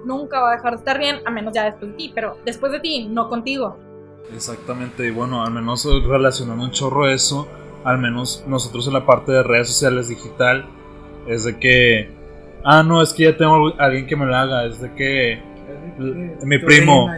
nunca 0.06 0.42
va 0.42 0.52
a 0.52 0.56
dejar 0.56 0.72
de 0.72 0.78
estar 0.78 0.98
bien, 0.98 1.22
a 1.26 1.32
menos 1.32 1.54
ya 1.54 1.66
después 1.66 1.92
de 1.92 1.98
ti, 1.98 2.12
pero 2.14 2.38
después 2.46 2.72
de 2.72 2.80
ti, 2.80 3.08
no 3.08 3.30
contigo. 3.30 3.78
Exactamente, 4.34 5.08
y 5.08 5.12
bueno, 5.12 5.44
al 5.44 5.52
menos 5.52 5.86
relacionando 5.86 6.64
un 6.64 6.72
chorro 6.72 7.08
eso, 7.08 7.48
al 7.84 7.98
menos 7.98 8.44
nosotros 8.48 8.88
en 8.88 8.94
la 8.94 9.06
parte 9.06 9.32
de 9.32 9.44
redes 9.44 9.68
sociales 9.68 10.10
digital, 10.10 10.66
es 11.28 11.44
de 11.44 11.58
que, 11.58 12.10
ah, 12.64 12.84
no, 12.84 13.02
es 13.02 13.14
que 13.14 13.24
ya 13.24 13.38
tengo 13.38 13.74
a 13.78 13.86
alguien 13.86 14.08
que 14.08 14.16
me 14.16 14.26
lo 14.26 14.36
haga, 14.36 14.66
es 14.66 14.82
de 14.82 14.94
que 14.94 15.42
mi 16.44 16.58
primo, 16.60 17.10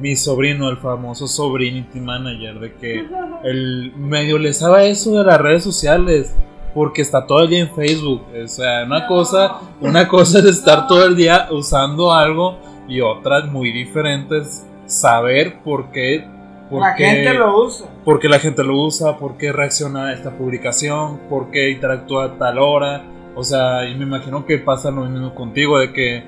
mi 0.00 0.16
sobrino, 0.16 0.68
el 0.68 0.76
famoso 0.76 1.26
sobrinity 1.26 2.00
manager, 2.00 2.60
de 2.60 2.72
que 2.74 3.06
el 3.44 3.92
medio 3.96 4.38
le 4.38 4.52
sabe 4.52 4.90
eso 4.90 5.12
de 5.18 5.24
las 5.24 5.40
redes 5.40 5.62
sociales. 5.62 6.34
Porque 6.72 7.02
está 7.02 7.26
todo 7.26 7.40
el 7.40 7.48
día 7.48 7.62
en 7.62 7.74
Facebook. 7.74 8.22
O 8.44 8.46
sea, 8.46 8.84
una 8.84 9.08
cosa, 9.08 9.58
una 9.80 10.06
cosa 10.06 10.38
es 10.38 10.44
estar 10.44 10.86
todo 10.86 11.04
el 11.04 11.16
día 11.16 11.48
usando 11.50 12.12
algo 12.12 12.58
y 12.86 13.00
otra 13.00 13.44
muy 13.46 13.72
diferente 13.72 14.38
es 14.38 14.64
saber 14.86 15.62
por 15.64 15.90
qué. 15.90 16.24
Por 16.70 16.80
La 16.80 16.94
gente 16.94 17.34
lo 17.34 17.64
usa. 17.64 17.88
por 18.04 18.20
qué 18.20 18.28
la 18.28 18.38
gente 18.38 18.62
lo 18.62 18.80
usa, 18.80 19.18
por 19.18 19.36
qué 19.36 19.52
reacciona 19.52 20.06
a 20.06 20.12
esta 20.12 20.30
publicación, 20.30 21.18
por 21.28 21.50
qué 21.50 21.70
interactúa 21.70 22.24
a 22.24 22.38
tal 22.38 22.58
hora. 22.58 23.02
O 23.34 23.42
sea, 23.42 23.88
y 23.88 23.94
me 23.96 24.04
imagino 24.04 24.46
que 24.46 24.58
pasa 24.58 24.90
lo 24.90 25.04
mismo 25.04 25.34
contigo, 25.34 25.78
de 25.78 25.92
que, 25.92 26.24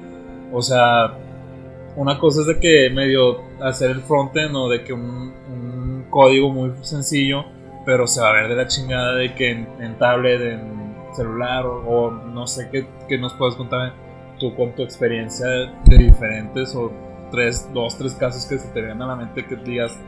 o 0.52 0.60
sea, 0.60 1.14
una 1.96 2.18
cosa 2.18 2.40
es 2.40 2.46
de 2.48 2.58
que 2.58 2.90
medio 2.90 3.40
hacer 3.60 3.90
el 3.90 4.00
frontend 4.00 4.54
o 4.56 4.68
de 4.68 4.82
que 4.82 4.92
un, 4.92 5.32
un 5.48 6.06
código 6.10 6.50
muy 6.50 6.72
sencillo, 6.82 7.44
pero 7.84 8.06
se 8.06 8.20
va 8.20 8.30
a 8.30 8.32
ver 8.32 8.48
de 8.48 8.56
la 8.56 8.66
chingada 8.66 9.14
de 9.14 9.34
que 9.34 9.50
en, 9.50 9.68
en 9.80 9.98
tablet, 9.98 10.40
en 10.40 10.94
celular 11.12 11.66
o, 11.66 11.82
o 11.86 12.10
no 12.10 12.46
sé 12.46 12.68
qué, 12.70 12.86
qué 13.08 13.18
nos 13.18 13.34
puedes 13.34 13.54
contar 13.54 13.92
tú 14.40 14.54
con 14.56 14.72
tu 14.74 14.82
experiencia 14.82 15.46
de 15.46 15.98
diferentes 15.98 16.74
o 16.74 16.90
tres, 17.30 17.68
dos, 17.72 17.96
tres 17.98 18.14
casos 18.14 18.46
que 18.46 18.58
se 18.58 18.68
te 18.68 18.80
vengan 18.80 19.02
a 19.02 19.06
la 19.08 19.16
mente 19.16 19.44
que 19.44 19.56
digas 19.56 19.98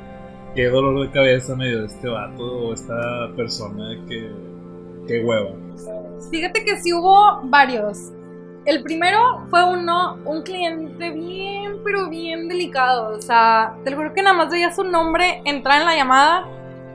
qué 0.55 0.69
dolor 0.69 1.07
de 1.07 1.11
cabeza 1.12 1.57
medio 1.57 1.81
de 1.81 1.87
este 1.87 2.09
vato 2.09 2.43
o 2.43 2.73
esta 2.73 3.29
persona 3.37 3.88
de 3.88 4.05
que 4.07 4.31
qué 5.07 5.25
hueva. 5.25 5.51
Fíjate 6.31 6.64
que 6.64 6.77
sí 6.79 6.93
hubo 6.93 7.40
varios. 7.45 8.12
El 8.64 8.83
primero 8.83 9.47
fue 9.51 9.62
uno, 9.64 10.17
un 10.25 10.43
cliente 10.43 11.11
bien, 11.11 11.83
pero 11.85 12.09
bien 12.09 12.49
delicado. 12.49 13.17
O 13.17 13.21
sea, 13.21 13.75
te 13.85 13.90
lo 13.90 13.99
juro 13.99 14.14
que 14.14 14.23
nada 14.23 14.35
más 14.35 14.51
veía 14.51 14.73
su 14.73 14.85
nombre 14.85 15.43
entrar 15.45 15.81
en 15.81 15.87
la 15.87 15.97
llamada 15.97 16.47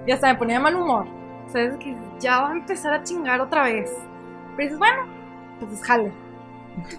y 0.07 0.11
hasta 0.11 0.27
me 0.27 0.39
ponía 0.39 0.57
de 0.57 0.63
mal 0.63 0.75
humor. 0.75 1.05
O 1.47 1.51
sea, 1.51 1.63
es 1.63 1.75
que 1.77 1.95
ya 2.19 2.41
va 2.41 2.49
a 2.49 2.53
empezar 2.53 2.93
a 2.93 3.03
chingar 3.03 3.39
otra 3.41 3.63
vez. 3.63 3.91
Pero 4.55 4.63
dices, 4.63 4.79
bueno, 4.79 5.03
pues 5.59 5.73
es 5.73 5.83
jale. 5.83 6.11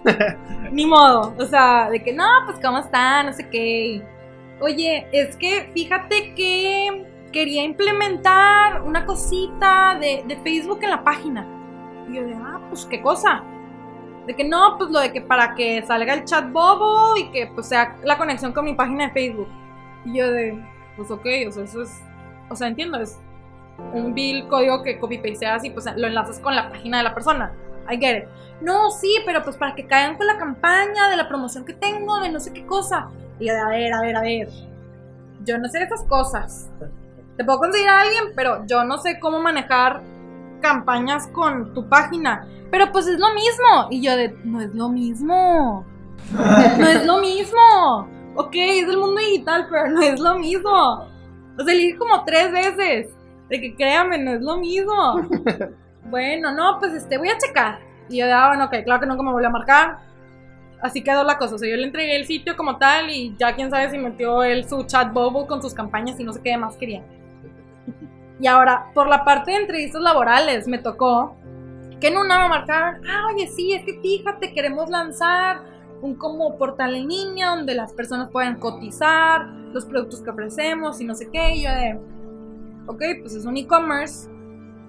Ni 0.71 0.85
modo. 0.85 1.33
O 1.37 1.45
sea, 1.45 1.89
de 1.89 2.01
que 2.01 2.13
no, 2.13 2.25
pues 2.45 2.57
cómo 2.61 2.77
está, 2.77 3.23
no 3.23 3.33
sé 3.33 3.49
qué. 3.49 4.01
Oye, 4.61 5.07
es 5.11 5.35
que 5.37 5.71
fíjate 5.73 6.35
que 6.35 7.07
quería 7.31 7.63
implementar 7.63 8.83
una 8.83 9.05
cosita 9.05 9.97
de, 9.99 10.23
de 10.27 10.37
Facebook 10.37 10.79
en 10.83 10.91
la 10.91 11.03
página. 11.03 11.47
Y 12.07 12.15
yo 12.15 12.25
de, 12.25 12.35
ah, 12.35 12.61
pues 12.69 12.85
qué 12.85 13.01
cosa. 13.01 13.43
De 14.27 14.35
que 14.35 14.43
no, 14.43 14.77
pues 14.77 14.91
lo 14.91 14.99
de 14.99 15.11
que 15.11 15.21
para 15.21 15.55
que 15.55 15.81
salga 15.81 16.13
el 16.13 16.25
chat 16.25 16.51
bobo 16.51 17.17
y 17.17 17.31
que 17.31 17.47
pues 17.47 17.69
sea 17.69 17.97
la 18.03 18.17
conexión 18.17 18.53
con 18.53 18.65
mi 18.65 18.75
página 18.75 19.07
de 19.07 19.13
Facebook. 19.13 19.47
Y 20.05 20.19
yo 20.19 20.31
de, 20.31 20.63
pues 20.95 21.09
ok, 21.09 21.25
o 21.47 21.51
sea, 21.51 21.63
eso 21.63 21.81
es, 21.81 21.99
o 22.49 22.55
sea, 22.55 22.67
entiendo, 22.67 22.99
es 22.99 23.19
un 23.93 24.13
bill 24.13 24.47
código 24.47 24.83
que 24.83 24.99
copy 24.99 25.17
pasteas 25.17 25.63
y 25.63 25.71
pues 25.71 25.85
lo 25.95 26.05
enlazas 26.05 26.39
con 26.39 26.55
la 26.55 26.69
página 26.69 26.99
de 26.99 27.03
la 27.05 27.15
persona. 27.15 27.51
I 27.89 27.97
get 27.97 28.23
it. 28.23 28.29
No, 28.61 28.91
sí, 28.91 29.17
pero 29.25 29.43
pues 29.43 29.57
para 29.57 29.73
que 29.73 29.87
caigan 29.87 30.17
con 30.17 30.27
la 30.27 30.37
campaña 30.37 31.09
de 31.09 31.17
la 31.17 31.27
promoción 31.27 31.65
que 31.65 31.73
tengo, 31.73 32.19
de 32.19 32.29
no 32.29 32.39
sé 32.39 32.53
qué 32.53 32.63
cosa. 32.65 33.09
Y 33.41 33.47
yo 33.47 33.53
de, 33.53 33.59
a 33.59 33.67
ver, 33.67 33.93
a 33.93 34.01
ver, 34.01 34.15
a 34.15 34.21
ver. 34.21 34.49
Yo 35.43 35.57
no 35.57 35.67
sé 35.67 35.81
esas 35.81 36.03
cosas. 36.03 36.69
Te 37.35 37.43
puedo 37.43 37.57
conseguir 37.57 37.89
a 37.89 38.01
alguien, 38.01 38.25
pero 38.35 38.63
yo 38.67 38.83
no 38.85 38.99
sé 38.99 39.19
cómo 39.19 39.39
manejar 39.39 40.03
campañas 40.61 41.27
con 41.29 41.73
tu 41.73 41.89
página. 41.89 42.47
Pero 42.69 42.91
pues 42.91 43.07
es 43.07 43.19
lo 43.19 43.33
mismo. 43.33 43.87
Y 43.89 44.03
yo 44.03 44.15
de, 44.15 44.29
no 44.43 44.61
es 44.61 44.75
lo 44.75 44.89
mismo. 44.89 45.83
No 46.31 46.87
es 46.87 47.03
lo 47.03 47.17
mismo. 47.19 48.07
Ok, 48.35 48.51
es 48.53 48.87
el 48.87 48.97
mundo 48.97 49.19
digital, 49.19 49.67
pero 49.71 49.89
no 49.89 50.01
es 50.03 50.19
lo 50.19 50.37
mismo. 50.37 50.69
O 51.57 51.63
sea, 51.65 51.73
le 51.73 51.81
dije 51.81 51.97
como 51.97 52.23
tres 52.23 52.51
veces. 52.51 53.15
De 53.49 53.59
que 53.59 53.75
créame, 53.75 54.19
no 54.19 54.33
es 54.33 54.41
lo 54.41 54.57
mismo. 54.57 55.15
Bueno, 56.03 56.51
no, 56.51 56.77
pues 56.79 56.93
este, 56.93 57.17
voy 57.17 57.29
a 57.29 57.37
checar. 57.37 57.79
Y 58.09 58.17
yo 58.17 58.25
de, 58.25 58.33
ah, 58.33 58.47
bueno, 58.49 58.65
ok, 58.65 58.83
claro 58.83 58.99
que 58.99 59.05
nunca 59.05 59.23
me 59.23 59.31
volvió 59.31 59.47
a 59.47 59.51
marcar. 59.51 59.99
Así 60.81 61.03
quedó 61.03 61.23
la 61.23 61.37
cosa. 61.37 61.55
O 61.55 61.57
sea, 61.57 61.69
yo 61.69 61.77
le 61.77 61.85
entregué 61.85 62.15
el 62.15 62.25
sitio 62.25 62.55
como 62.57 62.77
tal 62.77 63.09
y 63.09 63.35
ya 63.37 63.55
quién 63.55 63.69
sabe 63.69 63.89
si 63.89 63.97
metió 63.97 64.43
él 64.43 64.67
su 64.67 64.83
chat 64.83 65.13
bobo 65.13 65.47
con 65.47 65.61
sus 65.61 65.73
campañas 65.73 66.19
y 66.19 66.23
no 66.23 66.33
sé 66.33 66.41
qué 66.41 66.57
más 66.57 66.75
quería. 66.77 67.03
Y 68.39 68.47
ahora, 68.47 68.91
por 68.95 69.07
la 69.07 69.23
parte 69.23 69.51
de 69.51 69.57
entrevistas 69.57 70.01
laborales, 70.01 70.67
me 70.67 70.79
tocó 70.79 71.35
que 71.99 72.07
en 72.07 72.17
una 72.17 72.41
me 72.41 72.49
marcaron, 72.49 73.07
ah, 73.07 73.27
oye, 73.31 73.47
sí, 73.47 73.73
es 73.73 73.85
que 73.85 73.99
fíjate, 74.01 74.51
queremos 74.53 74.89
lanzar 74.89 75.61
un 76.01 76.15
como 76.15 76.57
portal 76.57 76.95
en 76.95 77.07
línea 77.07 77.51
donde 77.55 77.75
las 77.75 77.93
personas 77.93 78.29
puedan 78.31 78.59
cotizar 78.59 79.45
los 79.71 79.85
productos 79.85 80.21
que 80.21 80.31
ofrecemos 80.31 80.99
y 80.99 81.05
no 81.05 81.13
sé 81.13 81.29
qué. 81.31 81.53
Y 81.53 81.63
yo 81.63 81.69
de, 81.69 81.99
ok, 82.87 83.21
pues 83.21 83.35
es 83.35 83.45
un 83.45 83.55
e-commerce, 83.57 84.27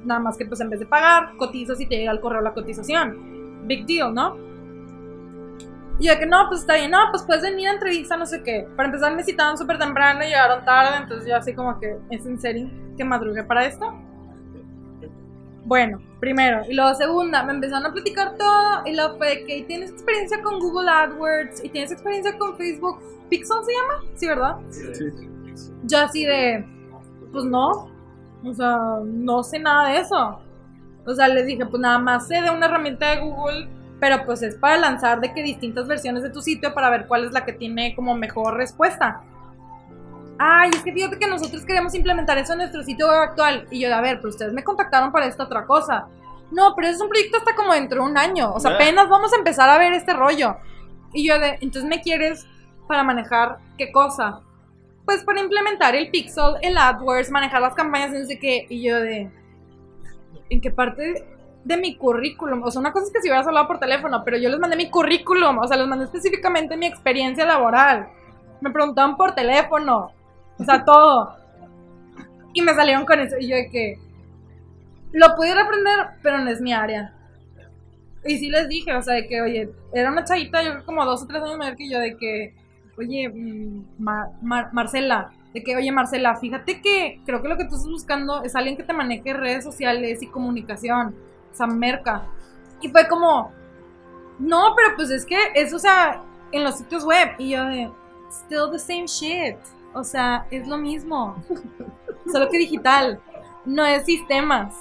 nada 0.04 0.20
más 0.20 0.38
que 0.38 0.46
pues 0.46 0.60
en 0.62 0.70
vez 0.70 0.80
de 0.80 0.86
pagar, 0.86 1.36
cotizas 1.36 1.78
y 1.78 1.86
te 1.86 1.98
llega 1.98 2.10
al 2.10 2.20
correo 2.20 2.40
la 2.40 2.54
cotización. 2.54 3.66
Big 3.66 3.84
deal, 3.84 4.14
¿no? 4.14 4.51
Y 5.98 6.06
yo 6.06 6.12
de 6.14 6.18
que 6.18 6.26
no, 6.26 6.46
pues 6.48 6.60
está 6.60 6.74
bien, 6.74 6.90
no, 6.90 6.98
pues 7.10 7.22
puedes 7.22 7.42
venir 7.42 7.68
a 7.68 7.72
entrevista, 7.72 8.16
no 8.16 8.26
sé 8.26 8.42
qué. 8.42 8.66
Para 8.76 8.88
empezar 8.88 9.14
me 9.14 9.22
citaban 9.22 9.56
súper 9.56 9.78
temprano 9.78 10.24
y 10.24 10.28
llegaron 10.28 10.64
tarde, 10.64 10.96
entonces 10.96 11.28
yo 11.28 11.36
así 11.36 11.54
como 11.54 11.78
que, 11.78 11.96
¿es 12.10 12.26
en 12.26 12.40
serio 12.40 12.70
que 12.96 13.04
madrugué 13.04 13.44
para 13.44 13.66
esto? 13.66 13.92
Bueno, 15.64 16.02
primero. 16.18 16.62
Y 16.68 16.74
luego 16.74 16.94
segunda, 16.94 17.42
me 17.44 17.52
empezaron 17.52 17.86
a 17.86 17.92
platicar 17.92 18.36
todo 18.36 18.82
y 18.84 18.96
luego 18.96 19.16
fue 19.16 19.28
de 19.28 19.46
que 19.46 19.62
tienes 19.62 19.90
experiencia 19.90 20.42
con 20.42 20.58
Google 20.58 20.90
AdWords 20.90 21.64
y 21.64 21.68
tienes 21.68 21.92
experiencia 21.92 22.36
con 22.36 22.56
Facebook 22.56 22.98
Pixel 23.32 23.64
se 23.64 23.72
llama, 23.72 24.12
sí, 24.14 24.28
¿verdad? 24.28 24.56
Yo 25.84 25.98
así 26.00 26.26
de, 26.26 26.66
pues 27.32 27.44
no, 27.46 27.90
o 28.44 28.54
sea, 28.54 28.98
no 29.04 29.42
sé 29.42 29.58
nada 29.58 29.88
de 29.88 30.00
eso. 30.00 30.38
O 31.06 31.14
sea, 31.14 31.28
les 31.28 31.46
dije, 31.46 31.64
pues 31.64 31.80
nada 31.80 31.98
más 31.98 32.28
sé 32.28 32.42
de 32.42 32.50
una 32.50 32.66
herramienta 32.66 33.10
de 33.10 33.22
Google, 33.22 33.68
pero 34.02 34.24
pues 34.26 34.42
es 34.42 34.56
para 34.56 34.78
lanzar 34.78 35.20
de 35.20 35.32
que 35.32 35.44
distintas 35.44 35.86
versiones 35.86 36.24
de 36.24 36.30
tu 36.30 36.42
sitio 36.42 36.74
para 36.74 36.90
ver 36.90 37.06
cuál 37.06 37.24
es 37.24 37.30
la 37.30 37.44
que 37.44 37.52
tiene 37.52 37.94
como 37.94 38.16
mejor 38.16 38.56
respuesta. 38.56 39.20
Ay, 40.40 40.70
es 40.74 40.82
que 40.82 40.92
fíjate 40.92 41.20
que 41.20 41.28
nosotros 41.28 41.64
queremos 41.64 41.94
implementar 41.94 42.36
eso 42.36 42.54
en 42.54 42.58
nuestro 42.58 42.82
sitio 42.82 43.06
web 43.06 43.20
actual. 43.20 43.68
Y 43.70 43.78
yo, 43.78 43.94
a 43.94 44.00
ver, 44.00 44.16
pero 44.16 44.30
ustedes 44.30 44.52
me 44.52 44.64
contactaron 44.64 45.12
para 45.12 45.26
esta 45.26 45.44
otra 45.44 45.66
cosa. 45.66 46.08
no, 46.50 46.74
pero 46.74 46.88
es 46.88 47.00
un 47.00 47.08
proyecto 47.10 47.38
hasta 47.38 47.54
como 47.54 47.74
dentro 47.74 48.02
de 48.02 48.10
un 48.10 48.18
año. 48.18 48.52
O 48.52 48.58
sea, 48.58 48.72
apenas 48.72 49.08
vamos 49.08 49.32
a 49.34 49.36
empezar 49.36 49.70
a 49.70 49.78
ver 49.78 49.92
este 49.92 50.14
rollo. 50.14 50.56
Y 51.12 51.28
yo 51.28 51.38
de, 51.38 51.58
entonces 51.60 51.88
me 51.88 52.00
quieres 52.02 52.44
para 52.88 53.04
manejar 53.04 53.58
qué 53.78 53.92
cosa? 53.92 54.40
Pues 55.04 55.22
para 55.22 55.42
implementar 55.42 55.94
el 55.94 56.10
Pixel, 56.10 56.56
el 56.62 56.76
AdWords, 56.76 57.30
manejar 57.30 57.62
las 57.62 57.74
campañas 57.74 58.10
no 58.10 58.26
sé 58.26 58.36
qué. 58.40 58.66
Y 58.68 58.82
yo 58.82 58.98
de, 58.98 59.30
¿en 60.50 60.60
qué 60.60 60.72
parte 60.72 61.24
de 61.64 61.76
mi 61.76 61.96
currículum? 61.96 62.62
O 62.62 62.70
sea, 62.70 62.80
una 62.80 62.92
cosa 62.92 63.06
es 63.06 63.12
que 63.12 63.20
si 63.20 63.28
hubieras 63.28 63.46
hablado 63.46 63.66
por 63.66 63.78
teléfono, 63.78 64.22
pero 64.24 64.36
yo 64.38 64.48
les 64.48 64.58
mandé 64.58 64.76
mi 64.76 64.90
currículum, 64.90 65.58
o 65.58 65.66
sea, 65.68 65.76
les 65.76 65.86
mandé 65.86 66.04
específicamente 66.06 66.76
mi 66.76 66.86
experiencia 66.86 67.44
laboral. 67.46 68.08
Me 68.60 68.70
preguntaban 68.70 69.16
por 69.16 69.34
teléfono, 69.34 70.12
o 70.58 70.64
sea, 70.64 70.84
todo. 70.84 71.36
Y 72.52 72.62
me 72.62 72.74
salieron 72.74 73.04
con 73.06 73.18
eso. 73.20 73.36
Y 73.38 73.48
yo 73.48 73.56
de 73.56 73.70
que, 73.70 73.98
lo 75.12 75.34
pudiera 75.36 75.62
aprender, 75.62 76.06
pero 76.22 76.38
no 76.38 76.50
es 76.50 76.60
mi 76.60 76.72
área. 76.72 77.14
Y 78.24 78.38
sí 78.38 78.48
les 78.50 78.68
dije, 78.68 78.94
o 78.94 79.02
sea, 79.02 79.14
de 79.14 79.26
que, 79.26 79.40
oye, 79.42 79.70
era 79.92 80.10
una 80.10 80.24
chavita, 80.24 80.62
yo 80.62 80.70
creo 80.72 80.84
como 80.86 81.04
dos 81.04 81.22
o 81.22 81.26
tres 81.26 81.42
años 81.42 81.58
mayor 81.58 81.76
que 81.76 81.88
yo, 81.88 81.98
de 81.98 82.16
que, 82.16 82.54
oye, 82.96 83.28
mm, 83.28 83.84
Mar- 83.98 84.30
Mar- 84.42 84.68
Marcela, 84.72 85.32
de 85.52 85.62
que, 85.62 85.76
oye, 85.76 85.90
Marcela, 85.90 86.36
fíjate 86.36 86.80
que 86.80 87.20
creo 87.26 87.42
que 87.42 87.48
lo 87.48 87.56
que 87.56 87.64
tú 87.64 87.74
estás 87.74 87.90
buscando 87.90 88.42
es 88.44 88.54
alguien 88.54 88.76
que 88.76 88.84
te 88.84 88.92
maneje 88.92 89.32
redes 89.34 89.64
sociales 89.64 90.22
y 90.22 90.28
comunicación, 90.28 91.14
sea, 91.54 91.66
merca. 91.66 92.22
Y 92.80 92.88
fue 92.88 93.08
como, 93.08 93.52
no, 94.38 94.74
pero 94.76 94.96
pues 94.96 95.10
es 95.10 95.24
que 95.24 95.38
eso, 95.54 95.76
o 95.76 95.78
sea, 95.78 96.22
en 96.50 96.64
los 96.64 96.78
sitios 96.78 97.04
web. 97.04 97.30
Y 97.38 97.50
yo 97.50 97.64
de, 97.64 97.90
still 98.30 98.70
the 98.70 98.78
same 98.78 99.06
shit. 99.06 99.56
O 99.94 100.04
sea, 100.04 100.46
es 100.50 100.66
lo 100.66 100.78
mismo. 100.78 101.36
Solo 102.32 102.48
que 102.48 102.58
digital. 102.58 103.20
No 103.64 103.84
es 103.84 104.04
sistemas. 104.04 104.74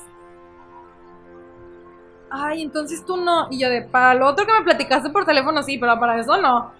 Ay, 2.30 2.64
entonces 2.64 3.06
tú 3.06 3.18
no. 3.18 3.48
Y 3.52 3.60
yo 3.60 3.70
de, 3.70 3.82
para 3.82 4.14
lo 4.14 4.28
otro 4.28 4.46
que 4.46 4.54
me 4.54 4.64
platicaste 4.64 5.10
por 5.10 5.26
teléfono, 5.26 5.62
sí, 5.64 5.78
pero 5.78 6.00
para 6.00 6.20
eso 6.20 6.42
no. 6.42 6.72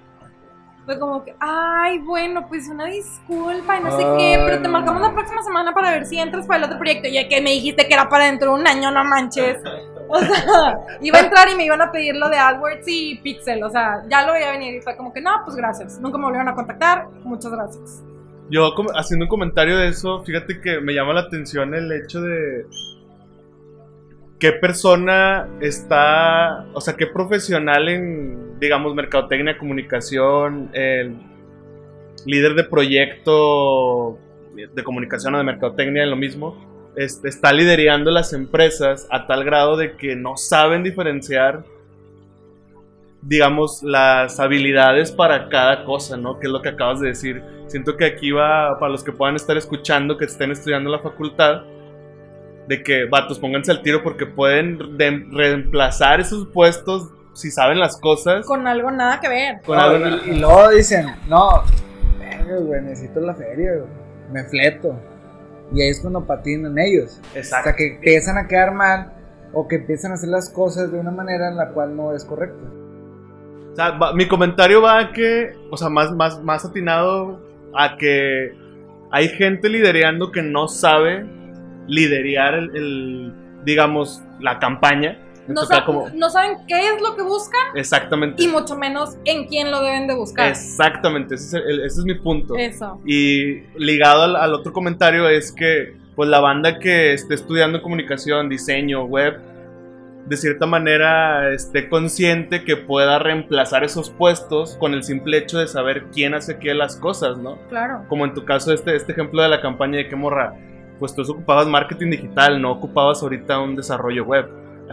Fue 0.86 0.98
como 0.98 1.24
que, 1.24 1.36
ay, 1.40 2.00
bueno, 2.00 2.48
pues 2.48 2.68
una 2.68 2.86
disculpa 2.86 3.78
y 3.78 3.84
no 3.84 3.92
sé 3.92 4.04
qué, 4.18 4.42
pero 4.46 4.62
te 4.62 4.68
no. 4.68 4.74
marcamos 4.74 5.02
la 5.02 5.14
próxima 5.14 5.44
semana 5.44 5.74
para 5.74 5.92
ver 5.92 6.06
si 6.06 6.18
entras 6.18 6.48
para 6.48 6.58
el 6.60 6.64
otro 6.66 6.80
proyecto. 6.80 7.08
Y 7.08 7.14
ya 7.14 7.28
que 7.28 7.40
me 7.40 7.52
dijiste 7.52 7.88
que 7.88 7.94
era 7.94 8.10
para 8.10 8.26
dentro 8.26 8.54
de 8.54 8.62
un 8.62 8.68
año, 8.68 8.90
no 8.92 9.04
manches. 9.04 9.60
O 10.08 10.20
sea, 10.20 10.80
iba 11.02 11.20
a 11.20 11.22
entrar 11.22 11.50
y 11.50 11.56
me 11.56 11.66
iban 11.66 11.82
a 11.82 11.92
pedir 11.92 12.16
lo 12.16 12.30
de 12.30 12.38
AdWords 12.38 12.88
y 12.88 13.20
Pixel. 13.24 13.64
O 13.64 13.70
sea, 13.70 14.04
ya 14.10 14.26
lo 14.26 14.34
veía 14.34 14.52
venir 14.52 14.74
y 14.76 14.82
fue 14.82 14.98
como 14.98 15.14
que, 15.14 15.22
no, 15.22 15.32
pues 15.46 15.56
gracias. 15.56 16.00
Nunca 16.00 16.18
me 16.18 16.26
volvieron 16.26 16.48
a 16.50 16.56
contactar. 16.56 17.08
Muchas 17.24 17.52
gracias. 17.52 18.04
Yo 18.50 18.74
haciendo 18.96 19.26
un 19.26 19.30
comentario 19.30 19.78
de 19.78 19.88
eso, 19.88 20.24
fíjate 20.24 20.60
que 20.60 20.82
me 20.82 20.94
llama 20.94 21.14
la 21.14 21.22
atención 21.22 21.74
el 21.74 21.90
hecho 21.92 22.22
de 22.22 22.66
qué 24.40 24.52
persona 24.52 25.48
está, 25.62 26.66
o 26.74 26.82
sea, 26.82 26.96
qué 26.96 27.08
profesional 27.08 27.88
en, 27.88 28.51
digamos, 28.62 28.96
mercadotecnia, 28.96 29.58
comunicación, 29.58 30.70
el 30.74 31.18
líder 32.26 32.54
de 32.54 32.64
proyecto 32.64 34.18
de 34.56 34.84
comunicación 34.84 35.36
o 35.36 35.38
de 35.40 35.44
mercadotecnia, 35.44 36.06
lo 36.06 36.16
mismo, 36.16 36.56
este, 36.96 37.28
está 37.28 37.52
liderando 37.52 38.12
las 38.12 38.34
empresas 38.34 39.08
a 39.10 39.26
tal 39.26 39.44
grado 39.44 39.76
de 39.76 39.98
que 39.98 40.16
no 40.16 40.38
saben 40.38 40.84
diferenciar 40.84 41.64
digamos, 43.24 43.84
las 43.84 44.40
habilidades 44.40 45.12
para 45.12 45.48
cada 45.48 45.86
cosa, 45.86 46.18
¿no? 46.18 46.40
Que 46.40 46.48
es 46.48 46.52
lo 46.52 46.62
que 46.62 46.70
acabas 46.70 47.00
de 47.02 47.10
decir. 47.10 47.44
Siento 47.68 47.96
que 47.96 48.06
aquí 48.06 48.32
va, 48.32 48.80
para 48.80 48.92
los 48.92 49.04
que 49.04 49.12
puedan 49.12 49.36
estar 49.36 49.56
escuchando, 49.58 50.18
que 50.18 50.26
estén 50.26 50.50
estudiando 50.52 50.90
en 50.90 50.94
la 50.94 51.04
facultad, 51.04 51.62
de 52.68 52.82
que, 52.82 53.06
vatos, 53.06 53.38
pónganse 53.38 53.72
al 53.72 53.84
tiro 53.84 54.02
porque 54.02 54.26
pueden 54.26 54.98
de- 54.98 55.26
reemplazar 55.32 56.20
esos 56.20 56.48
puestos 56.48 57.12
si 57.34 57.52
saben 57.52 57.80
las 57.80 57.98
cosas. 57.98 58.46
Con 58.46 58.68
algo 58.68 58.92
nada 58.92 59.20
que 59.20 59.30
ver. 59.30 59.62
con 59.66 59.78
No, 59.78 59.84
algo- 59.84 60.06
y, 60.26 60.32
y 60.32 60.40
luego 60.40 60.70
dicen, 60.70 61.08
no, 61.28 61.64
verga, 62.20 62.58
güey, 62.58 62.82
necesito 62.82 63.20
la 63.22 63.34
feria, 63.34 63.72
güey. 63.74 63.90
Me 64.32 64.44
fleto. 64.46 64.96
Y 65.74 65.82
ahí 65.82 65.90
es 65.90 66.00
cuando 66.02 66.26
patinan 66.26 66.78
ellos. 66.80 67.22
O 67.34 67.38
Exacto. 67.38 67.70
sea, 67.70 67.76
que 67.76 67.96
empiezan 67.96 68.38
a 68.38 68.48
quedar 68.48 68.74
mal 68.74 69.14
o 69.54 69.68
que 69.68 69.76
empiezan 69.78 70.12
a 70.12 70.16
hacer 70.16 70.30
las 70.30 70.50
cosas 70.50 70.92
de 70.92 71.00
una 71.00 71.12
manera 71.12 71.50
en 71.50 71.58
la 71.58 71.70
cual 71.70 71.96
no 71.96 72.14
es 72.14 72.24
correcta. 72.26 72.66
O 73.72 73.76
sea, 73.76 73.92
va- 73.92 74.14
mi 74.14 74.28
comentario 74.28 74.82
va 74.82 75.00
a 75.00 75.12
que, 75.14 75.54
o 75.70 75.78
sea, 75.78 75.90
más, 75.90 76.12
más, 76.12 76.42
más 76.44 76.66
atinado 76.66 77.40
a 77.74 77.96
que 77.98 78.52
hay 79.12 79.30
gente 79.30 79.70
liderando 79.70 80.32
que 80.32 80.42
no 80.42 80.68
sabe 80.68 81.26
liderear 81.88 82.54
el, 82.56 82.76
el, 82.76 83.34
digamos, 83.66 84.22
la 84.40 84.60
campaña. 84.60 85.18
No, 85.54 85.86
como- 85.86 86.30
saben 86.30 86.58
qué 86.68 86.80
es 86.96 87.02
lo 87.02 87.16
que 87.16 87.24
buscan 87.24 87.62
Exactamente. 87.76 88.42
y 88.44 88.48
mucho 88.48 88.76
menos 88.76 89.18
en 89.26 89.48
quién 89.48 89.72
lo 89.72 89.82
deben 89.82 90.08
de 90.08 90.16
buscar. 90.16 90.50
Exactamente, 90.50 91.36
ese 91.36 91.46
es, 91.60 91.66
el- 91.66 91.80
ese 91.86 92.00
es 92.00 92.06
mi 92.06 92.16
punto. 92.16 92.56
Eso. 92.56 93.00
Y 93.06 93.62
ligado 93.78 94.24
al, 94.24 94.36
al 94.36 94.54
otro 94.54 94.72
comentario 94.74 95.28
es 95.30 95.52
que, 95.52 95.96
pues 96.16 96.30
la 96.30 96.40
banda 96.40 96.80
que 96.80 97.14
esté 97.14 97.34
estudiando 97.36 97.82
comunicación, 97.82 98.50
diseño, 98.50 99.04
web, 99.06 99.40
de 100.26 100.38
cierta 100.38 100.68
manera 100.68 101.52
esté 101.52 101.90
consciente 101.90 102.64
que 102.64 102.78
pueda 102.78 103.18
reemplazar 103.18 103.84
esos 103.84 104.12
puestos 104.12 104.76
con 104.78 104.94
el 104.94 105.04
simple 105.04 105.38
hecho 105.38 105.58
de 105.58 105.68
saber 105.68 106.06
quién 106.14 106.36
hace 106.36 106.60
qué 106.60 106.74
las 106.76 106.96
cosas, 106.96 107.38
¿no? 107.40 107.58
Claro. 107.70 108.04
Como 108.08 108.26
en 108.26 108.34
tu 108.36 108.46
caso, 108.46 108.72
este, 108.72 108.96
este 108.96 109.14
ejemplo 109.14 109.42
de 109.42 109.50
la 109.50 109.62
campaña 109.62 109.98
de 109.98 110.08
que 110.08 110.16
morra, 110.16 110.54
pues 111.00 111.16
tú 111.16 111.24
ocupabas 111.24 111.66
marketing 111.68 112.12
digital, 112.12 112.62
no 112.62 112.72
ocupabas 112.72 113.24
ahorita 113.24 113.60
un 113.60 113.76
desarrollo 113.76 114.24
web. 114.24 114.48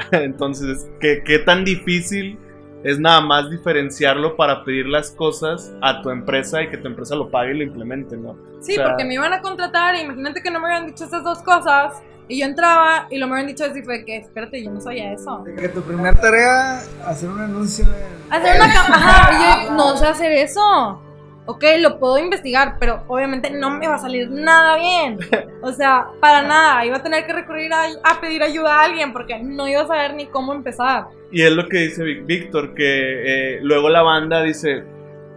Entonces, 0.12 0.88
¿qué, 1.00 1.22
qué 1.24 1.38
tan 1.40 1.64
difícil 1.64 2.38
es 2.84 2.98
nada 3.00 3.20
más 3.20 3.50
diferenciarlo 3.50 4.36
para 4.36 4.64
pedir 4.64 4.86
las 4.86 5.10
cosas 5.10 5.72
a 5.82 6.00
tu 6.00 6.10
empresa 6.10 6.62
y 6.62 6.68
que 6.68 6.76
tu 6.76 6.86
empresa 6.86 7.16
lo 7.16 7.28
pague 7.30 7.52
y 7.52 7.58
lo 7.58 7.64
implemente, 7.64 8.16
¿no? 8.16 8.36
Sí, 8.60 8.72
O 8.72 8.74
sea- 8.76 8.84
porque 8.88 9.04
me 9.04 9.14
iban 9.14 9.32
a 9.32 9.40
contratar 9.40 9.94
e 9.96 10.02
imagínate 10.02 10.40
que 10.42 10.50
no 10.50 10.60
me 10.60 10.66
hubieran 10.66 10.86
dicho 10.86 11.04
esas 11.04 11.24
dos 11.24 11.38
cosas 11.42 11.94
y 12.28 12.40
yo 12.40 12.46
entraba 12.46 13.06
y 13.10 13.18
lo 13.18 13.26
me 13.26 13.32
hubieran 13.32 13.48
dicho 13.48 13.64
así 13.64 13.82
fue 13.82 14.04
que, 14.04 14.18
espérate, 14.18 14.62
yo 14.62 14.70
no 14.70 14.80
sabía 14.80 15.12
eso. 15.12 15.42
De 15.44 15.54
que 15.56 15.68
tu 15.70 15.80
primera 15.82 16.14
tarea, 16.14 16.80
hacer 17.06 17.28
un 17.30 17.40
anuncio 17.40 17.84
en... 17.86 18.32
Hacer 18.32 18.56
una 18.60 18.66
cam- 18.74 18.92
Ajá, 18.92 19.62
y 19.62 19.64
yo 19.66 19.72
no 19.72 19.96
sé 19.96 20.06
hacer 20.06 20.32
eso. 20.32 21.02
Ok, 21.50 21.64
lo 21.80 21.98
puedo 21.98 22.18
investigar, 22.18 22.76
pero 22.78 23.04
obviamente 23.08 23.48
no 23.50 23.70
me 23.70 23.88
va 23.88 23.94
a 23.94 23.98
salir 23.98 24.30
nada 24.30 24.76
bien. 24.76 25.18
O 25.62 25.72
sea, 25.72 26.08
para 26.20 26.42
nada. 26.42 26.84
Iba 26.84 26.98
a 26.98 27.02
tener 27.02 27.24
que 27.26 27.32
recurrir 27.32 27.72
a, 27.72 27.84
a 28.04 28.20
pedir 28.20 28.42
ayuda 28.42 28.80
a 28.80 28.84
alguien 28.84 29.14
porque 29.14 29.38
no 29.42 29.66
iba 29.66 29.80
a 29.80 29.86
saber 29.86 30.12
ni 30.14 30.26
cómo 30.26 30.52
empezar. 30.52 31.06
Y 31.32 31.42
es 31.42 31.50
lo 31.52 31.66
que 31.66 31.78
dice 31.78 32.04
Víctor, 32.04 32.74
que 32.74 33.54
eh, 33.56 33.58
luego 33.62 33.88
la 33.88 34.02
banda 34.02 34.42
dice, 34.42 34.84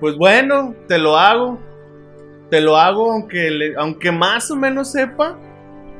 pues 0.02 0.18
bueno, 0.18 0.76
te 0.90 0.98
lo 0.98 1.18
hago, 1.18 1.58
te 2.50 2.60
lo 2.60 2.76
hago 2.76 3.12
aunque, 3.14 3.50
le- 3.50 3.76
aunque 3.78 4.12
más 4.12 4.52
o 4.52 4.58
menos 4.58 4.92
sepa, 4.92 5.38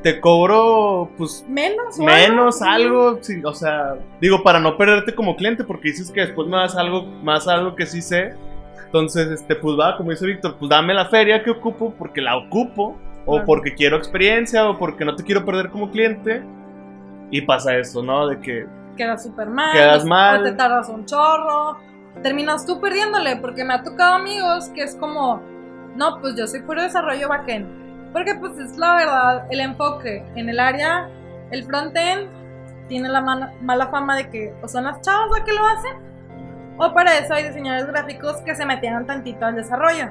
te 0.02 0.20
cobro 0.20 1.10
pues 1.16 1.42
Menos 1.48 1.98
o 1.98 2.02
menos 2.04 2.60
algo. 2.60 3.08
algo, 3.08 3.18
sí, 3.22 3.40
o 3.44 3.54
sea, 3.54 3.94
digo, 4.20 4.42
para 4.42 4.60
no 4.60 4.76
perderte 4.76 5.14
como 5.14 5.36
cliente, 5.36 5.64
porque 5.64 5.88
dices 5.88 6.10
que 6.10 6.20
después 6.20 6.48
me 6.48 6.56
das 6.58 6.76
algo, 6.76 7.04
más 7.22 7.48
algo 7.48 7.74
que 7.76 7.86
sí 7.86 8.02
sé. 8.02 8.34
Entonces, 8.92 9.28
este, 9.30 9.56
pues 9.56 9.74
va, 9.80 9.96
como 9.96 10.10
dice 10.10 10.26
Víctor, 10.26 10.56
pues 10.58 10.68
dame 10.68 10.92
la 10.92 11.06
feria 11.06 11.42
que 11.42 11.50
ocupo, 11.50 11.94
porque 11.98 12.20
la 12.20 12.36
ocupo, 12.36 12.94
o 13.24 13.32
Claro. 13.32 13.46
porque 13.46 13.74
quiero 13.74 13.96
experiencia, 13.96 14.68
o 14.68 14.76
porque 14.76 15.06
no 15.06 15.16
te 15.16 15.24
quiero 15.24 15.46
perder 15.46 15.70
como 15.70 15.90
cliente. 15.90 16.42
Y 17.30 17.40
pasa 17.40 17.74
eso, 17.74 18.02
¿no? 18.02 18.26
De 18.26 18.38
que, 18.38 18.66
Quedas 18.94 19.22
súper 19.22 19.48
mal. 19.48 19.72
Quedas 19.72 20.04
mal. 20.04 20.42
O 20.42 20.44
te 20.44 20.52
tardas 20.52 20.90
un 20.90 21.06
chorro. 21.06 21.78
Terminas 22.22 22.66
tú 22.66 22.78
perdiéndole 22.82 23.36
porque 23.36 23.64
me 23.64 23.72
ha 23.72 23.82
tocado 23.82 24.16
amigos 24.16 24.68
que 24.74 24.82
es 24.82 24.94
como, 24.96 25.40
no, 25.96 26.20
pues 26.20 26.34
yo 26.36 26.46
soy 26.46 26.60
puro 26.60 26.82
desarrollo 26.82 27.30
backend. 27.30 28.12
Porque 28.12 28.34
pues 28.34 28.58
es 28.58 28.76
la 28.76 28.96
verdad, 28.96 29.46
el 29.48 29.60
enfoque 29.60 30.22
en 30.34 30.50
el 30.50 30.60
área, 30.60 31.08
el 31.50 31.64
frontend, 31.64 32.28
tiene 32.88 33.08
la 33.08 33.22
mala 33.22 33.86
fama 33.86 34.16
de 34.16 34.28
que 34.28 34.52
o 34.62 34.68
son 34.68 34.84
las 34.84 35.00
chavas 35.00 35.30
las 35.30 35.40
que 35.46 35.54
lo 35.54 35.66
hacen, 35.66 36.11
o 36.78 36.92
para 36.92 37.18
eso 37.18 37.34
hay 37.34 37.44
diseñadores 37.48 37.86
gráficos 37.86 38.36
que 38.38 38.54
se 38.54 38.64
metieron 38.64 39.06
tantito 39.06 39.44
al 39.44 39.56
desarrollo. 39.56 40.10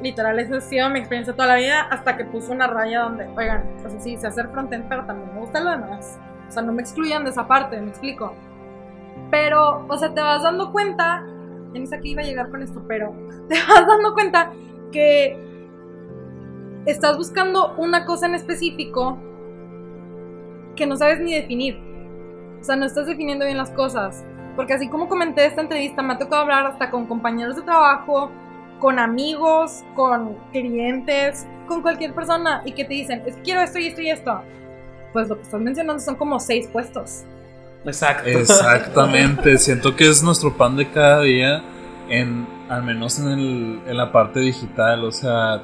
Literal, 0.00 0.38
esa 0.38 0.56
ha 0.56 0.60
sido 0.60 0.90
mi 0.90 1.00
experiencia 1.00 1.34
toda 1.34 1.48
la 1.48 1.56
vida 1.56 1.80
hasta 1.90 2.16
que 2.16 2.24
puse 2.24 2.52
una 2.52 2.66
raya 2.66 3.00
donde, 3.00 3.26
oigan, 3.36 3.64
pues 3.82 3.94
sí, 4.00 4.16
sé 4.16 4.28
hacer 4.28 4.48
frontend, 4.48 4.88
pero 4.88 5.04
también 5.04 5.34
me 5.34 5.40
gusta 5.40 5.60
lo 5.60 5.70
demás. 5.70 6.18
O 6.48 6.52
sea, 6.52 6.62
no 6.62 6.72
me 6.72 6.82
excluyan 6.82 7.24
de 7.24 7.30
esa 7.30 7.46
parte, 7.48 7.80
me 7.80 7.88
explico. 7.88 8.32
Pero, 9.30 9.84
o 9.88 9.98
sea, 9.98 10.14
te 10.14 10.20
vas 10.20 10.42
dando 10.42 10.72
cuenta, 10.72 11.24
ya 11.72 11.80
ni 11.80 11.86
sé 11.86 12.00
qué 12.00 12.08
iba 12.08 12.22
a 12.22 12.24
llegar 12.24 12.50
con 12.50 12.62
esto, 12.62 12.82
pero 12.86 13.12
te 13.48 13.56
vas 13.56 13.86
dando 13.86 14.14
cuenta 14.14 14.52
que 14.92 15.36
estás 16.86 17.16
buscando 17.16 17.74
una 17.76 18.06
cosa 18.06 18.26
en 18.26 18.34
específico 18.34 19.18
que 20.76 20.86
no 20.86 20.96
sabes 20.96 21.20
ni 21.20 21.34
definir. 21.34 21.76
O 22.60 22.64
sea, 22.64 22.76
no 22.76 22.86
estás 22.86 23.06
definiendo 23.06 23.44
bien 23.44 23.58
las 23.58 23.70
cosas. 23.72 24.24
Porque 24.58 24.74
así 24.74 24.88
como 24.88 25.08
comenté 25.08 25.46
esta 25.46 25.60
entrevista, 25.60 26.02
me 26.02 26.14
ha 26.14 26.18
tocado 26.18 26.42
hablar 26.42 26.66
hasta 26.66 26.90
con 26.90 27.06
compañeros 27.06 27.54
de 27.54 27.62
trabajo, 27.62 28.32
con 28.80 28.98
amigos, 28.98 29.84
con 29.94 30.36
clientes, 30.50 31.46
con 31.68 31.80
cualquier 31.80 32.12
persona 32.12 32.62
y 32.64 32.72
que 32.72 32.84
te 32.84 32.94
dicen, 32.94 33.22
es 33.24 33.36
que 33.36 33.42
quiero 33.42 33.60
esto 33.60 33.78
y 33.78 33.86
esto 33.86 34.02
y 34.02 34.10
esto. 34.10 34.42
pues 35.12 35.28
lo 35.28 35.36
que 35.36 35.42
estás 35.42 35.60
mencionando 35.60 36.02
son 36.02 36.16
como 36.16 36.40
seis 36.40 36.66
puestos. 36.72 37.22
Exacto. 37.84 38.28
Exactamente, 38.28 39.58
siento 39.60 39.94
que 39.94 40.08
es 40.08 40.24
nuestro 40.24 40.56
pan 40.56 40.74
de 40.74 40.90
cada 40.90 41.22
día, 41.22 41.62
en, 42.08 42.44
al 42.68 42.82
menos 42.82 43.20
en, 43.20 43.28
el, 43.28 43.80
en 43.86 43.96
la 43.96 44.10
parte 44.10 44.40
digital, 44.40 45.04
o 45.04 45.12
sea, 45.12 45.62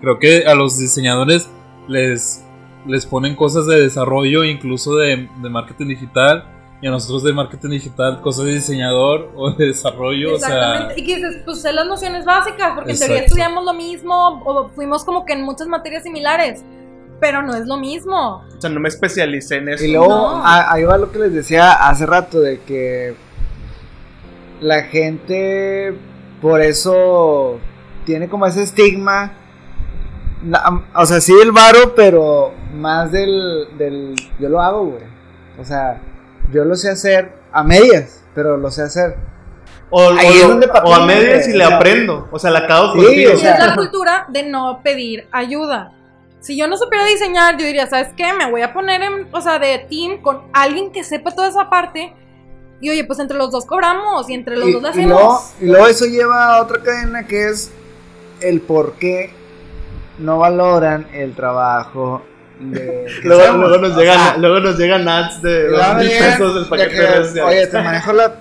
creo 0.00 0.18
que 0.18 0.44
a 0.44 0.56
los 0.56 0.76
diseñadores 0.76 1.48
les, 1.86 2.44
les 2.84 3.06
ponen 3.06 3.36
cosas 3.36 3.64
de 3.68 3.80
desarrollo, 3.80 4.42
incluso 4.42 4.96
de, 4.96 5.28
de 5.40 5.50
marketing 5.50 5.86
digital, 5.86 6.55
y 6.82 6.86
a 6.86 6.90
nosotros 6.90 7.22
de 7.24 7.32
marketing 7.32 7.70
digital, 7.70 8.20
cosas 8.20 8.44
de 8.46 8.54
diseñador 8.54 9.30
o 9.34 9.50
de 9.52 9.66
desarrollo, 9.68 10.34
o 10.34 10.38
sea... 10.38 10.48
Exactamente. 10.48 11.00
y 11.00 11.04
que 11.06 11.16
dices, 11.16 11.42
pues 11.44 11.62
sé 11.62 11.72
las 11.72 11.86
nociones 11.86 12.24
básicas, 12.24 12.72
porque 12.74 12.92
en 12.92 12.98
teoría 12.98 13.20
estudiamos 13.20 13.64
lo 13.64 13.72
mismo, 13.72 14.42
o 14.44 14.68
fuimos 14.74 15.04
como 15.04 15.24
que 15.24 15.32
en 15.32 15.42
muchas 15.42 15.68
materias 15.68 16.02
similares, 16.02 16.62
pero 17.18 17.40
no 17.42 17.54
es 17.54 17.66
lo 17.66 17.78
mismo. 17.78 18.44
O 18.56 18.60
sea, 18.60 18.68
no 18.68 18.78
me 18.78 18.88
especialicé 18.88 19.56
en 19.56 19.70
eso. 19.70 19.84
Y 19.84 19.92
luego, 19.92 20.08
No. 20.08 20.46
a- 20.46 20.70
ahí 20.72 20.84
va 20.84 20.98
lo 20.98 21.10
que 21.10 21.18
les 21.18 21.32
decía 21.32 21.72
hace 21.72 22.04
rato, 22.04 22.40
de 22.40 22.60
que 22.60 23.14
la 24.60 24.82
gente 24.82 25.94
por 26.42 26.60
eso 26.60 27.58
tiene 28.04 28.28
como 28.28 28.44
ese 28.46 28.62
estigma. 28.62 29.32
O 30.94 31.06
sea, 31.06 31.20
sí 31.22 31.34
del 31.34 31.52
varo, 31.52 31.94
pero 31.96 32.52
más 32.74 33.10
del, 33.10 33.68
del... 33.78 34.14
Yo 34.38 34.48
lo 34.50 34.60
hago, 34.60 34.84
güey. 34.84 35.02
O 35.58 35.64
sea, 35.64 36.00
yo 36.52 36.64
lo 36.64 36.74
sé 36.76 36.90
hacer 36.90 37.32
a 37.52 37.62
medias, 37.62 38.22
pero 38.34 38.56
lo 38.56 38.70
sé 38.70 38.82
hacer. 38.82 39.16
O, 39.90 40.10
Ahí 40.10 40.26
o 40.26 40.30
es 40.30 40.42
lo- 40.42 40.48
donde 40.48 40.66
o 40.66 40.94
a 40.94 41.06
medias 41.06 41.46
y 41.48 41.52
le 41.52 41.64
O 41.64 41.68
sea, 41.68 41.76
aprendo. 41.76 42.28
O 42.32 42.38
sea, 42.38 42.50
la 42.50 42.60
acabo 42.60 42.92
sí, 42.92 42.98
contigo. 43.04 43.30
o 43.32 43.34
Y 43.34 43.38
sea- 43.38 43.54
es 43.54 43.66
la 43.66 43.74
cultura 43.76 44.26
de 44.28 44.42
no 44.44 44.80
pedir 44.82 45.28
ayuda. 45.32 45.92
Si 46.40 46.56
yo 46.56 46.66
no 46.68 46.76
supiera 46.76 47.04
diseñar, 47.06 47.56
yo 47.56 47.64
diría, 47.66 47.86
¿sabes 47.86 48.08
qué? 48.16 48.32
Me 48.32 48.50
voy 48.50 48.62
a 48.62 48.72
poner 48.72 49.02
en, 49.02 49.28
o 49.32 49.40
sea, 49.40 49.58
de 49.58 49.78
team 49.90 50.20
con 50.22 50.42
alguien 50.52 50.92
que 50.92 51.02
sepa 51.04 51.32
toda 51.32 51.48
esa 51.48 51.68
parte. 51.70 52.14
Y 52.80 52.90
oye, 52.90 53.04
pues 53.04 53.18
entre 53.20 53.36
los 53.38 53.50
dos 53.50 53.64
cobramos 53.64 54.28
y 54.28 54.34
entre 54.34 54.56
los 54.56 54.68
y, 54.68 54.72
dos 54.72 54.82
la 54.82 54.88
y 54.88 54.90
hacemos. 54.92 55.08
luego, 55.10 55.42
y 55.60 55.66
luego 55.66 55.86
eso 55.86 56.04
lleva 56.04 56.54
a 56.56 56.62
otra 56.62 56.82
cadena 56.82 57.26
que 57.26 57.48
es 57.48 57.72
el 58.40 58.60
por 58.60 58.92
qué 58.94 59.32
no 60.18 60.38
valoran 60.38 61.06
el 61.14 61.34
trabajo 61.34 62.22
de... 62.60 63.06
Luego, 63.24 63.78
nos 63.78 63.96
llegan, 63.96 64.18
sea, 64.18 64.36
luego 64.38 64.60
nos 64.60 64.78
llegan 64.78 65.08
ads 65.08 65.42
de 65.42 65.68
dos 65.68 65.96
mil 65.96 66.08
pesos 66.08 66.54
del 66.54 66.64
de 66.64 66.70
paquete 66.70 66.90
que, 66.90 66.96
de 66.96 67.06
redes 67.06 67.26
sociales. 67.26 67.50
Oye, 67.50 67.66
te 67.66 67.82
manejo 67.82 68.12
la, 68.12 68.34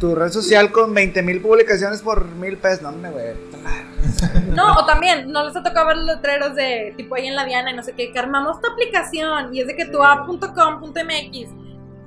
tu 0.00 0.14
red 0.14 0.30
social 0.30 0.72
con 0.72 0.92
20 0.92 1.22
mil 1.22 1.40
publicaciones 1.40 2.02
por 2.02 2.26
mil 2.26 2.56
pesos. 2.58 2.82
No, 2.82 2.88
hombre, 2.90 3.10
güey. 3.10 3.52
No, 4.54 4.72
o 4.74 4.84
también, 4.84 5.30
no 5.30 5.46
les 5.46 5.56
ha 5.56 5.62
tocado 5.62 5.86
ver 5.86 5.96
los 5.96 6.06
letreros 6.06 6.54
de 6.54 6.92
tipo 6.96 7.14
ahí 7.14 7.26
en 7.26 7.36
la 7.36 7.44
Diana 7.44 7.70
y 7.70 7.76
no 7.76 7.82
sé 7.82 7.92
qué, 7.92 8.12
que 8.12 8.18
armamos 8.18 8.60
tu 8.60 8.68
aplicación 8.68 9.54
y 9.54 9.60
es 9.60 9.66
de 9.66 9.76
que 9.76 9.86
tu 9.86 10.02
app.com.mx. 10.02 11.48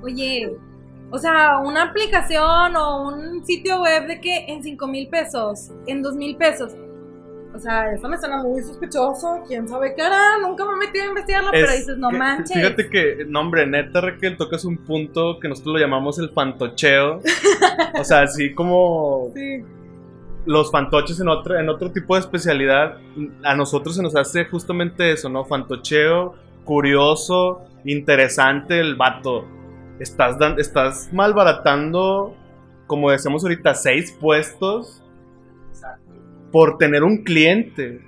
Oye, 0.02 0.56
o 1.10 1.18
sea, 1.18 1.58
una 1.58 1.84
aplicación 1.84 2.76
o 2.76 3.08
un 3.08 3.44
sitio 3.46 3.80
web 3.80 4.06
de 4.06 4.20
que 4.20 4.44
en 4.48 4.62
5 4.62 4.86
mil 4.86 5.08
pesos, 5.08 5.70
en 5.86 6.02
2 6.02 6.16
mil 6.16 6.36
pesos. 6.36 6.72
O 7.56 7.58
sea, 7.58 7.90
eso 7.92 8.06
me 8.08 8.18
suena 8.18 8.42
muy 8.42 8.62
sospechoso. 8.62 9.42
¿Quién 9.48 9.66
sabe 9.66 9.94
qué 9.94 10.02
hará? 10.02 10.38
Nunca 10.42 10.64
me 10.66 10.72
he 10.74 10.86
metido 10.86 11.04
a 11.04 11.08
investigarlo, 11.08 11.50
pero 11.50 11.66
Es 11.66 11.78
dices, 11.78 11.96
no 11.96 12.10
que- 12.10 12.16
manches. 12.18 12.56
Fíjate 12.56 12.88
que, 12.90 13.24
no, 13.26 13.40
hombre, 13.40 13.66
neta, 13.66 14.00
Raquel, 14.02 14.36
tocas 14.36 14.64
un 14.66 14.76
punto 14.78 15.38
que 15.40 15.48
nosotros 15.48 15.74
lo 15.74 15.80
llamamos 15.80 16.18
el 16.18 16.28
fantocheo. 16.30 17.20
o 18.00 18.04
sea, 18.04 18.22
así 18.22 18.54
como 18.54 19.30
Sí. 19.34 19.64
los 20.44 20.70
fantoches 20.70 21.18
en 21.20 21.28
otro, 21.28 21.58
en 21.58 21.68
otro 21.70 21.90
tipo 21.92 22.14
de 22.14 22.20
especialidad, 22.20 22.98
a 23.42 23.56
nosotros 23.56 23.96
se 23.96 24.02
nos 24.02 24.14
hace 24.14 24.44
justamente 24.44 25.10
eso, 25.12 25.28
¿no? 25.30 25.44
Fantocheo, 25.46 26.34
curioso, 26.64 27.62
interesante 27.86 28.78
el 28.80 28.96
vato. 28.96 29.46
Estás, 29.98 30.38
dan- 30.38 30.58
estás 30.60 31.08
malbaratando, 31.12 32.34
como 32.86 33.10
decíamos 33.10 33.42
ahorita, 33.44 33.74
seis 33.74 34.12
puestos 34.20 35.02
por 36.52 36.78
tener 36.78 37.02
un 37.02 37.24
cliente. 37.24 38.00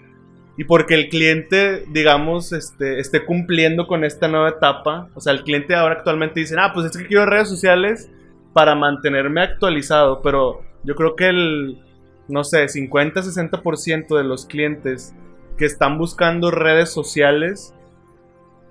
Y 0.57 0.65
porque 0.65 0.95
el 0.95 1.09
cliente, 1.09 1.85
digamos, 1.93 2.53
este, 2.53 2.99
esté 2.99 3.25
cumpliendo 3.25 3.87
con 3.87 4.05
esta 4.05 4.27
nueva 4.27 4.49
etapa. 4.49 5.09
O 5.15 5.21
sea, 5.21 5.33
el 5.33 5.45
cliente 5.45 5.75
ahora 5.75 5.95
actualmente 5.95 6.41
dice, 6.41 6.57
ah, 6.59 6.73
pues 6.75 6.87
es 6.87 6.97
que 6.97 7.07
quiero 7.07 7.27
redes 7.27 7.49
sociales 7.49 8.11
para 8.53 8.75
mantenerme 8.75 9.41
actualizado. 9.41 10.21
Pero 10.21 10.63
yo 10.83 10.97
creo 10.97 11.15
que 11.15 11.29
el, 11.29 11.79
no 12.27 12.43
sé, 12.43 12.67
50-60% 12.67 14.17
de 14.17 14.25
los 14.25 14.47
clientes 14.47 15.15
que 15.57 15.65
están 15.65 15.97
buscando 15.97 16.51
redes 16.51 16.91
sociales, 16.91 17.75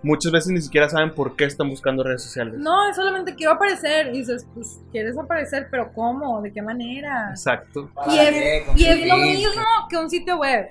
muchas 0.07 0.31
veces 0.31 0.51
ni 0.51 0.61
siquiera 0.61 0.89
saben 0.89 1.13
por 1.13 1.35
qué 1.35 1.45
están 1.45 1.69
buscando 1.69 2.01
redes 2.03 2.23
sociales. 2.23 2.55
No, 2.57 2.89
es 2.89 2.95
solamente 2.95 3.35
quiero 3.35 3.53
aparecer. 3.53 4.07
Y 4.07 4.19
dices, 4.19 4.47
pues, 4.55 4.79
¿quieres 4.91 5.17
aparecer? 5.17 5.67
¿Pero 5.69 5.91
cómo? 5.93 6.41
¿De 6.41 6.51
qué 6.51 6.61
manera? 6.61 7.29
Exacto. 7.29 7.89
Y 8.09 8.17
es, 8.17 8.63
y 8.75 8.85
es 8.85 9.07
lo 9.07 9.17
mismo 9.17 9.61
que 9.89 9.97
un 9.97 10.09
sitio 10.09 10.37
web. 10.37 10.67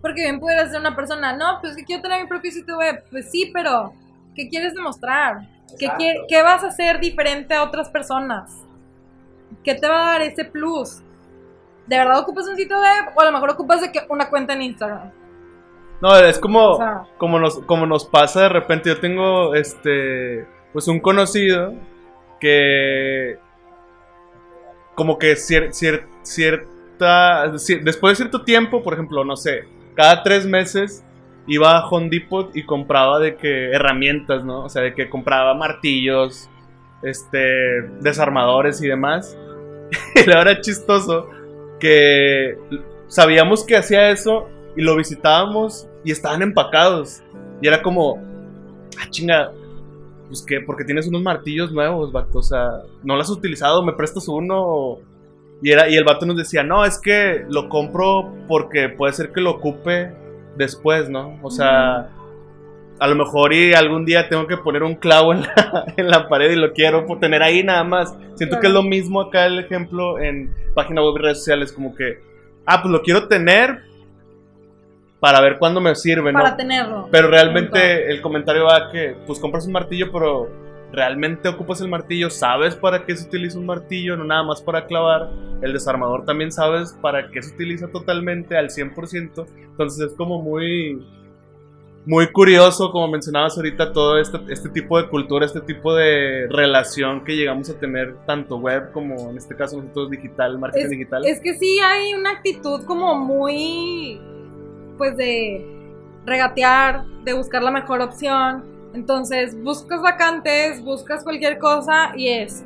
Porque 0.00 0.20
bien 0.22 0.38
pudiera 0.38 0.68
ser 0.68 0.80
una 0.80 0.94
persona, 0.94 1.34
no, 1.34 1.58
pues 1.60 1.74
que 1.74 1.84
quiero 1.84 2.02
tener 2.02 2.20
mi 2.22 2.28
propio 2.28 2.50
sitio 2.52 2.76
web. 2.78 3.02
Pues 3.10 3.30
sí, 3.30 3.50
pero 3.52 3.92
¿qué 4.34 4.48
quieres 4.48 4.74
demostrar? 4.74 5.48
¿Qué, 5.78 5.86
quie- 5.88 6.26
qué 6.28 6.42
vas 6.42 6.62
a 6.62 6.68
hacer 6.68 7.00
diferente 7.00 7.54
a 7.54 7.62
otras 7.64 7.88
personas? 7.88 8.52
¿Qué 9.64 9.74
te 9.74 9.88
va 9.88 10.02
a 10.02 10.12
dar 10.12 10.22
ese 10.22 10.44
plus? 10.44 11.00
¿De 11.86 11.96
verdad 11.98 12.18
ocupas 12.20 12.46
un 12.46 12.56
sitio 12.56 12.78
web? 12.80 13.12
O 13.14 13.20
a 13.20 13.24
lo 13.24 13.32
mejor 13.32 13.50
ocupas 13.50 13.80
de 13.80 13.90
que 13.90 14.00
una 14.08 14.28
cuenta 14.28 14.52
en 14.52 14.62
Instagram. 14.62 15.10
No, 16.04 16.16
es 16.18 16.38
como, 16.38 16.72
O 16.72 16.76
sea, 16.76 17.02
como, 17.16 17.38
nos, 17.38 17.58
como 17.60 17.86
nos 17.86 18.04
pasa 18.04 18.42
de 18.42 18.48
repente. 18.50 18.90
Yo 18.90 19.00
tengo 19.00 19.54
este, 19.54 20.46
pues 20.74 20.86
un 20.86 21.00
conocido 21.00 21.72
que, 22.40 23.38
como 24.94 25.18
que 25.18 25.32
cier- 25.34 25.70
cier- 25.70 26.04
cierta, 26.22 27.46
cier- 27.54 27.82
después 27.82 28.12
de 28.12 28.16
cierto 28.24 28.42
tiempo, 28.44 28.82
por 28.82 28.92
ejemplo, 28.92 29.24
no 29.24 29.34
sé, 29.36 29.64
cada 29.94 30.22
tres 30.22 30.46
meses 30.46 31.02
iba 31.46 31.78
a 31.78 31.88
Home 31.88 32.08
Depot 32.10 32.54
y 32.54 32.64
compraba 32.64 33.18
de 33.18 33.36
que 33.36 33.70
herramientas, 33.70 34.44
¿no? 34.44 34.64
O 34.64 34.68
sea, 34.68 34.82
de 34.82 34.94
que 34.94 35.08
compraba 35.08 35.54
martillos, 35.54 36.50
este, 37.02 37.82
desarmadores 38.00 38.82
y 38.82 38.88
demás. 38.88 39.38
Y 40.16 40.28
la 40.28 40.40
era 40.42 40.60
chistoso 40.60 41.28
que 41.80 42.56
sabíamos 43.08 43.64
que 43.64 43.76
hacía 43.76 44.10
eso 44.10 44.48
y 44.76 44.82
lo 44.82 44.96
visitábamos 44.96 45.88
y 46.04 46.12
estaban 46.12 46.42
empacados. 46.42 47.22
Y 47.60 47.68
era 47.68 47.82
como, 47.82 48.22
ah, 49.00 49.08
chinga, 49.10 49.52
pues 50.28 50.42
que, 50.42 50.60
porque 50.60 50.84
tienes 50.84 51.06
unos 51.06 51.22
martillos 51.22 51.72
nuevos, 51.72 52.12
vato, 52.12 52.38
o 52.38 52.42
sea, 52.42 52.82
no 53.02 53.16
los 53.16 53.30
has 53.30 53.36
utilizado, 53.36 53.82
me 53.84 53.92
prestas 53.92 54.28
uno. 54.28 54.98
Y, 55.62 55.70
era, 55.70 55.88
y 55.88 55.96
el 55.96 56.04
vato 56.04 56.26
nos 56.26 56.36
decía, 56.36 56.62
no, 56.62 56.84
es 56.84 56.98
que 56.98 57.44
lo 57.48 57.68
compro 57.68 58.32
porque 58.48 58.88
puede 58.88 59.12
ser 59.12 59.32
que 59.32 59.40
lo 59.40 59.52
ocupe 59.52 60.12
después, 60.56 61.08
¿no? 61.08 61.38
O 61.42 61.50
sea, 61.50 62.10
a 62.98 63.06
lo 63.06 63.14
mejor 63.14 63.52
y 63.52 63.72
algún 63.72 64.04
día 64.04 64.28
tengo 64.28 64.46
que 64.46 64.56
poner 64.56 64.82
un 64.82 64.94
clavo 64.94 65.32
en 65.32 65.42
la, 65.42 65.84
en 65.96 66.08
la 66.08 66.28
pared 66.28 66.50
y 66.50 66.56
lo 66.56 66.72
quiero 66.72 67.06
por 67.06 67.18
tener 67.20 67.42
ahí 67.42 67.62
nada 67.62 67.84
más. 67.84 68.10
Siento 68.34 68.56
Claro. 68.56 68.60
que 68.60 68.66
es 68.66 68.72
lo 68.72 68.82
mismo 68.82 69.20
acá 69.20 69.46
el 69.46 69.58
ejemplo 69.60 70.18
en 70.18 70.52
página 70.74 71.02
web 71.02 71.14
y 71.18 71.22
redes 71.22 71.38
sociales, 71.38 71.72
como 71.72 71.94
que, 71.94 72.18
ah, 72.66 72.82
pues 72.82 72.92
lo 72.92 73.02
quiero 73.02 73.28
tener 73.28 73.82
para 75.24 75.40
ver 75.40 75.56
cuándo 75.58 75.80
me 75.80 75.94
sirve, 75.94 76.34
¿no? 76.34 76.38
para 76.38 76.54
tenerlo. 76.54 77.08
Pero 77.10 77.28
realmente 77.28 78.10
el 78.10 78.20
comentario 78.20 78.66
va 78.66 78.76
a 78.76 78.90
que, 78.92 79.16
pues 79.26 79.38
compras 79.38 79.64
un 79.66 79.72
martillo, 79.72 80.12
pero 80.12 80.50
realmente 80.92 81.48
ocupas 81.48 81.80
el 81.80 81.88
martillo, 81.88 82.28
sabes 82.28 82.76
para 82.76 83.06
qué 83.06 83.16
se 83.16 83.26
utiliza 83.26 83.58
un 83.58 83.64
martillo, 83.64 84.18
no 84.18 84.24
nada 84.24 84.42
más 84.42 84.60
para 84.60 84.84
clavar. 84.84 85.30
El 85.62 85.72
desarmador 85.72 86.26
también 86.26 86.52
sabes 86.52 86.94
para 87.00 87.30
qué 87.30 87.42
se 87.42 87.54
utiliza 87.54 87.88
totalmente 87.88 88.58
al 88.58 88.68
100%. 88.68 89.46
Entonces 89.70 90.10
es 90.10 90.14
como 90.14 90.42
muy, 90.42 91.02
muy 92.04 92.30
curioso, 92.30 92.90
como 92.92 93.08
mencionabas 93.08 93.56
ahorita, 93.56 93.94
todo 93.94 94.18
este, 94.18 94.38
este 94.50 94.68
tipo 94.68 95.00
de 95.00 95.08
cultura, 95.08 95.46
este 95.46 95.62
tipo 95.62 95.94
de 95.94 96.48
relación 96.50 97.24
que 97.24 97.34
llegamos 97.34 97.70
a 97.70 97.80
tener, 97.80 98.14
tanto 98.26 98.58
web 98.58 98.92
como 98.92 99.30
en 99.30 99.38
este 99.38 99.56
caso 99.56 99.78
nosotros 99.78 100.10
digital, 100.10 100.58
marketing 100.58 100.90
digital. 100.90 101.24
Es 101.24 101.40
que 101.40 101.54
sí 101.54 101.78
hay 101.80 102.12
una 102.12 102.32
actitud 102.32 102.84
como 102.84 103.14
muy, 103.14 104.20
pues 104.96 105.16
de 105.16 105.64
regatear, 106.24 107.04
de 107.24 107.32
buscar 107.34 107.62
la 107.62 107.70
mejor 107.70 108.00
opción. 108.00 108.64
Entonces 108.94 109.60
buscas 109.62 110.00
vacantes, 110.00 110.82
buscas 110.84 111.24
cualquier 111.24 111.58
cosa 111.58 112.12
y 112.16 112.28
es... 112.28 112.64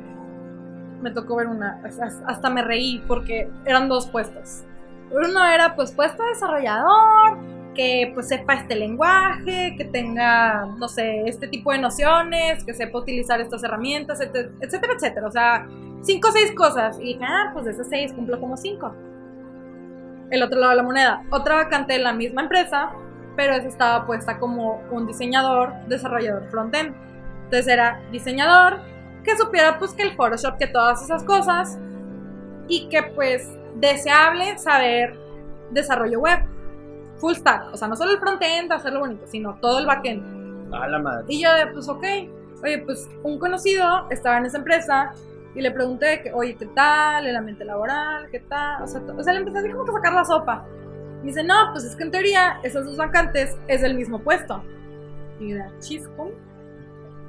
Me 1.01 1.11
tocó 1.11 1.37
ver 1.37 1.47
una, 1.47 1.81
as- 1.85 2.21
hasta 2.27 2.49
me 2.49 2.61
reí 2.61 3.01
porque 3.07 3.49
eran 3.65 3.87
dos 3.87 4.07
puestos. 4.07 4.63
Uno 5.11 5.45
era 5.45 5.75
pues 5.75 5.91
puesto 5.93 6.21
de 6.21 6.29
desarrollador, 6.29 7.37
que 7.73 8.11
pues 8.13 8.27
sepa 8.27 8.55
este 8.55 8.75
lenguaje, 8.75 9.75
que 9.77 9.85
tenga, 9.85 10.65
no 10.77 10.87
sé, 10.89 11.23
este 11.27 11.47
tipo 11.47 11.71
de 11.71 11.77
nociones, 11.79 12.63
que 12.65 12.73
sepa 12.73 12.99
utilizar 12.99 13.39
estas 13.39 13.63
herramientas, 13.63 14.19
etc- 14.19 14.51
etcétera, 14.59 14.93
etcétera. 14.93 15.27
O 15.27 15.31
sea, 15.31 15.67
cinco 16.01 16.27
o 16.27 16.31
seis 16.31 16.51
cosas. 16.51 16.99
Y 16.99 17.13
dije, 17.13 17.23
ah, 17.23 17.51
pues 17.53 17.65
de 17.65 17.71
esas 17.71 17.87
seis 17.87 18.11
cumplo 18.11 18.39
como 18.39 18.57
cinco. 18.57 18.93
El 20.31 20.43
otro 20.43 20.59
lado 20.59 20.71
de 20.71 20.77
la 20.77 20.83
moneda. 20.83 21.23
Otra 21.31 21.55
vacante 21.55 21.93
de 21.93 21.99
la 21.99 22.13
misma 22.13 22.43
empresa, 22.43 22.91
pero 23.35 23.53
esa 23.53 23.67
estaba 23.67 24.05
puesta 24.05 24.37
como 24.37 24.81
un 24.91 25.07
diseñador, 25.07 25.73
desarrollador 25.87 26.47
frontend. 26.49 26.95
Entonces 27.45 27.67
era 27.67 28.01
diseñador 28.11 28.79
que 29.23 29.35
supiera 29.37 29.79
pues 29.79 29.93
que 29.93 30.03
el 30.03 30.15
Photoshop, 30.15 30.57
que 30.57 30.67
todas 30.67 31.01
esas 31.01 31.23
cosas 31.23 31.79
y 32.67 32.87
que 32.89 33.03
pues 33.03 33.49
deseable 33.75 34.57
saber 34.57 35.17
desarrollo 35.71 36.19
web. 36.19 36.39
Full 37.17 37.33
stack, 37.33 37.73
o 37.73 37.77
sea, 37.77 37.87
no 37.87 37.95
solo 37.95 38.11
el 38.11 38.19
frontend, 38.19 38.71
hacerlo 38.71 39.01
bonito, 39.01 39.25
sino 39.27 39.55
todo 39.55 39.79
el 39.79 39.85
backend. 39.85 40.73
A 40.73 40.87
la 40.87 40.99
madre. 40.99 41.25
Y 41.27 41.41
yo 41.41 41.53
de, 41.53 41.67
pues 41.67 41.89
ok, 41.89 42.03
oye, 42.63 42.77
pues 42.85 43.09
un 43.23 43.39
conocido 43.39 44.07
estaba 44.09 44.37
en 44.37 44.45
esa 44.45 44.59
empresa 44.59 45.13
y 45.55 45.61
le 45.61 45.71
pregunté 45.71 46.21
que, 46.21 46.31
oye, 46.31 46.55
¿qué 46.55 46.67
tal? 46.67 47.25
El 47.25 47.35
ambiente 47.35 47.65
laboral, 47.65 48.29
¿qué 48.29 48.39
tal? 48.39 48.83
O 48.83 48.87
sea, 48.87 49.01
o 49.01 49.23
sea, 49.23 49.33
le 49.33 49.39
empecé 49.39 49.59
así 49.59 49.69
como 49.71 49.85
que 49.85 49.91
sacar 49.91 50.13
la 50.13 50.25
sopa. 50.25 50.65
Me 51.21 51.27
dice, 51.27 51.43
no, 51.43 51.55
pues 51.71 51.83
es 51.83 51.95
que 51.95 52.03
en 52.03 52.11
teoría 52.11 52.59
esas 52.63 52.85
dos 52.85 52.97
vacantes 52.97 53.57
es 53.67 53.83
el 53.83 53.95
mismo 53.95 54.19
puesto. 54.19 54.63
Y 55.39 55.53
de, 55.53 55.63
chisco. 55.79 56.31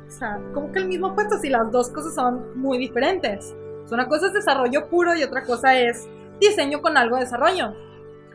O 0.07 0.11
sea, 0.11 0.41
¿cómo 0.53 0.71
que 0.73 0.81
el 0.81 0.89
mismo 0.89 1.15
puesto 1.15 1.39
si 1.39 1.49
las 1.49 1.71
dos 1.71 1.89
cosas 1.91 2.15
son 2.15 2.59
muy 2.61 2.79
diferentes? 2.79 3.55
O 3.85 3.89
sea, 3.89 3.97
una 3.97 4.09
cosa 4.09 4.27
es 4.27 4.33
desarrollo 4.33 4.89
puro 4.89 5.15
y 5.15 5.23
otra 5.23 5.45
cosa 5.45 5.79
es 5.79 6.09
diseño 6.41 6.83
con 6.83 6.97
algo 6.97 7.17
de 7.17 7.23
desarrollo. 7.23 7.75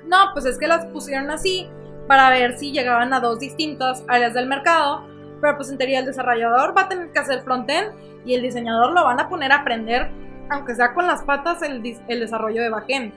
No, 0.06 0.18
pues 0.34 0.46
es 0.46 0.58
que 0.58 0.68
las 0.68 0.86
pusieron 0.88 1.30
así 1.32 1.70
para 2.08 2.30
ver 2.30 2.58
si 2.58 2.72
llegaban 2.72 3.14
a 3.14 3.20
dos 3.20 3.40
distintas 3.40 4.04
áreas 4.08 4.34
del 4.34 4.48
mercado, 4.48 5.06
pero 5.42 5.58
pues 5.58 5.70
en 5.70 5.78
teoría 5.78 6.00
el 6.00 6.06
desarrollador 6.06 6.76
va 6.76 6.84
a 6.84 6.90
tener 6.90 7.12
que 7.12 7.20
hacer 7.20 7.42
frontend 7.42 7.92
y 8.26 8.34
el 8.34 8.42
diseñador 8.42 8.92
lo 8.92 9.04
van 9.04 9.20
a 9.20 9.30
poner 9.30 9.52
a 9.52 9.58
aprender, 9.58 10.10
aunque 10.50 10.76
sea 10.76 10.94
con 10.94 11.08
las 11.08 11.24
patas, 11.24 11.62
el, 11.62 11.82
desarrollo 11.82 12.62
de 12.62 12.70
backend. 12.70 13.14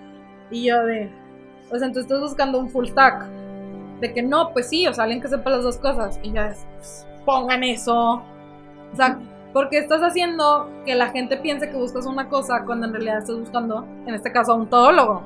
Y 0.50 0.66
yo 0.66 0.84
de, 0.84 1.10
o 1.70 1.78
sea, 1.78 1.86
entonces 1.86 2.04
estás 2.04 2.20
buscando 2.20 2.58
un 2.58 2.68
full 2.68 2.86
stack. 2.86 3.26
De 4.00 4.12
que 4.14 4.22
no, 4.22 4.52
pues 4.52 4.68
sí, 4.68 4.86
o 4.86 4.94
sea, 4.94 5.04
alguien 5.04 5.20
que 5.20 5.28
sepa 5.28 5.50
las 5.50 5.62
dos 5.62 5.78
cosas. 5.78 6.20
Y 6.22 6.32
ya 6.32 6.48
es, 6.48 6.66
pues, 6.76 7.06
pongan 7.24 7.64
eso. 7.64 8.22
O 8.92 8.96
sea, 8.96 9.18
porque 9.52 9.78
estás 9.78 10.02
haciendo 10.02 10.70
que 10.84 10.94
la 10.94 11.08
gente 11.08 11.36
piense 11.36 11.68
que 11.68 11.76
buscas 11.76 12.06
una 12.06 12.28
cosa 12.28 12.64
cuando 12.64 12.86
en 12.86 12.92
realidad 12.92 13.18
estás 13.18 13.38
buscando, 13.38 13.86
en 14.06 14.14
este 14.14 14.30
caso, 14.30 14.52
a 14.52 14.54
un 14.56 14.68
todólogo. 14.68 15.22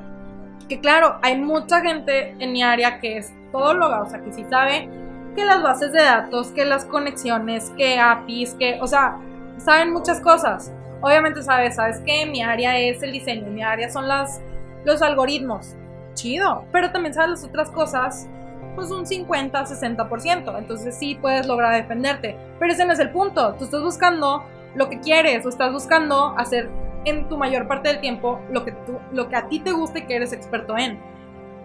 Que 0.69 0.81
claro, 0.81 1.19
hay 1.23 1.39
mucha 1.39 1.81
gente 1.81 2.35
en 2.39 2.53
mi 2.53 2.63
área 2.63 2.99
que 3.01 3.19
es 3.19 3.33
todóloga, 3.51 4.03
o 4.03 4.09
sea, 4.09 4.23
que 4.23 4.33
sí 4.33 4.45
sabe 4.49 4.89
que 5.35 5.45
las 5.45 5.63
bases 5.63 5.93
de 5.93 6.03
datos, 6.03 6.49
que 6.49 6.65
las 6.65 6.85
conexiones, 6.85 7.71
que 7.77 7.99
APIs, 7.99 8.55
que, 8.55 8.79
o 8.81 8.87
sea, 8.87 9.19
saben 9.59 9.93
muchas 9.93 10.21
cosas. 10.21 10.73
Obviamente 11.01 11.43
sabes, 11.43 11.77
sabes 11.77 12.01
que 12.01 12.27
mi 12.27 12.43
área 12.43 12.79
es 12.79 13.03
el 13.03 13.13
diseño, 13.13 13.51
mi 13.51 13.63
área 13.63 13.91
son 13.91 14.09
las, 14.09 14.41
los 14.85 15.03
algoritmos. 15.03 15.75
Chido, 16.15 16.65
pero 16.73 16.93
también 16.93 17.15
sabes 17.15 17.31
las 17.31 17.45
otras 17.45 17.71
cosas, 17.71 18.29
pues 18.75 18.91
un 18.91 19.07
50, 19.07 19.65
60%. 19.65 20.59
Entonces 20.59 20.95
sí 20.95 21.17
puedes 21.21 21.47
lograr 21.47 21.75
defenderte. 21.75 22.37
Pero 22.59 22.73
ese 22.73 22.85
no 22.85 22.93
es 22.93 22.99
el 22.99 23.11
punto. 23.11 23.55
Tú 23.55 23.65
estás 23.65 23.83
buscando 23.83 24.45
lo 24.75 24.89
que 24.89 25.01
quieres 25.01 25.45
o 25.45 25.49
estás 25.49 25.73
buscando 25.73 26.35
hacer 26.39 26.71
en 27.05 27.29
tu 27.29 27.37
mayor 27.37 27.67
parte 27.67 27.89
del 27.89 28.01
tiempo 28.01 28.41
lo 28.51 28.65
que, 28.65 28.73
tú, 28.73 28.99
lo 29.13 29.29
que 29.29 29.37
a 29.37 29.49
ti 29.49 29.61
te 29.61 29.73
gusta 29.73 29.99
y 29.99 30.07
que 30.07 30.17
eres 30.17 30.33
experto 30.33 30.77
en. 30.77 31.01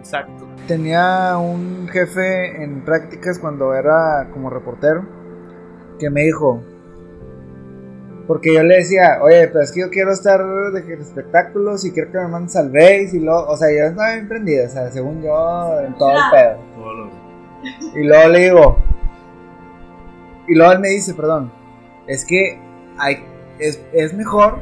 Exacto. 0.07 0.47
Tenía 0.69 1.37
un 1.37 1.89
jefe 1.89 2.63
en 2.63 2.85
prácticas 2.85 3.39
cuando 3.39 3.73
era 3.73 4.29
como 4.31 4.49
reportero 4.49 5.05
que 5.99 6.09
me 6.09 6.23
dijo, 6.23 6.61
porque 8.25 8.53
yo 8.53 8.63
le 8.63 8.77
decía, 8.77 9.19
oye, 9.21 9.49
pero 9.49 9.61
es 9.65 9.73
que 9.73 9.81
yo 9.81 9.89
quiero 9.89 10.13
estar 10.13 10.41
de 10.71 10.93
espectáculos 10.93 11.83
y 11.83 11.91
quiero 11.91 12.09
que 12.09 12.19
me 12.19 12.27
mandes 12.29 12.55
al 12.55 12.69
base 12.69 13.09
y 13.13 13.19
luego, 13.19 13.47
o 13.47 13.57
sea, 13.57 13.69
yo 13.69 13.83
estaba 13.85 14.13
bien 14.13 14.29
prendido, 14.29 14.65
o 14.65 14.69
sea, 14.69 14.89
según 14.91 15.21
yo, 15.21 15.81
en 15.81 15.93
todo 15.97 16.11
el 16.11 16.23
pedo. 16.31 17.11
Y 17.93 18.03
luego 18.03 18.29
le 18.29 18.39
digo, 18.39 18.77
y 20.47 20.55
luego 20.55 20.71
él 20.71 20.79
me 20.79 20.89
dice, 20.89 21.15
perdón, 21.15 21.51
es 22.07 22.23
que 22.23 22.61
hay, 22.97 23.25
es, 23.59 23.83
es 23.91 24.13
mejor, 24.13 24.59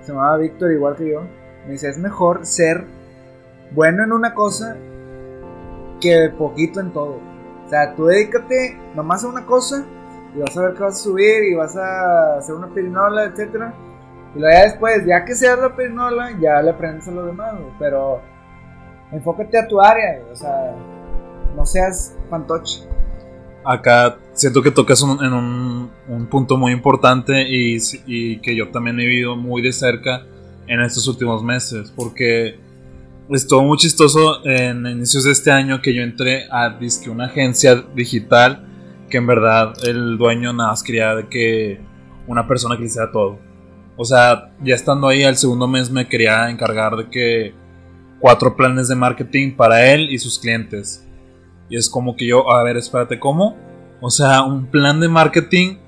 se 0.00 0.08
llamaba 0.12 0.36
Víctor 0.38 0.72
igual 0.72 0.96
que 0.96 1.12
yo, 1.12 1.22
me 1.64 1.72
dice, 1.72 1.90
es 1.90 1.98
mejor 1.98 2.44
ser 2.44 2.97
bueno 3.72 4.04
en 4.04 4.12
una 4.12 4.34
cosa 4.34 4.76
que 6.00 6.30
poquito 6.36 6.80
en 6.80 6.92
todo. 6.92 7.20
O 7.66 7.68
sea, 7.68 7.94
tú 7.94 8.06
dedícate 8.06 8.78
nomás 8.94 9.24
a 9.24 9.28
una 9.28 9.44
cosa 9.44 9.84
y 10.34 10.38
vas 10.40 10.56
a 10.56 10.62
ver 10.62 10.74
que 10.74 10.82
vas 10.82 10.94
a 10.94 11.02
subir 11.02 11.44
y 11.44 11.54
vas 11.54 11.76
a 11.76 12.38
hacer 12.38 12.54
una 12.54 12.72
pirinola, 12.72 13.24
etcétera. 13.24 13.74
Y 14.34 14.38
luego 14.38 14.56
ya 14.56 14.64
después, 14.64 15.06
ya 15.06 15.24
que 15.24 15.34
seas 15.34 15.58
la 15.58 15.74
pirinola, 15.74 16.30
ya 16.40 16.62
le 16.62 16.70
aprendes 16.70 17.08
a 17.08 17.10
los 17.10 17.26
demás, 17.26 17.54
pero 17.78 18.20
enfócate 19.12 19.58
a 19.58 19.66
tu 19.66 19.80
área, 19.80 20.20
o 20.30 20.36
sea, 20.36 20.74
no 21.56 21.64
seas 21.66 22.14
fantoche. 22.28 22.86
Acá 23.64 24.16
siento 24.32 24.62
que 24.62 24.70
tocas 24.70 25.02
un, 25.02 25.22
en 25.22 25.32
un, 25.32 25.90
un, 26.08 26.26
punto 26.26 26.56
muy 26.56 26.72
importante 26.72 27.42
y, 27.48 27.76
y, 28.06 28.40
que 28.40 28.56
yo 28.56 28.70
también 28.70 28.98
he 29.00 29.04
vivido 29.04 29.36
muy 29.36 29.60
de 29.60 29.72
cerca 29.72 30.22
en 30.66 30.80
estos 30.80 31.06
últimos 31.08 31.42
meses, 31.42 31.92
porque 31.94 32.58
estuvo 33.30 33.62
muy 33.62 33.78
chistoso 33.78 34.44
en 34.44 34.86
inicios 34.86 35.24
de 35.24 35.32
este 35.32 35.50
año 35.50 35.80
que 35.82 35.94
yo 35.94 36.02
entré 36.02 36.46
a 36.50 36.70
disque 36.70 37.10
una 37.10 37.26
agencia 37.26 37.74
digital 37.94 38.64
que 39.08 39.16
en 39.18 39.26
verdad 39.26 39.72
el 39.84 40.18
dueño 40.18 40.52
nada 40.52 40.70
más 40.70 40.82
quería 40.82 41.14
de 41.14 41.28
que 41.28 41.80
una 42.26 42.46
persona 42.46 42.76
que 42.76 42.84
hiciera 42.84 43.10
todo. 43.10 43.38
O 43.96 44.04
sea, 44.04 44.52
ya 44.62 44.74
estando 44.74 45.08
ahí 45.08 45.24
al 45.24 45.36
segundo 45.36 45.66
mes 45.66 45.90
me 45.90 46.06
quería 46.06 46.48
encargar 46.50 46.96
de 46.96 47.08
que 47.08 47.54
cuatro 48.20 48.56
planes 48.56 48.88
de 48.88 48.94
marketing 48.94 49.56
para 49.56 49.86
él 49.92 50.08
y 50.10 50.18
sus 50.18 50.38
clientes. 50.38 51.06
Y 51.68 51.76
es 51.76 51.88
como 51.88 52.16
que 52.16 52.26
yo, 52.26 52.50
a 52.50 52.62
ver, 52.62 52.76
espérate, 52.76 53.18
¿cómo? 53.18 53.56
O 54.00 54.10
sea, 54.10 54.42
un 54.42 54.66
plan 54.66 55.00
de 55.00 55.08
marketing 55.08 55.78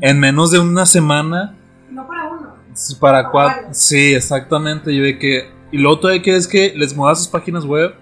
en 0.00 0.20
menos 0.20 0.50
de 0.50 0.58
una 0.58 0.86
semana. 0.86 1.56
No 1.90 2.06
para 2.06 2.28
uno. 2.28 2.54
Para, 3.00 3.22
para 3.22 3.30
cuatro. 3.30 3.68
Sí, 3.72 4.14
exactamente. 4.14 4.94
Yo 4.94 5.02
de 5.02 5.18
que. 5.18 5.57
Y 5.70 5.78
lo 5.78 5.90
otro 5.90 6.10
de 6.10 6.22
que 6.22 6.36
es 6.36 6.48
que 6.48 6.72
les 6.74 6.96
mueva 6.96 7.14
sus 7.14 7.28
páginas 7.28 7.64
web 7.64 7.94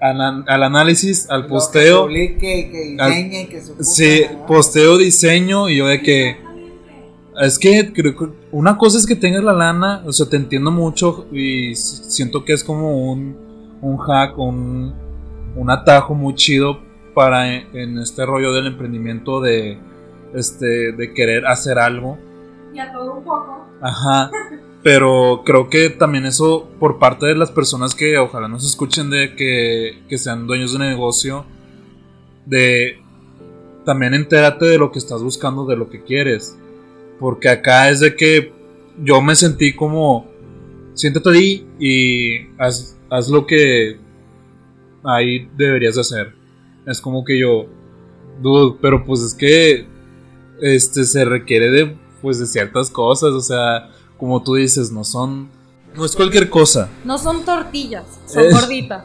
al, 0.00 0.62
análisis, 0.62 1.28
al 1.30 1.46
posteo. 1.46 2.08
Que 2.08 2.36
que 2.38 2.96
diseñe, 2.98 3.48
que 3.48 3.62
sí, 3.80 4.22
posteo, 4.46 4.98
diseño 4.98 5.68
y 5.68 5.76
yo 5.76 5.86
de 5.86 6.02
que. 6.02 6.36
Es 7.40 7.58
que 7.58 7.92
creo 7.92 8.16
que 8.16 8.26
una 8.52 8.78
cosa 8.78 8.96
es 8.96 9.06
que 9.06 9.16
tengas 9.16 9.42
la 9.42 9.52
lana, 9.52 10.02
o 10.06 10.12
sea, 10.12 10.28
te 10.28 10.36
entiendo 10.36 10.70
mucho 10.70 11.26
y 11.32 11.74
siento 11.74 12.44
que 12.44 12.52
es 12.52 12.62
como 12.62 13.10
un, 13.10 13.36
un 13.82 13.96
hack, 13.98 14.38
un, 14.38 14.94
un 15.56 15.70
atajo 15.70 16.14
muy 16.14 16.36
chido 16.36 16.78
para 17.12 17.52
en 17.52 17.98
este 17.98 18.24
rollo 18.24 18.52
del 18.52 18.68
emprendimiento 18.68 19.40
de, 19.40 19.78
este, 20.32 20.92
de 20.92 21.12
querer 21.12 21.44
hacer 21.46 21.78
algo. 21.78 22.16
Y 22.72 22.78
a 22.78 22.92
todo 22.92 23.14
un 23.14 23.24
poco. 23.24 23.66
Ajá. 23.80 24.30
Pero 24.84 25.42
creo 25.46 25.70
que 25.70 25.88
también 25.88 26.26
eso 26.26 26.68
por 26.78 26.98
parte 26.98 27.24
de 27.24 27.34
las 27.34 27.50
personas 27.50 27.94
que 27.94 28.18
ojalá 28.18 28.48
nos 28.48 28.66
escuchen 28.66 29.08
de 29.08 29.34
que, 29.34 30.02
que 30.10 30.18
sean 30.18 30.46
dueños 30.46 30.74
de 30.74 30.78
negocio, 30.78 31.46
de 32.44 32.98
también 33.86 34.12
entérate 34.12 34.66
de 34.66 34.76
lo 34.76 34.92
que 34.92 34.98
estás 34.98 35.22
buscando, 35.22 35.64
de 35.64 35.76
lo 35.76 35.88
que 35.88 36.02
quieres. 36.02 36.58
Porque 37.18 37.48
acá 37.48 37.88
es 37.88 38.00
de 38.00 38.14
que 38.14 38.52
yo 39.02 39.22
me 39.22 39.34
sentí 39.34 39.74
como, 39.74 40.26
siéntate 40.92 41.30
ahí 41.30 41.66
y 41.78 42.46
haz, 42.58 42.98
haz 43.08 43.30
lo 43.30 43.46
que 43.46 43.98
ahí 45.02 45.48
deberías 45.56 45.94
de 45.94 46.02
hacer. 46.02 46.34
Es 46.86 47.00
como 47.00 47.24
que 47.24 47.38
yo, 47.38 47.64
dude, 48.42 48.76
pero 48.82 49.02
pues 49.02 49.22
es 49.22 49.32
que 49.32 49.86
este 50.60 51.04
se 51.04 51.24
requiere 51.24 51.70
de 51.70 51.96
pues 52.20 52.38
de 52.38 52.46
ciertas 52.46 52.90
cosas, 52.90 53.30
o 53.30 53.40
sea, 53.40 53.90
como 54.16 54.42
tú 54.42 54.54
dices, 54.54 54.90
no 54.90 55.04
son. 55.04 55.48
No 55.94 56.04
es 56.04 56.16
cualquier 56.16 56.50
cosa. 56.50 56.88
No 57.04 57.18
son 57.18 57.44
tortillas, 57.44 58.04
son 58.26 58.50
gorditas. 58.50 59.04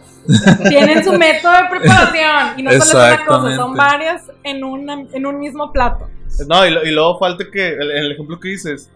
Tienen 0.68 1.04
su 1.04 1.14
método 1.14 1.54
de 1.54 1.70
preparación 1.70 2.60
y 2.60 2.64
no 2.64 2.72
solo 2.72 2.82
es 2.82 2.94
una 2.94 3.26
cosa, 3.26 3.56
son 3.56 3.76
varias 3.76 4.24
en, 4.44 4.64
una, 4.64 5.06
en 5.12 5.26
un 5.26 5.40
mismo 5.40 5.72
plato. 5.72 6.10
No, 6.48 6.66
y, 6.66 6.70
y 6.88 6.92
luego 6.92 7.20
falta 7.20 7.44
que, 7.52 7.74
el, 7.74 7.92
el, 7.92 8.12
ejemplo 8.12 8.40
que 8.40 8.50
dices, 8.50 8.90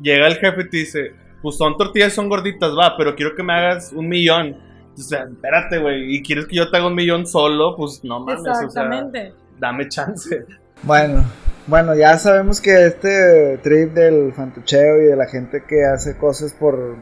llega 0.00 0.26
el 0.26 0.36
jefe 0.36 0.62
y 0.62 0.68
te 0.68 0.76
dice, 0.76 1.14
pues 1.42 1.56
son 1.56 1.76
tortillas, 1.76 2.12
son 2.12 2.28
gorditas, 2.28 2.72
va, 2.76 2.96
pero 2.96 3.14
quiero 3.14 3.34
que 3.34 3.42
me 3.42 3.52
hagas 3.52 3.92
un 3.92 4.08
millón. 4.08 4.56
O 4.96 5.00
sea, 5.02 5.24
espérate, 5.24 5.78
güey, 5.78 6.14
y 6.14 6.22
quieres 6.22 6.46
que 6.46 6.56
yo 6.56 6.70
te 6.70 6.76
haga 6.76 6.86
un 6.86 6.94
millón 6.94 7.26
solo, 7.26 7.74
pues 7.76 8.02
no 8.04 8.20
mames, 8.20 8.44
Exactamente. 8.46 9.20
o 9.20 9.24
sea, 9.24 9.58
dame 9.58 9.88
chance. 9.88 10.46
Bueno, 10.82 11.24
bueno, 11.66 11.94
ya 11.94 12.18
sabemos 12.18 12.60
que 12.60 12.86
este 12.86 13.58
trip 13.58 13.94
del 13.94 14.32
fantucheo 14.32 15.02
y 15.02 15.06
de 15.06 15.16
la 15.16 15.26
gente 15.26 15.62
que 15.66 15.84
hace 15.84 16.16
cosas 16.16 16.52
por, 16.52 16.96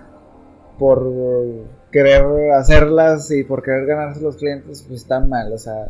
por 0.79 1.05
querer 1.91 2.53
hacerlas 2.53 3.31
y 3.31 3.43
por 3.43 3.63
querer 3.63 3.87
ganarse 3.87 4.21
los 4.21 4.37
clientes, 4.37 4.85
pues 4.87 5.01
está 5.01 5.21
mal. 5.21 5.53
O 5.53 5.59
sea, 5.59 5.89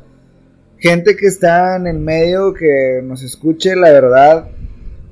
gente 0.78 1.16
que 1.16 1.26
está 1.26 1.76
en 1.76 1.86
el 1.86 1.98
medio, 1.98 2.54
que 2.54 3.00
nos 3.04 3.22
escuche, 3.22 3.76
la 3.76 3.90
verdad, 3.90 4.48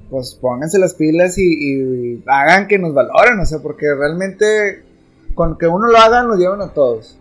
pues 0.08 0.34
pónganse 0.34 0.78
las 0.78 0.94
pilas 0.94 1.36
y, 1.36 2.22
hagan 2.26 2.66
que 2.66 2.78
nos 2.78 2.94
valoren. 2.94 3.38
O 3.40 3.46
sea, 3.46 3.58
porque 3.58 3.94
realmente 3.94 4.82
con 5.34 5.58
que 5.58 5.66
uno 5.66 5.86
lo 5.86 5.98
haga, 5.98 6.22
nos 6.22 6.38
llevan 6.38 6.62
a 6.62 6.72
todos. 6.72 7.16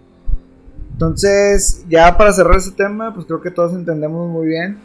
Entonces, 0.94 1.86
ya 1.88 2.18
para 2.18 2.34
cerrar 2.34 2.58
ese 2.58 2.72
tema, 2.72 3.14
pues 3.14 3.26
creo 3.26 3.42
que 3.42 3.52
todos 3.52 3.74
entendemos 3.74 4.30
muy 4.30 4.48
bien. 4.48 4.80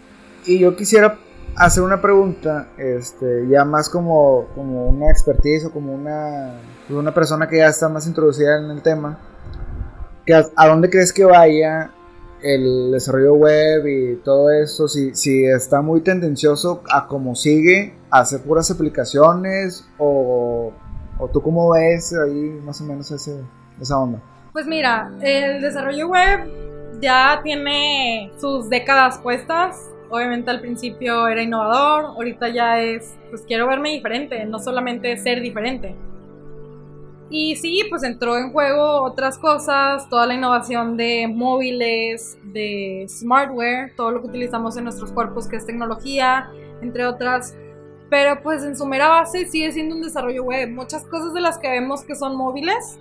Y 0.46 0.58
yo 0.58 0.76
quisiera 0.76 1.16
hacer 1.56 1.82
una 1.82 2.00
pregunta, 2.00 2.68
este, 2.76 3.46
ya 3.48 3.64
más 3.64 3.88
como, 3.88 4.46
como 4.54 4.86
una 4.86 5.10
expertise 5.10 5.66
o 5.66 5.72
como 5.72 5.92
una, 5.92 6.60
pues, 6.86 6.98
una 6.98 7.14
persona 7.14 7.48
que 7.48 7.58
ya 7.58 7.68
está 7.68 7.88
más 7.88 8.06
introducida 8.06 8.58
en 8.58 8.70
el 8.70 8.82
tema. 8.82 9.18
Que 10.26 10.34
a, 10.34 10.68
dónde 10.68 10.90
crees 10.90 11.12
que 11.12 11.24
vaya 11.24 11.90
el 12.42 12.90
desarrollo 12.92 13.34
web 13.34 13.86
y 13.86 14.16
todo 14.16 14.50
eso? 14.50 14.88
Si, 14.88 15.14
si 15.14 15.44
está 15.44 15.82
muy 15.82 16.00
tendencioso 16.00 16.82
a 16.90 17.06
cómo 17.06 17.34
sigue, 17.34 17.94
a 18.10 18.20
hacer 18.20 18.40
puras 18.40 18.70
aplicaciones 18.70 19.86
o, 19.98 20.72
o 21.18 21.28
tú 21.28 21.42
cómo 21.42 21.72
ves 21.72 22.14
ahí 22.14 22.60
más 22.64 22.80
o 22.80 22.84
menos 22.84 23.10
ese, 23.10 23.38
esa 23.80 23.98
onda. 23.98 24.20
Pues 24.52 24.66
mira, 24.66 25.12
el 25.20 25.60
desarrollo 25.60 26.08
web 26.08 26.40
ya 27.00 27.40
tiene 27.42 28.32
sus 28.38 28.70
décadas 28.70 29.18
puestas. 29.18 29.90
Obviamente 30.14 30.48
al 30.48 30.60
principio 30.60 31.26
era 31.26 31.42
innovador, 31.42 32.04
ahorita 32.04 32.48
ya 32.50 32.80
es, 32.80 33.16
pues 33.30 33.42
quiero 33.42 33.66
verme 33.66 33.90
diferente, 33.90 34.44
no 34.44 34.60
solamente 34.60 35.16
ser 35.16 35.40
diferente. 35.40 35.96
Y 37.30 37.56
sí, 37.56 37.82
pues 37.90 38.04
entró 38.04 38.38
en 38.38 38.52
juego 38.52 39.02
otras 39.02 39.38
cosas, 39.38 40.08
toda 40.08 40.24
la 40.26 40.34
innovación 40.34 40.96
de 40.96 41.26
móviles, 41.26 42.38
de 42.44 43.06
smartware, 43.08 43.92
todo 43.96 44.12
lo 44.12 44.20
que 44.20 44.28
utilizamos 44.28 44.76
en 44.76 44.84
nuestros 44.84 45.10
cuerpos 45.10 45.48
que 45.48 45.56
es 45.56 45.66
tecnología, 45.66 46.48
entre 46.80 47.06
otras. 47.06 47.56
Pero 48.08 48.40
pues 48.40 48.62
en 48.62 48.76
su 48.76 48.86
mera 48.86 49.08
base 49.08 49.46
sigue 49.46 49.72
siendo 49.72 49.96
un 49.96 50.02
desarrollo 50.02 50.44
web. 50.44 50.70
Muchas 50.70 51.04
cosas 51.06 51.34
de 51.34 51.40
las 51.40 51.58
que 51.58 51.68
vemos 51.68 52.04
que 52.04 52.14
son 52.14 52.36
móviles, 52.36 53.00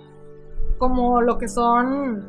como 0.78 1.20
lo 1.20 1.38
que 1.38 1.46
son 1.46 2.24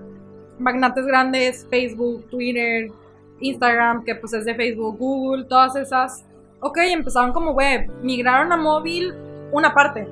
magnates 0.59 1.07
grandes, 1.07 1.65
Facebook, 1.71 2.27
Twitter, 2.29 2.91
Instagram, 3.39 4.03
que 4.03 4.15
pues 4.15 4.33
es 4.33 4.45
de 4.45 4.55
Facebook, 4.55 4.97
Google, 4.97 5.45
todas 5.45 5.75
esas. 5.75 6.25
Ok, 6.59 6.77
empezaron 6.77 7.33
como 7.33 7.51
web, 7.51 7.91
migraron 8.01 8.51
a 8.51 8.57
móvil 8.57 9.13
una 9.51 9.73
parte, 9.73 10.07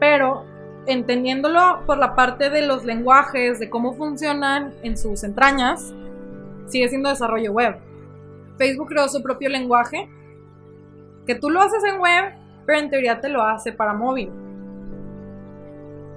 pero 0.00 0.44
entendiéndolo 0.86 1.82
por 1.86 1.98
la 1.98 2.14
parte 2.14 2.50
de 2.50 2.62
los 2.62 2.84
lenguajes, 2.84 3.58
de 3.58 3.68
cómo 3.68 3.94
funcionan 3.94 4.74
en 4.82 4.96
sus 4.96 5.22
entrañas, 5.22 5.92
sigue 6.66 6.88
siendo 6.88 7.10
desarrollo 7.10 7.52
web. 7.52 7.76
Facebook 8.56 8.88
creó 8.88 9.08
su 9.08 9.22
propio 9.22 9.48
lenguaje, 9.48 10.08
que 11.26 11.34
tú 11.34 11.50
lo 11.50 11.60
haces 11.60 11.84
en 11.84 12.00
web, 12.00 12.32
pero 12.64 12.78
en 12.78 12.90
teoría 12.90 13.20
te 13.20 13.28
lo 13.28 13.42
hace 13.42 13.72
para 13.72 13.92
móvil. 13.92 14.30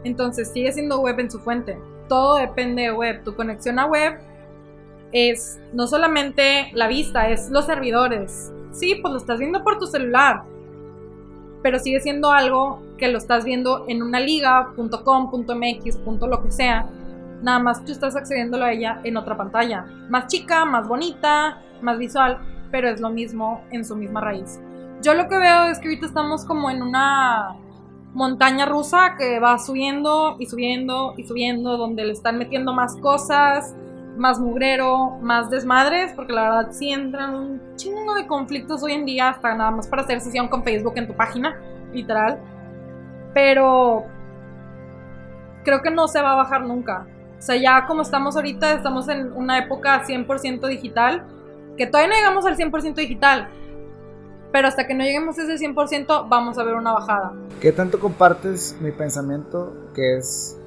Entonces 0.03 0.49
sigue 0.51 0.71
siendo 0.71 1.01
web 1.01 1.19
en 1.19 1.29
su 1.29 1.39
fuente. 1.39 1.77
Todo 2.07 2.37
depende 2.37 2.83
de 2.83 2.91
web. 2.91 3.23
Tu 3.23 3.35
conexión 3.35 3.77
a 3.77 3.85
web 3.85 4.19
es 5.11 5.59
no 5.73 5.87
solamente 5.87 6.71
la 6.73 6.87
vista, 6.87 7.29
es 7.29 7.49
los 7.49 7.65
servidores. 7.65 8.51
Sí, 8.71 8.95
pues 8.95 9.11
lo 9.11 9.19
estás 9.19 9.39
viendo 9.39 9.63
por 9.63 9.77
tu 9.77 9.85
celular, 9.85 10.43
pero 11.61 11.79
sigue 11.79 11.99
siendo 11.99 12.31
algo 12.31 12.81
que 12.97 13.09
lo 13.09 13.17
estás 13.17 13.43
viendo 13.43 13.85
en 13.87 14.01
una 14.01 14.19
liga.com, 14.19 15.31
.mx, 15.31 15.99
lo 16.21 16.43
que 16.43 16.51
sea. 16.51 16.87
Nada 17.41 17.59
más 17.59 17.83
tú 17.83 17.91
estás 17.91 18.15
accediendo 18.15 18.63
a 18.63 18.71
ella 18.71 19.01
en 19.03 19.17
otra 19.17 19.35
pantalla. 19.35 19.85
Más 20.09 20.27
chica, 20.27 20.63
más 20.65 20.87
bonita, 20.87 21.61
más 21.81 21.97
visual, 21.97 22.39
pero 22.71 22.89
es 22.89 23.01
lo 23.01 23.09
mismo 23.09 23.61
en 23.71 23.83
su 23.83 23.95
misma 23.95 24.21
raíz. 24.21 24.59
Yo 25.01 25.15
lo 25.15 25.27
que 25.27 25.37
veo 25.37 25.65
es 25.65 25.79
que 25.79 25.87
ahorita 25.87 26.05
estamos 26.05 26.45
como 26.45 26.69
en 26.69 26.83
una 26.83 27.55
montaña 28.13 28.65
rusa 28.65 29.15
que 29.17 29.39
va 29.39 29.57
subiendo 29.57 30.35
y 30.39 30.45
subiendo 30.45 31.15
y 31.17 31.23
subiendo, 31.23 31.77
donde 31.77 32.05
le 32.05 32.11
están 32.13 32.37
metiendo 32.37 32.73
más 32.73 32.95
cosas, 32.97 33.75
más 34.17 34.39
mugrero, 34.39 35.17
más 35.21 35.49
desmadres, 35.49 36.13
porque 36.13 36.33
la 36.33 36.43
verdad 36.43 36.71
sí 36.71 36.91
entran 36.91 37.35
un 37.35 37.75
chingo 37.75 38.13
de 38.13 38.27
conflictos 38.27 38.83
hoy 38.83 38.93
en 38.93 39.05
día, 39.05 39.29
hasta 39.29 39.55
nada 39.55 39.71
más 39.71 39.87
para 39.87 40.03
hacer 40.03 40.21
sesión 40.21 40.47
con 40.47 40.63
Facebook 40.63 40.93
en 40.95 41.07
tu 41.07 41.15
página, 41.15 41.59
literal. 41.93 42.39
Pero 43.33 44.05
creo 45.63 45.81
que 45.81 45.91
no 45.91 46.07
se 46.07 46.21
va 46.21 46.33
a 46.33 46.35
bajar 46.35 46.65
nunca. 46.65 47.07
O 47.37 47.41
sea, 47.41 47.55
ya 47.55 47.85
como 47.87 48.01
estamos 48.03 48.35
ahorita, 48.35 48.73
estamos 48.73 49.07
en 49.09 49.31
una 49.33 49.57
época 49.57 50.03
100% 50.05 50.67
digital, 50.67 51.25
que 51.77 51.87
todavía 51.87 52.09
no 52.09 52.15
llegamos 52.15 52.45
al 52.45 52.57
100% 52.57 52.95
digital, 52.95 53.49
pero 54.51 54.67
hasta 54.67 54.85
que 54.85 54.93
no 54.93 55.03
lleguemos 55.03 55.39
a 55.39 55.43
ese 55.43 55.65
100% 55.65 56.27
vamos 56.29 56.57
a 56.57 56.63
ver 56.63 56.75
una 56.75 56.91
bajada. 56.91 57.33
¿Qué 57.59 57.71
tanto 57.71 57.99
compartes 57.99 58.77
mi 58.81 58.91
pensamiento 58.91 59.73
que 59.95 60.17
es 60.17 60.60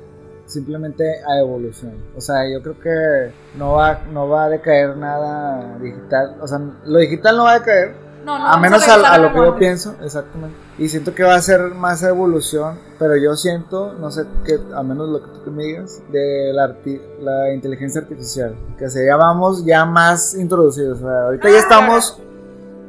simplemente 0.46 1.04
a 1.26 1.38
evolución? 1.38 1.94
O 2.16 2.20
sea, 2.20 2.48
yo 2.50 2.62
creo 2.62 2.78
que 2.80 3.32
no 3.58 3.72
va, 3.72 4.00
no 4.12 4.28
va 4.28 4.44
a 4.44 4.48
decaer 4.48 4.96
nada 4.96 5.78
digital. 5.78 6.36
O 6.40 6.46
sea, 6.46 6.58
lo 6.84 6.98
digital 6.98 7.36
no 7.36 7.44
va 7.44 7.52
a 7.52 7.58
decaer. 7.58 8.04
No, 8.24 8.38
no 8.38 8.46
a 8.46 8.56
menos 8.58 8.88
a, 8.88 8.94
a 9.14 9.18
lo 9.18 9.32
que 9.34 9.38
yo 9.38 9.56
pienso, 9.58 9.96
exactamente. 10.02 10.56
Y 10.78 10.88
siento 10.88 11.14
que 11.14 11.22
va 11.24 11.34
a 11.34 11.42
ser 11.42 11.60
más 11.74 12.02
evolución, 12.02 12.78
pero 12.98 13.16
yo 13.16 13.36
siento, 13.36 13.92
no 14.00 14.10
sé 14.10 14.24
qué, 14.46 14.58
a 14.74 14.82
menos 14.82 15.10
lo 15.10 15.22
que 15.22 15.40
tú 15.44 15.50
me 15.50 15.64
digas, 15.64 16.00
de 16.10 16.50
la, 16.54 16.68
arti- 16.70 17.02
la 17.20 17.52
inteligencia 17.52 18.00
artificial, 18.00 18.56
que 18.78 18.88
se 18.88 19.04
ya 19.04 19.16
vamos 19.16 19.66
ya 19.66 19.84
más 19.84 20.34
introducidos. 20.34 21.02
O 21.02 21.06
sea, 21.06 21.22
ahorita 21.26 21.50
ya 21.50 21.56
Ah, 21.56 21.60
estamos 21.60 22.18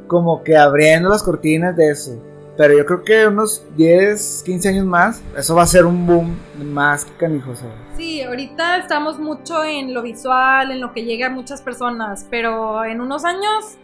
como 0.06 0.42
que 0.42 0.56
abriendo 0.56 1.10
las 1.10 1.22
cortinas 1.22 1.76
de 1.76 1.90
eso. 1.90 2.12
Pero 2.56 2.76
yo 2.76 2.86
creo 2.86 3.04
que 3.04 3.26
unos 3.26 3.64
10, 3.76 4.42
15 4.44 4.68
años 4.70 4.86
más, 4.86 5.22
eso 5.36 5.54
va 5.54 5.62
a 5.62 5.66
ser 5.66 5.84
un 5.84 6.06
boom 6.06 6.36
más 6.72 7.04
canijo. 7.18 7.52
Sí, 7.96 8.22
ahorita 8.22 8.78
estamos 8.78 9.18
mucho 9.18 9.62
en 9.62 9.92
lo 9.92 10.02
visual, 10.02 10.70
en 10.70 10.80
lo 10.80 10.92
que 10.92 11.04
llega 11.04 11.26
a 11.26 11.30
muchas 11.30 11.60
personas, 11.60 12.26
pero 12.30 12.84
en 12.84 13.00
unos 13.00 13.24
años 13.24 13.76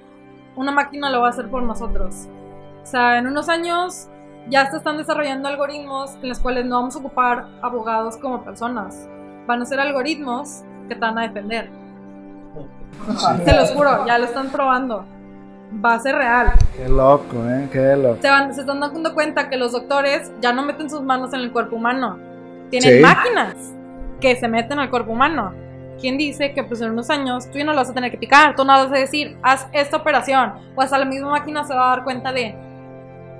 una 0.57 0.73
máquina 0.73 1.11
lo 1.11 1.20
va 1.20 1.29
a 1.29 1.31
hacer 1.31 1.49
por 1.49 1.62
nosotros. 1.62 2.29
O 2.83 2.87
sea, 2.87 3.18
en 3.18 3.27
unos 3.27 3.49
años 3.49 4.09
ya 4.49 4.70
se 4.70 4.79
están 4.79 4.97
desarrollando 4.97 5.49
algoritmos 5.49 6.16
en 6.23 6.29
los 6.29 6.41
cuales 6.41 6.64
no 6.66 6.77
vamos 6.77 6.97
a 6.97 6.99
ocupar 6.99 7.49
abogados 7.62 8.16
como 8.16 8.45
personas. 8.45 9.09
Van 9.47 9.62
a 9.62 9.66
ser 9.66 9.81
algoritmos 9.81 10.62
que 10.89 10.95
te 10.95 11.01
van 11.01 11.18
a 11.18 11.23
defender. 11.23 11.70
Se 13.45 13.55
los 13.55 13.70
juro, 13.70 14.07
ya 14.07 14.18
lo 14.18 14.27
están 14.27 14.51
probando. 14.51 15.05
Va 15.85 15.95
a 15.95 15.99
ser 16.01 16.14
real. 16.16 16.53
Qué 16.77 16.89
loco, 16.89 17.37
eh, 17.49 17.68
qué 17.73 17.97
loco. 17.97 18.18
Se, 18.20 18.29
van, 18.29 18.55
se 18.55 18.61
están 18.61 18.81
dando 18.81 19.14
cuenta 19.14 19.49
que 19.49 19.57
los 19.57 19.73
doctores 19.73 20.31
ya 20.41 20.53
no 20.53 20.62
meten 20.62 20.91
sus 20.91 21.03
manos 21.03 21.33
en 21.33 21.41
el 21.41 21.53
cuerpo 21.53 21.77
humano. 21.77 22.18
Tienen 22.70 22.97
Sí. 22.97 23.01
máquinas 23.01 23.55
que 24.20 24.37
se 24.37 24.49
meten 24.49 24.79
al 24.79 24.91
cuerpo 24.91 25.12
humano. 25.12 25.53
¿Quién 26.01 26.18
dice 26.18 26.53
que 26.53 26.62
pues 26.64 26.81
en 26.81 26.91
unos 26.91 27.11
años 27.11 27.51
tú 27.51 27.59
ya 27.59 27.64
no 27.64 27.73
lo 27.73 27.79
vas 27.79 27.91
a 27.91 27.95
tener 27.95 28.11
que 28.11 28.18
picar? 28.18 28.55
Tú 28.57 28.64
no 28.64 28.73
vas 28.73 28.87
a 28.91 28.95
decir, 28.95 29.37
haz 29.43 29.66
esta 29.73 29.97
operación. 29.99 30.53
O 30.75 30.83
hasta 30.83 30.99
la 30.99 31.05
misma 31.05 31.31
máquina 31.31 31.64
se 31.64 31.75
va 31.75 31.87
a 31.93 31.97
dar 31.97 32.05
cuenta 32.05 32.33
de, 32.33 32.55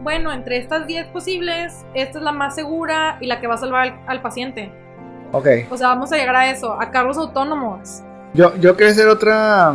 bueno, 0.01 0.33
entre 0.33 0.59
estas 0.59 0.87
10 0.87 1.09
posibles, 1.09 1.85
esta 1.95 2.19
es 2.19 2.25
la 2.25 2.33
más 2.33 2.55
segura 2.55 3.17
y 3.21 3.27
la 3.27 3.41
que 3.41 3.47
va 3.47 3.55
a 3.55 3.59
salvar 3.59 3.83
al, 3.89 4.01
al 4.07 4.23
paciente. 4.23 4.71
Ok, 5.33 5.47
O 5.71 5.77
sea, 5.77 5.89
vamos 5.89 6.13
a 6.13 6.17
llegar 6.17 6.37
a 6.37 6.51
eso, 6.51 6.79
a 6.81 6.91
carros 6.91 7.17
autónomos. 7.19 8.03
yo, 8.35 8.55
yo 8.57 8.77
quería 8.77 8.93
hacer 8.93 9.09
otra 9.09 9.75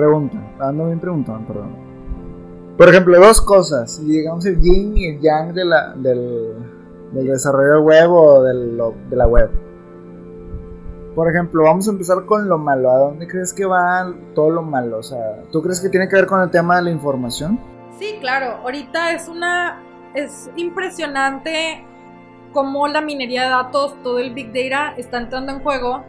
pregunta. 0.00 0.38
Ando 0.60 0.86
bien 0.86 0.98
preguntando, 1.00 1.46
perdón. 1.46 1.76
Por 2.76 2.88
ejemplo, 2.88 3.18
dos 3.20 3.40
cosas. 3.40 4.04
Digamos 4.06 4.44
el 4.46 4.60
yin 4.60 4.96
y 4.96 5.06
el 5.06 5.20
yang 5.20 5.52
de 5.52 5.64
la, 5.64 5.92
del, 5.94 6.54
del 7.12 7.26
desarrollo 7.26 7.82
web 7.82 8.10
o 8.10 8.42
del- 8.42 8.76
lo- 8.76 8.94
de 9.08 9.16
la 9.16 9.26
web. 9.26 9.50
Por 11.14 11.28
ejemplo, 11.28 11.64
vamos 11.64 11.86
a 11.88 11.90
empezar 11.90 12.24
con 12.24 12.48
lo 12.48 12.56
malo. 12.56 12.90
¿A 12.90 12.96
dónde 12.98 13.26
crees 13.26 13.52
que 13.52 13.64
va 13.66 14.12
todo 14.34 14.50
lo 14.50 14.62
malo? 14.62 14.98
O 14.98 15.02
sea, 15.02 15.42
¿tú 15.50 15.60
crees 15.60 15.80
que 15.80 15.88
tiene 15.88 16.08
que 16.08 16.16
ver 16.16 16.26
con 16.26 16.40
el 16.40 16.50
tema 16.50 16.76
de 16.76 16.82
la 16.82 16.90
información? 16.90 17.58
Sí, 17.98 18.16
claro. 18.20 18.58
Ahorita 18.62 19.12
es 19.12 19.28
una. 19.28 19.82
Es 20.14 20.50
impresionante 20.56 21.84
cómo 22.52 22.88
la 22.88 23.00
minería 23.00 23.42
de 23.44 23.50
datos, 23.50 23.94
todo 24.02 24.18
el 24.18 24.32
Big 24.34 24.48
Data 24.52 24.94
está 24.96 25.18
entrando 25.18 25.52
en 25.52 25.60
juego. 25.60 26.02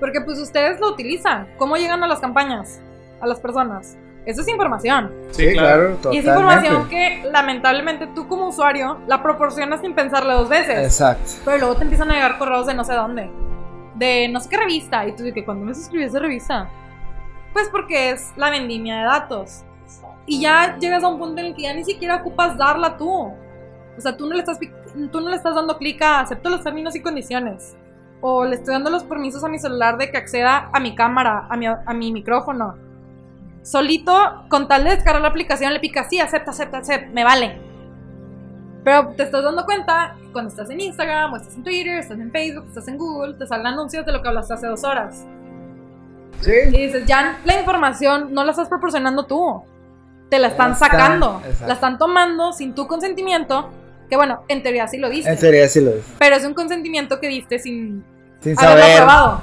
Porque 0.00 0.20
pues 0.22 0.38
ustedes 0.40 0.80
lo 0.80 0.90
utilizan. 0.92 1.48
¿Cómo 1.58 1.76
llegan 1.76 2.02
a 2.02 2.06
las 2.08 2.20
campañas? 2.20 2.80
A 3.20 3.26
las 3.26 3.40
personas. 3.40 3.96
Eso 4.28 4.42
es 4.42 4.48
información. 4.48 5.10
Sí, 5.30 5.52
claro. 5.54 5.96
Y 6.12 6.18
es 6.18 6.26
información 6.26 6.86
que 6.90 7.22
lamentablemente 7.32 8.08
tú 8.08 8.28
como 8.28 8.48
usuario 8.48 8.98
la 9.06 9.22
proporcionas 9.22 9.80
sin 9.80 9.94
pensarle 9.94 10.34
dos 10.34 10.50
veces. 10.50 10.84
Exacto. 10.84 11.32
Pero 11.46 11.56
luego 11.56 11.76
te 11.76 11.84
empiezan 11.84 12.10
a 12.10 12.14
llegar 12.14 12.36
correos 12.36 12.66
de 12.66 12.74
no 12.74 12.84
sé 12.84 12.92
dónde. 12.92 13.30
De 13.94 14.28
no 14.28 14.38
sé 14.40 14.50
qué 14.50 14.58
revista. 14.58 15.06
Y 15.06 15.16
tú 15.16 15.22
dices, 15.22 15.44
¿cuándo 15.46 15.64
me 15.64 15.74
suscribí 15.74 16.04
a 16.04 16.08
esa 16.08 16.18
revista? 16.18 16.68
Pues 17.54 17.70
porque 17.70 18.10
es 18.10 18.32
la 18.36 18.50
vendimia 18.50 18.98
de 18.98 19.04
datos. 19.04 19.64
Y 20.26 20.42
ya 20.42 20.76
llegas 20.78 21.02
a 21.02 21.08
un 21.08 21.18
punto 21.18 21.40
en 21.40 21.46
el 21.46 21.54
que 21.54 21.62
ya 21.62 21.72
ni 21.72 21.84
siquiera 21.84 22.16
ocupas 22.16 22.58
darla 22.58 22.98
tú. 22.98 23.08
O 23.08 24.00
sea, 24.00 24.14
tú 24.14 24.26
no 24.26 24.34
le 24.34 24.40
estás, 24.40 24.58
tú 25.10 25.20
no 25.22 25.30
le 25.30 25.36
estás 25.36 25.54
dando 25.54 25.78
clic 25.78 26.02
a 26.02 26.20
acepto 26.20 26.50
los 26.50 26.62
términos 26.62 26.94
y 26.94 27.00
condiciones. 27.00 27.78
O 28.20 28.44
le 28.44 28.56
estoy 28.56 28.74
dando 28.74 28.90
los 28.90 29.04
permisos 29.04 29.42
a 29.42 29.48
mi 29.48 29.58
celular 29.58 29.96
de 29.96 30.10
que 30.10 30.18
acceda 30.18 30.68
a 30.70 30.80
mi 30.80 30.94
cámara, 30.94 31.46
a 31.48 31.56
mi, 31.56 31.66
a 31.66 31.94
mi 31.94 32.12
micrófono. 32.12 32.87
Solito, 33.62 34.44
con 34.48 34.68
tal 34.68 34.84
de 34.84 34.90
descargar 34.90 35.20
la 35.22 35.28
aplicación, 35.28 35.72
le 35.72 35.80
pica 35.80 36.08
sí, 36.08 36.18
acepta, 36.20 36.50
acepta, 36.52 36.78
acepta, 36.78 37.08
me 37.12 37.24
vale. 37.24 37.58
Pero 38.84 39.08
te 39.16 39.24
estás 39.24 39.42
dando 39.44 39.64
cuenta 39.66 40.14
que 40.20 40.32
cuando 40.32 40.48
estás 40.48 40.70
en 40.70 40.80
Instagram, 40.80 41.32
o 41.32 41.36
estás 41.36 41.54
en 41.56 41.62
Twitter, 41.62 41.98
estás 41.98 42.18
en 42.18 42.30
Facebook, 42.30 42.64
estás 42.68 42.88
en 42.88 42.96
Google, 42.96 43.34
te 43.34 43.46
salen 43.46 43.66
anuncios 43.66 44.06
de 44.06 44.12
lo 44.12 44.22
que 44.22 44.28
hablaste 44.28 44.54
hace 44.54 44.66
dos 44.66 44.84
horas. 44.84 45.26
Sí. 46.40 46.52
Y 46.72 46.86
dices, 46.86 47.04
ya 47.06 47.38
la 47.44 47.58
información 47.58 48.32
no 48.32 48.44
la 48.44 48.52
estás 48.52 48.68
proporcionando 48.68 49.24
tú. 49.26 49.62
Te 50.30 50.38
la 50.38 50.48
están 50.48 50.76
sacando. 50.76 51.40
exacto. 51.44 51.66
La 51.66 51.74
están 51.74 51.98
tomando 51.98 52.52
sin 52.52 52.74
tu 52.74 52.86
consentimiento. 52.86 53.70
Que 54.08 54.16
bueno, 54.16 54.44
en 54.48 54.62
teoría 54.62 54.86
sí 54.88 54.96
lo 54.98 55.10
diste. 55.10 55.30
En 55.30 55.38
serio, 55.38 55.66
sí 55.68 55.80
lo 55.80 55.90
es. 55.90 56.04
Pero 56.18 56.36
es 56.36 56.44
un 56.44 56.54
consentimiento 56.54 57.20
que 57.20 57.28
diste 57.28 57.58
sin 57.58 58.04
Sin 58.40 58.58
haberlo 58.58 58.80
saber. 58.82 58.96
probado. 58.96 59.42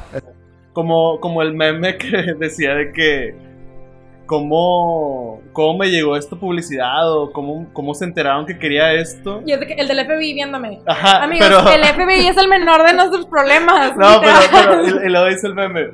Como, 0.73 1.19
como 1.19 1.41
el 1.41 1.53
meme 1.53 1.97
que 1.97 2.33
decía 2.39 2.73
de 2.75 2.91
que 2.91 3.35
cómo, 4.25 5.41
cómo 5.53 5.77
me 5.79 5.87
llegó 5.89 6.15
esta 6.17 6.35
publicidad 6.35 7.11
o 7.11 7.31
cómo, 7.31 7.67
cómo 7.73 7.93
se 7.93 8.05
enteraron 8.05 8.45
que 8.45 8.57
quería 8.57 8.93
esto. 8.93 9.41
Y 9.45 9.51
es 9.53 9.59
de 9.59 9.67
que 9.67 9.73
el 9.73 9.87
del 9.87 10.05
FBI 10.05 10.33
viéndome. 10.33 10.81
Ajá, 10.85 11.23
Amigos, 11.23 11.47
pero... 11.47 11.71
el 11.73 11.83
FBI 11.85 12.27
es 12.27 12.37
el 12.37 12.47
menor 12.47 12.83
de 12.85 12.93
nuestros 12.93 13.25
problemas. 13.27 13.93
No, 13.97 14.21
pero 14.21 14.85
y, 15.03 15.07
y 15.07 15.09
luego 15.09 15.27
dice 15.27 15.47
el 15.47 15.55
meme. 15.55 15.89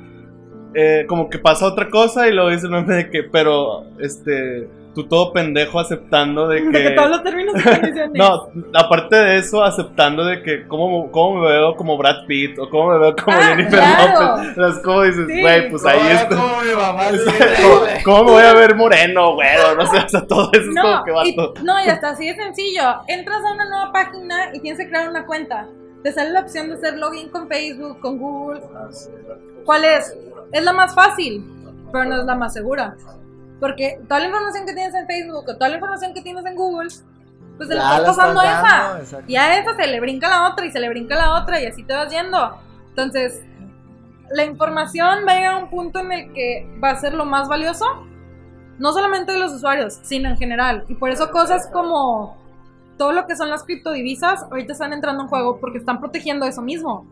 eh, 0.73 1.05
como 1.07 1.29
que 1.29 1.37
pasa 1.39 1.65
otra 1.65 1.89
cosa 1.89 2.27
y 2.27 2.33
luego 2.33 2.49
dice 2.49 2.65
el 2.65 2.71
meme 2.71 2.95
de 2.95 3.09
que, 3.09 3.23
pero, 3.23 3.83
este, 3.99 4.67
tú 4.93 5.07
todo 5.07 5.31
pendejo 5.33 5.79
aceptando 5.79 6.47
de 6.47 6.61
que... 6.63 6.69
De 6.69 6.83
que 6.83 6.91
todos 6.91 7.09
los 7.09 7.23
términos 7.23 7.55
y 7.59 7.63
condiciones. 7.63 8.11
No, 8.13 8.47
aparte 8.73 9.15
de 9.15 9.37
eso, 9.37 9.63
aceptando 9.63 10.25
de 10.25 10.41
que 10.43 10.67
cómo, 10.67 11.11
cómo 11.11 11.41
me 11.41 11.49
veo 11.51 11.75
como 11.75 11.97
Brad 11.97 12.25
Pitt 12.27 12.59
o 12.59 12.69
cómo 12.69 12.91
me 12.91 12.99
veo 12.99 13.15
como 13.15 13.37
Ah, 13.37 13.41
Jennifer 13.49 13.79
claro. 13.79 14.37
López. 14.37 14.57
Las 14.57 14.79
como 14.79 15.01
dices, 15.03 15.27
Sí. 15.27 15.41
güey, 15.41 15.69
pues 15.69 15.85
ahí 15.85 15.99
está. 16.11 16.35
Como 16.35 16.61
mi 16.61 16.75
mamá, 16.75 17.03
sí, 17.11 17.17
¿Cómo, 17.61 17.79
cómo 18.03 18.23
me 18.25 18.31
voy 18.31 18.43
a 18.43 18.53
ver 18.53 18.75
moreno, 18.75 19.33
güey? 19.35 19.47
No 19.77 19.85
sé, 19.87 19.97
o 19.97 20.09
sea, 20.09 20.27
todo 20.27 20.49
eso 20.53 20.69
es 20.69 20.75
como 20.81 21.03
que 21.03 21.11
y, 21.29 21.35
vato. 21.35 21.53
no, 21.63 21.83
y 21.83 21.87
hasta 21.87 22.09
así 22.09 22.27
de 22.27 22.35
sencillo. 22.35 22.83
Entras 23.07 23.41
a 23.45 23.53
una 23.53 23.65
nueva 23.69 23.91
página 23.91 24.49
y 24.53 24.59
tienes 24.59 24.79
que 24.79 24.89
crear 24.89 25.09
una 25.09 25.25
cuenta. 25.25 25.67
Te 26.03 26.11
sale 26.11 26.31
la 26.31 26.41
opción 26.41 26.67
de 26.67 26.73
hacer 26.73 26.97
login 26.97 27.29
con 27.29 27.47
Facebook, 27.47 27.99
con 27.99 28.17
Google. 28.17 28.61
¿Cuál 29.65 29.85
es? 29.85 30.17
Es 30.51 30.63
la 30.63 30.73
más 30.73 30.95
fácil, 30.95 31.43
pero 31.91 32.05
no 32.05 32.19
es 32.19 32.25
la 32.25 32.35
más 32.35 32.53
segura. 32.53 32.95
Porque 33.61 34.01
toda 34.09 34.19
la 34.19 34.25
información 34.25 34.65
que 34.65 34.73
tienes 34.73 34.95
en 34.95 35.05
Facebook 35.05 35.45
o 35.47 35.53
toda 35.53 35.69
la 35.69 35.75
información 35.75 36.13
que 36.15 36.21
tienes 36.21 36.43
en 36.45 36.55
Google, 36.55 36.89
pues 37.57 37.69
se 37.69 37.75
la 37.75 37.95
estás 37.95 38.17
pasando 38.17 38.41
a 38.41 38.45
esa. 38.45 39.23
Y 39.27 39.35
a 39.35 39.59
esa 39.59 39.75
se 39.75 39.87
le 39.87 39.99
brinca 39.99 40.27
la 40.27 40.49
otra 40.49 40.65
y 40.65 40.71
se 40.71 40.79
le 40.79 40.89
brinca 40.89 41.15
la 41.15 41.35
otra 41.35 41.61
y 41.61 41.67
así 41.67 41.83
te 41.83 41.93
vas 41.93 42.11
yendo. 42.11 42.57
Entonces, 42.89 43.43
la 44.31 44.45
información 44.45 45.19
va 45.27 45.33
a 45.33 45.35
llegar 45.35 45.53
a 45.53 45.57
un 45.57 45.69
punto 45.69 45.99
en 45.99 46.11
el 46.11 46.33
que 46.33 46.67
va 46.83 46.89
a 46.89 46.95
ser 46.95 47.13
lo 47.13 47.23
más 47.23 47.47
valioso, 47.47 47.85
no 48.79 48.93
solamente 48.93 49.33
de 49.33 49.37
los 49.37 49.53
usuarios, 49.53 49.99
sino 50.01 50.29
en 50.29 50.37
general. 50.37 50.83
Y 50.87 50.95
por 50.95 51.11
eso 51.11 51.29
cosas 51.29 51.67
como 51.71 52.41
todo 52.97 53.11
lo 53.11 53.27
que 53.27 53.35
son 53.35 53.51
las 53.51 53.63
criptodivisas 53.63 54.43
ahorita 54.43 54.73
están 54.73 54.91
entrando 54.91 55.21
en 55.23 55.29
juego 55.29 55.59
porque 55.59 55.77
están 55.77 55.99
protegiendo 55.99 56.47
eso 56.47 56.63
mismo. 56.63 57.05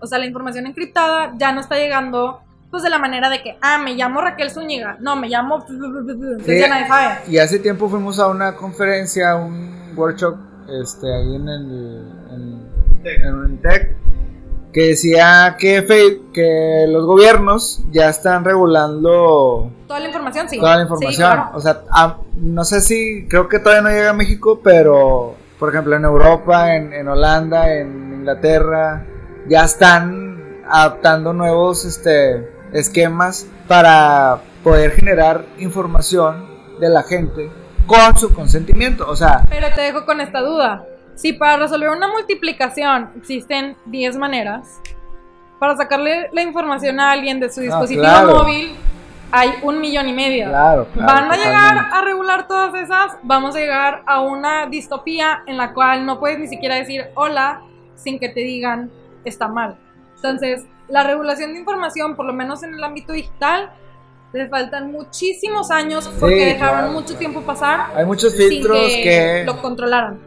O 0.00 0.06
sea, 0.06 0.20
la 0.20 0.26
información 0.26 0.66
encriptada 0.66 1.32
ya 1.36 1.50
no 1.50 1.60
está 1.60 1.74
llegando 1.76 2.42
pues 2.70 2.82
de 2.82 2.90
la 2.90 2.98
manera 2.98 3.30
de 3.30 3.42
que, 3.42 3.56
ah, 3.62 3.78
me 3.78 3.94
llamo 3.94 4.20
Raquel 4.20 4.50
Zúñiga, 4.50 4.96
no, 5.00 5.16
me 5.16 5.28
llamo... 5.28 5.64
Entonces 5.68 6.44
Sí. 6.46 6.58
ya 6.60 6.68
nadie 6.68 6.86
sabe. 6.88 7.18
Y 7.28 7.38
hace 7.38 7.58
tiempo 7.58 7.88
fuimos 7.88 8.18
a 8.18 8.26
una 8.28 8.54
conferencia, 8.56 9.36
un 9.36 9.94
workshop, 9.96 10.36
este, 10.82 11.06
ahí 11.14 11.34
en 11.36 11.48
el 11.48 12.12
en, 12.30 12.68
en 13.04 13.34
Unitec, 13.34 13.96
que 14.72 14.88
decía 14.88 15.56
que, 15.58 15.82
que 16.32 16.84
los 16.88 17.06
gobiernos 17.06 17.82
ya 17.90 18.10
están 18.10 18.44
regulando 18.44 19.70
Toda 19.86 20.00
la 20.00 20.06
información, 20.08 20.48
sí. 20.50 20.58
toda 20.58 20.72
la 20.76 20.76
Sí, 20.76 20.82
información. 20.82 21.14
claro. 21.32 21.50
O 21.54 21.60
sea, 21.60 21.80
no 22.36 22.64
sé 22.64 22.82
si, 22.82 23.26
creo 23.28 23.48
que 23.48 23.58
todavía 23.60 23.82
no 23.82 23.88
llega 23.88 24.10
a 24.10 24.14
México, 24.14 24.60
pero 24.62 25.34
por 25.58 25.70
ejemplo 25.70 25.96
en 25.96 26.04
Europa, 26.04 26.76
en, 26.76 26.92
en 26.92 27.08
Holanda, 27.08 27.72
en 27.74 28.12
Inglaterra, 28.12 29.06
ya 29.48 29.64
están 29.64 30.60
adaptando 30.70 31.32
nuevos 31.32 31.86
este, 31.86 32.46
esquemas 32.72 33.46
para 33.66 34.40
poder 34.62 34.92
generar 34.92 35.44
información 35.58 36.46
de 36.80 36.88
la 36.88 37.02
gente 37.02 37.50
con 37.86 38.16
su 38.16 38.32
consentimiento. 38.34 39.08
O 39.08 39.16
sea, 39.16 39.42
Pero 39.48 39.68
te 39.74 39.80
dejo 39.80 40.04
con 40.04 40.20
esta 40.20 40.40
duda. 40.40 40.84
Si 41.14 41.32
para 41.32 41.56
resolver 41.56 41.90
una 41.90 42.08
multiplicación 42.08 43.10
existen 43.16 43.76
10 43.86 44.16
maneras, 44.18 44.80
para 45.58 45.76
sacarle 45.76 46.28
la 46.32 46.42
información 46.42 47.00
a 47.00 47.10
alguien 47.10 47.40
de 47.40 47.50
su 47.50 47.60
dispositivo 47.60 48.04
claro. 48.04 48.36
móvil 48.36 48.76
hay 49.30 49.54
un 49.62 49.80
millón 49.80 50.08
y 50.08 50.12
medio. 50.12 50.48
claro, 50.48 50.86
claro, 50.92 51.12
¿Van 51.12 51.30
a 51.30 51.36
llegar 51.36 51.74
totalmente. 51.74 51.96
a 51.96 52.00
regular 52.02 52.46
todas 52.48 52.74
esas? 52.74 53.18
Vamos 53.22 53.56
a 53.56 53.58
llegar 53.58 54.02
a 54.06 54.20
una 54.20 54.66
distopía 54.66 55.42
en 55.46 55.56
la 55.56 55.74
cual 55.74 56.06
no 56.06 56.18
puedes 56.18 56.38
ni 56.38 56.48
siquiera 56.48 56.76
decir 56.76 57.06
hola 57.14 57.62
sin 57.94 58.18
que 58.18 58.28
te 58.28 58.40
digan 58.40 58.90
está 59.24 59.48
mal. 59.48 59.76
Entonces, 60.16 60.64
la 60.88 61.04
regulación 61.04 61.52
de 61.52 61.60
información, 61.60 62.16
por 62.16 62.26
lo 62.26 62.32
menos 62.32 62.62
en 62.62 62.74
el 62.74 62.82
ámbito 62.82 63.12
digital, 63.12 63.72
le 64.32 64.48
faltan 64.48 64.90
muchísimos 64.92 65.70
años 65.70 66.08
porque 66.20 66.38
Sí, 66.38 66.44
dejaron 66.44 66.78
claro, 66.80 66.92
mucho 66.92 67.16
tiempo 67.16 67.40
pasar 67.42 67.90
Hay 67.94 68.04
muchos 68.04 68.32
sin 68.32 68.48
filtros 68.48 68.78
que, 68.78 69.02
que... 69.02 69.44
lo 69.46 69.60
controlaran, 69.62 70.18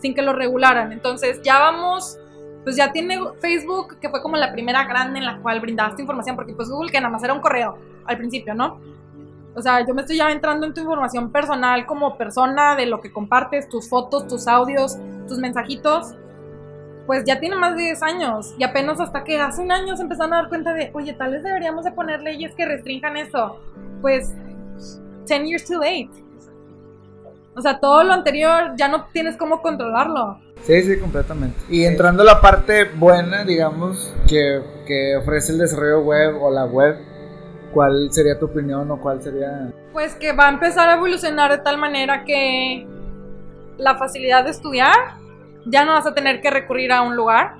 sin 0.00 0.14
que 0.14 0.22
lo 0.22 0.32
regularan. 0.32 0.92
Entonces 0.92 1.40
ya 1.42 1.58
vamos, 1.58 2.18
pues 2.62 2.76
ya 2.76 2.92
tiene 2.92 3.18
Facebook, 3.40 3.98
que 4.00 4.08
fue 4.08 4.22
como 4.22 4.36
la 4.36 4.52
primera 4.52 4.84
grande 4.84 5.18
en 5.18 5.26
la 5.26 5.38
cual 5.38 5.60
brindaba 5.60 5.90
esta 5.90 6.02
información, 6.02 6.36
porque 6.36 6.52
pues 6.52 6.68
Google 6.68 6.90
que 6.90 7.00
nada 7.00 7.10
más 7.10 7.22
era 7.22 7.32
un 7.32 7.40
correo 7.40 7.78
al 8.04 8.16
principio, 8.16 8.54
¿no? 8.54 8.80
O 9.54 9.60
sea, 9.60 9.84
yo 9.86 9.92
me 9.92 10.02
estoy 10.02 10.16
ya 10.16 10.30
entrando 10.30 10.66
en 10.66 10.72
tu 10.72 10.80
información 10.80 11.30
personal 11.30 11.84
como 11.84 12.16
persona, 12.16 12.74
de 12.74 12.86
lo 12.86 13.00
que 13.00 13.12
compartes, 13.12 13.68
tus 13.68 13.88
fotos, 13.88 14.26
tus 14.26 14.46
audios, 14.46 14.96
tus 15.28 15.38
mensajitos. 15.38 16.14
Pues 17.06 17.24
ya 17.24 17.40
tiene 17.40 17.56
más 17.56 17.76
de 17.76 17.82
10 17.82 18.02
años 18.02 18.54
y 18.58 18.64
apenas 18.64 19.00
hasta 19.00 19.24
que 19.24 19.40
hace 19.40 19.60
un 19.60 19.72
año 19.72 19.96
se 19.96 20.02
empezaron 20.02 20.34
a 20.34 20.36
dar 20.36 20.48
cuenta 20.48 20.72
de, 20.72 20.90
oye, 20.94 21.12
tal 21.14 21.32
vez 21.32 21.42
deberíamos 21.42 21.84
de 21.84 21.92
poner 21.92 22.22
leyes 22.22 22.54
que 22.54 22.64
restrinjan 22.64 23.16
eso. 23.16 23.60
Pues 24.00 24.32
10 25.26 25.42
years 25.44 25.64
too 25.64 25.80
late. 25.80 26.10
O 27.54 27.60
sea, 27.60 27.80
todo 27.80 28.02
lo 28.04 28.12
anterior 28.12 28.72
ya 28.76 28.88
no 28.88 29.06
tienes 29.12 29.36
cómo 29.36 29.60
controlarlo. 29.60 30.38
Sí, 30.62 30.80
sí, 30.82 30.98
completamente. 30.98 31.58
Y 31.68 31.84
entrando 31.84 32.22
a 32.22 32.26
la 32.26 32.40
parte 32.40 32.84
buena, 32.84 33.44
digamos, 33.44 34.14
que, 34.28 34.62
que 34.86 35.16
ofrece 35.16 35.52
el 35.52 35.58
desarrollo 35.58 36.00
web 36.02 36.40
o 36.40 36.50
la 36.50 36.64
web, 36.64 36.96
¿cuál 37.74 38.08
sería 38.12 38.38
tu 38.38 38.46
opinión 38.46 38.90
o 38.90 39.00
cuál 39.00 39.20
sería...? 39.22 39.72
Pues 39.92 40.14
que 40.14 40.32
va 40.32 40.46
a 40.46 40.50
empezar 40.50 40.88
a 40.88 40.94
evolucionar 40.94 41.50
de 41.50 41.58
tal 41.58 41.78
manera 41.78 42.24
que 42.24 42.86
la 43.76 43.96
facilidad 43.96 44.44
de 44.44 44.50
estudiar 44.50 44.94
ya 45.66 45.84
no 45.84 45.92
vas 45.92 46.06
a 46.06 46.14
tener 46.14 46.40
que 46.40 46.50
recurrir 46.50 46.92
a 46.92 47.02
un 47.02 47.16
lugar. 47.16 47.56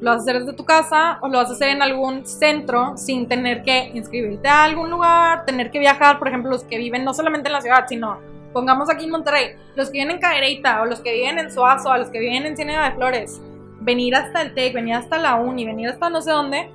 Lo 0.00 0.10
vas 0.10 0.20
a 0.20 0.22
hacer 0.22 0.40
desde 0.40 0.52
tu 0.54 0.64
casa 0.64 1.18
o 1.22 1.28
lo 1.28 1.38
vas 1.38 1.48
a 1.48 1.52
hacer 1.52 1.68
en 1.68 1.82
algún 1.82 2.26
centro 2.26 2.96
sin 2.96 3.28
tener 3.28 3.62
que 3.62 3.92
inscribirte 3.94 4.48
a 4.48 4.64
algún 4.64 4.90
lugar, 4.90 5.44
tener 5.44 5.70
que 5.70 5.78
viajar, 5.78 6.18
por 6.18 6.28
ejemplo, 6.28 6.50
los 6.50 6.64
que 6.64 6.78
viven 6.78 7.04
no 7.04 7.14
solamente 7.14 7.48
en 7.48 7.52
la 7.52 7.60
ciudad, 7.60 7.86
sino 7.88 8.18
pongamos 8.52 8.90
aquí 8.90 9.04
en 9.04 9.10
Monterrey, 9.10 9.56
los 9.76 9.88
que 9.88 9.98
viven 9.98 10.10
en 10.10 10.20
Cadereyta 10.20 10.82
o 10.82 10.86
los 10.86 11.00
que 11.00 11.12
viven 11.12 11.38
en 11.38 11.50
Suazo, 11.50 11.90
o 11.90 11.96
los 11.96 12.10
que 12.10 12.18
viven 12.18 12.46
en 12.46 12.56
Ciénaga 12.56 12.90
de 12.90 12.96
Flores, 12.96 13.40
venir 13.80 14.14
hasta 14.14 14.42
el 14.42 14.54
TEC, 14.54 14.74
venir 14.74 14.94
hasta 14.94 15.18
la 15.18 15.36
uni, 15.36 15.64
venir 15.64 15.88
hasta 15.88 16.10
no 16.10 16.20
sé 16.20 16.30
dónde, 16.30 16.70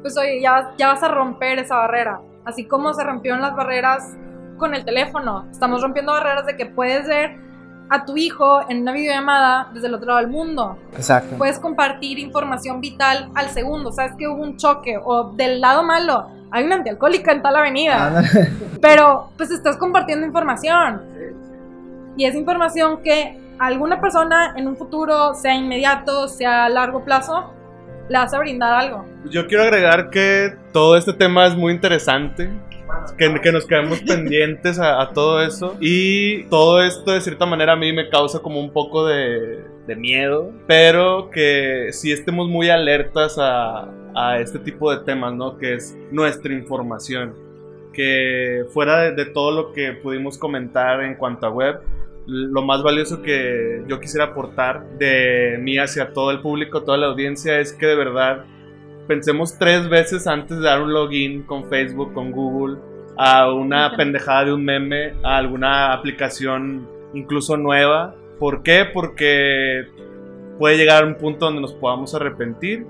pues 0.00 0.16
oye, 0.18 0.40
ya, 0.40 0.72
ya 0.76 0.88
vas 0.88 1.02
a 1.02 1.08
romper 1.08 1.58
esa 1.58 1.76
barrera. 1.76 2.20
Así 2.44 2.66
como 2.66 2.92
se 2.92 3.04
rompieron 3.04 3.40
las 3.40 3.54
barreras 3.54 4.16
con 4.58 4.74
el 4.74 4.84
teléfono, 4.84 5.46
estamos 5.50 5.82
rompiendo 5.82 6.12
barreras 6.12 6.46
de 6.46 6.56
que 6.56 6.66
puedes 6.66 7.06
ver 7.06 7.36
a 7.90 8.04
tu 8.04 8.16
hijo 8.16 8.62
en 8.68 8.82
una 8.82 8.92
videollamada 8.92 9.68
desde 9.72 9.88
el 9.88 9.94
otro 9.94 10.08
lado 10.08 10.20
del 10.20 10.28
mundo. 10.28 10.78
Exacto. 10.94 11.36
Puedes 11.36 11.58
compartir 11.58 12.18
información 12.18 12.80
vital 12.80 13.30
al 13.34 13.48
segundo. 13.50 13.92
Sabes 13.92 14.12
que 14.16 14.26
hubo 14.28 14.42
un 14.42 14.56
choque 14.56 14.98
o 15.02 15.32
del 15.32 15.60
lado 15.60 15.82
malo. 15.82 16.28
Hay 16.50 16.64
una 16.64 16.76
antialcohólica 16.76 17.32
en 17.32 17.42
tal 17.42 17.56
avenida. 17.56 18.22
Pero 18.80 19.30
pues 19.36 19.50
estás 19.50 19.76
compartiendo 19.76 20.26
información. 20.26 21.02
Y 22.16 22.24
es 22.24 22.34
información 22.34 23.02
que 23.02 23.38
a 23.58 23.66
alguna 23.66 24.00
persona 24.00 24.54
en 24.56 24.66
un 24.66 24.76
futuro, 24.76 25.34
sea 25.34 25.54
inmediato, 25.54 26.28
sea 26.28 26.66
a 26.66 26.68
largo 26.68 27.04
plazo, 27.04 27.52
le 28.08 28.18
vas 28.18 28.34
a 28.34 28.38
brindar 28.38 28.74
algo. 28.74 29.04
Yo 29.30 29.46
quiero 29.46 29.64
agregar 29.64 30.10
que 30.10 30.54
todo 30.72 30.96
este 30.96 31.12
tema 31.12 31.46
es 31.46 31.54
muy 31.54 31.72
interesante. 31.72 32.50
Que, 33.16 33.40
que 33.40 33.52
nos 33.52 33.66
quedemos 33.66 34.00
pendientes 34.06 34.78
a, 34.78 35.00
a 35.00 35.12
todo 35.12 35.42
eso. 35.42 35.76
Y 35.80 36.44
todo 36.44 36.82
esto, 36.82 37.12
de 37.12 37.20
cierta 37.20 37.46
manera, 37.46 37.72
a 37.72 37.76
mí 37.76 37.92
me 37.92 38.08
causa 38.08 38.40
como 38.40 38.60
un 38.60 38.72
poco 38.72 39.06
de, 39.06 39.64
de 39.86 39.96
miedo. 39.96 40.52
Pero 40.66 41.30
que 41.30 41.88
sí 41.92 42.12
estemos 42.12 42.48
muy 42.48 42.70
alertas 42.70 43.36
a, 43.38 43.88
a 44.14 44.38
este 44.38 44.58
tipo 44.58 44.94
de 44.94 45.04
temas, 45.04 45.34
¿no? 45.34 45.58
Que 45.58 45.74
es 45.74 45.96
nuestra 46.10 46.52
información. 46.52 47.34
Que 47.92 48.64
fuera 48.70 49.00
de, 49.02 49.12
de 49.12 49.26
todo 49.26 49.50
lo 49.50 49.72
que 49.72 49.92
pudimos 49.92 50.38
comentar 50.38 51.02
en 51.02 51.14
cuanto 51.14 51.46
a 51.46 51.50
web, 51.50 51.80
lo 52.26 52.62
más 52.62 52.82
valioso 52.82 53.22
que 53.22 53.82
yo 53.88 54.00
quisiera 54.00 54.26
aportar 54.26 54.84
de 54.98 55.58
mí 55.60 55.78
hacia 55.78 56.12
todo 56.12 56.30
el 56.30 56.40
público, 56.40 56.82
toda 56.82 56.96
la 56.96 57.06
audiencia, 57.08 57.58
es 57.58 57.72
que 57.72 57.86
de 57.86 57.96
verdad 57.96 58.44
pensemos 59.06 59.58
tres 59.58 59.88
veces 59.88 60.26
antes 60.26 60.58
de 60.58 60.64
dar 60.64 60.82
un 60.82 60.92
login 60.92 61.42
con 61.42 61.68
Facebook, 61.68 62.12
con 62.12 62.30
Google, 62.30 62.78
a 63.16 63.52
una 63.52 63.96
pendejada 63.96 64.46
de 64.46 64.54
un 64.54 64.64
meme, 64.64 65.14
a 65.22 65.36
alguna 65.36 65.92
aplicación 65.92 66.88
incluso 67.14 67.56
nueva, 67.56 68.16
¿Por 68.42 68.64
qué? 68.64 68.84
Porque 68.92 69.84
puede 70.58 70.76
llegar 70.76 71.04
a 71.04 71.06
un 71.06 71.14
punto 71.14 71.44
donde 71.44 71.60
nos 71.60 71.74
podamos 71.74 72.12
arrepentir 72.12 72.84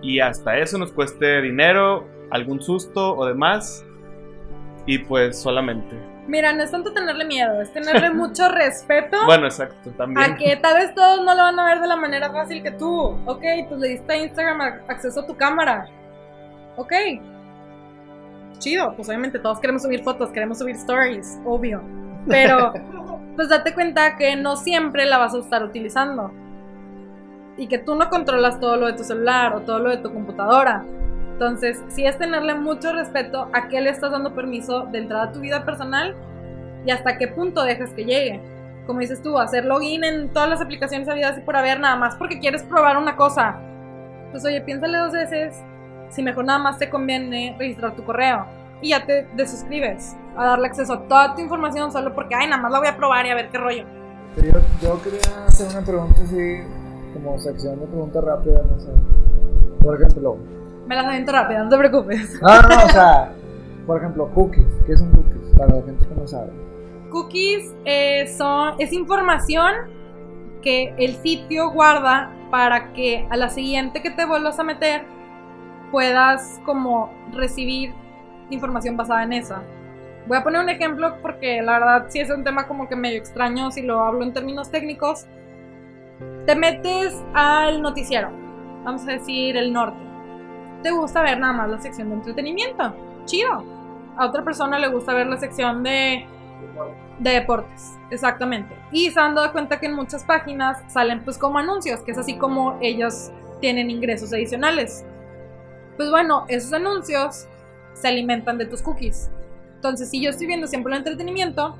y 0.00 0.20
hasta 0.20 0.56
eso 0.58 0.78
nos 0.78 0.92
cueste 0.92 1.42
dinero, 1.42 2.06
algún 2.30 2.62
susto 2.62 3.16
o 3.16 3.26
demás. 3.26 3.84
Y 4.86 4.98
pues 4.98 5.36
solamente. 5.36 6.13
Mira, 6.26 6.52
no 6.54 6.62
es 6.62 6.70
tanto 6.70 6.92
tenerle 6.92 7.24
miedo, 7.26 7.60
es 7.60 7.72
tenerle 7.72 8.10
mucho 8.14 8.48
respeto. 8.48 9.16
Bueno, 9.26 9.44
exacto, 9.46 9.90
A 9.90 9.96
también. 9.96 10.36
que 10.36 10.56
tal 10.56 10.74
vez 10.74 10.94
todos 10.94 11.18
no 11.24 11.34
lo 11.34 11.42
van 11.42 11.58
a 11.58 11.66
ver 11.66 11.80
de 11.80 11.86
la 11.86 11.96
manera 11.96 12.30
fácil 12.32 12.62
que 12.62 12.70
tú. 12.70 13.18
Ok, 13.26 13.42
pues 13.68 13.80
le 13.80 13.88
diste 13.88 14.12
a 14.12 14.16
Instagram 14.16 14.60
a- 14.60 14.80
acceso 14.88 15.20
a 15.20 15.26
tu 15.26 15.36
cámara. 15.36 15.86
Ok. 16.76 16.92
Chido, 18.58 18.94
pues 18.96 19.08
obviamente 19.08 19.38
todos 19.38 19.60
queremos 19.60 19.82
subir 19.82 20.02
fotos, 20.02 20.30
queremos 20.30 20.58
subir 20.58 20.76
stories, 20.76 21.38
obvio. 21.44 21.82
Pero, 22.26 22.72
pues 23.36 23.48
date 23.50 23.74
cuenta 23.74 24.16
que 24.16 24.36
no 24.36 24.56
siempre 24.56 25.04
la 25.04 25.18
vas 25.18 25.34
a 25.34 25.38
estar 25.38 25.62
utilizando. 25.62 26.32
Y 27.56 27.66
que 27.68 27.78
tú 27.78 27.94
no 27.94 28.08
controlas 28.08 28.58
todo 28.60 28.76
lo 28.76 28.86
de 28.86 28.94
tu 28.94 29.04
celular 29.04 29.54
o 29.54 29.60
todo 29.60 29.78
lo 29.78 29.90
de 29.90 29.98
tu 29.98 30.12
computadora. 30.12 30.84
Entonces, 31.34 31.82
sí 31.88 32.06
es 32.06 32.16
tenerle 32.16 32.54
mucho 32.54 32.92
respeto 32.92 33.48
a 33.52 33.68
qué 33.68 33.80
le 33.80 33.90
estás 33.90 34.10
dando 34.10 34.34
permiso 34.34 34.86
de 34.86 34.98
entrar 34.98 35.28
a 35.28 35.32
tu 35.32 35.40
vida 35.40 35.64
personal 35.64 36.14
y 36.86 36.90
hasta 36.90 37.18
qué 37.18 37.28
punto 37.28 37.62
dejas 37.62 37.90
que 37.90 38.04
llegue 38.04 38.40
como 38.86 39.00
dices 39.00 39.22
tú, 39.22 39.38
hacer 39.38 39.64
login 39.64 40.04
en 40.04 40.28
todas 40.32 40.48
las 40.48 40.60
aplicaciones 40.60 41.08
habidas 41.08 41.38
y 41.38 41.40
por 41.40 41.56
haber 41.56 41.80
nada 41.80 41.96
más 41.96 42.16
porque 42.16 42.38
quieres 42.38 42.62
probar 42.62 42.96
una 42.96 43.16
cosa. 43.16 43.58
Pues 44.30 44.44
oye, 44.44 44.60
piénsale 44.60 44.98
dos 44.98 45.12
veces 45.12 45.54
si 46.10 46.22
mejor 46.22 46.44
nada 46.44 46.58
más 46.58 46.78
te 46.78 46.90
conviene 46.90 47.56
registrar 47.58 47.96
tu 47.96 48.04
correo 48.04 48.46
y 48.82 48.90
ya 48.90 49.06
te 49.06 49.26
desuscribes 49.34 50.14
a 50.36 50.44
darle 50.44 50.66
acceso 50.66 50.92
a 50.92 51.08
toda 51.08 51.34
tu 51.34 51.40
información 51.40 51.92
solo 51.92 52.14
porque, 52.14 52.34
ay, 52.34 52.48
nada 52.48 52.60
más 52.60 52.72
la 52.72 52.78
voy 52.78 52.88
a 52.88 52.96
probar 52.96 53.24
y 53.26 53.30
a 53.30 53.34
ver 53.34 53.48
qué 53.48 53.58
rollo. 53.58 53.84
Yo, 54.36 54.60
yo 54.82 55.02
quería 55.02 55.46
hacer 55.46 55.68
una 55.70 55.86
pregunta 55.86 56.20
así, 56.22 56.58
como 57.14 57.38
sección 57.38 57.80
de 57.80 57.86
preguntas 57.86 58.22
rápidas, 58.22 58.66
no 58.66 58.80
sé. 58.80 58.90
Por 59.80 59.94
ejemplo, 59.94 60.36
Me 60.86 60.94
las 60.94 61.06
aviento 61.06 61.32
rápido, 61.32 61.64
no 61.64 61.70
te 61.70 61.78
preocupes. 61.78 62.40
no, 62.42 62.62
no, 62.62 62.68
no, 62.68 62.84
o 62.84 62.88
sea, 62.88 63.32
por 63.86 63.98
ejemplo, 63.98 64.28
cookies. 64.34 64.66
¿Qué 64.86 64.92
es 64.92 65.00
un 65.00 65.10
cookies? 65.10 65.56
Para 65.56 65.74
la 65.74 65.82
gente 65.82 66.06
que 66.06 66.14
no 66.14 66.26
sabe. 66.26 66.50
Cookies 67.10 67.74
eh, 67.84 68.26
son, 68.36 68.74
es 68.78 68.92
información 68.92 69.72
que 70.62 70.94
el 70.98 71.16
sitio 71.16 71.70
guarda 71.70 72.30
para 72.50 72.92
que 72.92 73.26
a 73.30 73.36
la 73.36 73.50
siguiente 73.50 74.02
que 74.02 74.10
te 74.10 74.24
vuelvas 74.24 74.58
a 74.58 74.64
meter 74.64 75.04
puedas 75.90 76.60
como 76.64 77.12
recibir 77.32 77.92
información 78.50 78.96
basada 78.96 79.22
en 79.22 79.34
esa. 79.34 79.62
Voy 80.26 80.38
a 80.38 80.42
poner 80.42 80.62
un 80.62 80.70
ejemplo 80.70 81.16
porque 81.20 81.62
la 81.62 81.78
verdad 81.78 82.06
sí 82.08 82.18
es 82.18 82.30
un 82.30 82.44
tema 82.44 82.66
como 82.66 82.88
que 82.88 82.96
medio 82.96 83.18
extraño 83.18 83.70
si 83.70 83.82
lo 83.82 84.00
hablo 84.00 84.22
en 84.22 84.32
términos 84.32 84.70
técnicos. 84.70 85.26
Te 86.46 86.56
metes 86.56 87.14
al 87.34 87.82
noticiero, 87.82 88.30
vamos 88.84 89.02
a 89.06 89.12
decir 89.12 89.56
el 89.56 89.72
norte. 89.72 90.03
Te 90.84 90.92
gusta 90.92 91.22
ver 91.22 91.40
nada 91.40 91.52
más 91.52 91.68
la 91.68 91.80
sección 91.80 92.10
de 92.10 92.14
entretenimiento, 92.14 92.94
chido. 93.24 93.64
A 94.16 94.26
otra 94.26 94.44
persona 94.44 94.78
le 94.78 94.88
gusta 94.88 95.12
ver 95.12 95.26
la 95.26 95.38
sección 95.38 95.82
de 95.82 96.28
de 97.18 97.30
deportes, 97.30 97.98
exactamente. 98.10 98.74
Y 98.90 99.10
se 99.10 99.18
han 99.18 99.34
dado 99.34 99.50
cuenta 99.52 99.80
que 99.80 99.86
en 99.86 99.94
muchas 99.94 100.24
páginas 100.24 100.82
salen 100.92 101.24
pues 101.24 101.38
como 101.38 101.58
anuncios, 101.58 102.00
que 102.00 102.12
es 102.12 102.18
así 102.18 102.36
como 102.36 102.78
ellos 102.82 103.30
tienen 103.60 103.90
ingresos 103.90 104.32
adicionales. 104.32 105.04
Pues 105.96 106.10
bueno, 106.10 106.44
esos 106.48 106.72
anuncios 106.72 107.46
se 107.94 108.08
alimentan 108.08 108.58
de 108.58 108.66
tus 108.66 108.82
cookies. 108.82 109.30
Entonces, 109.76 110.10
si 110.10 110.20
yo 110.20 110.30
estoy 110.30 110.46
viendo 110.46 110.66
siempre 110.66 110.92
el 110.92 110.98
entretenimiento, 110.98 111.78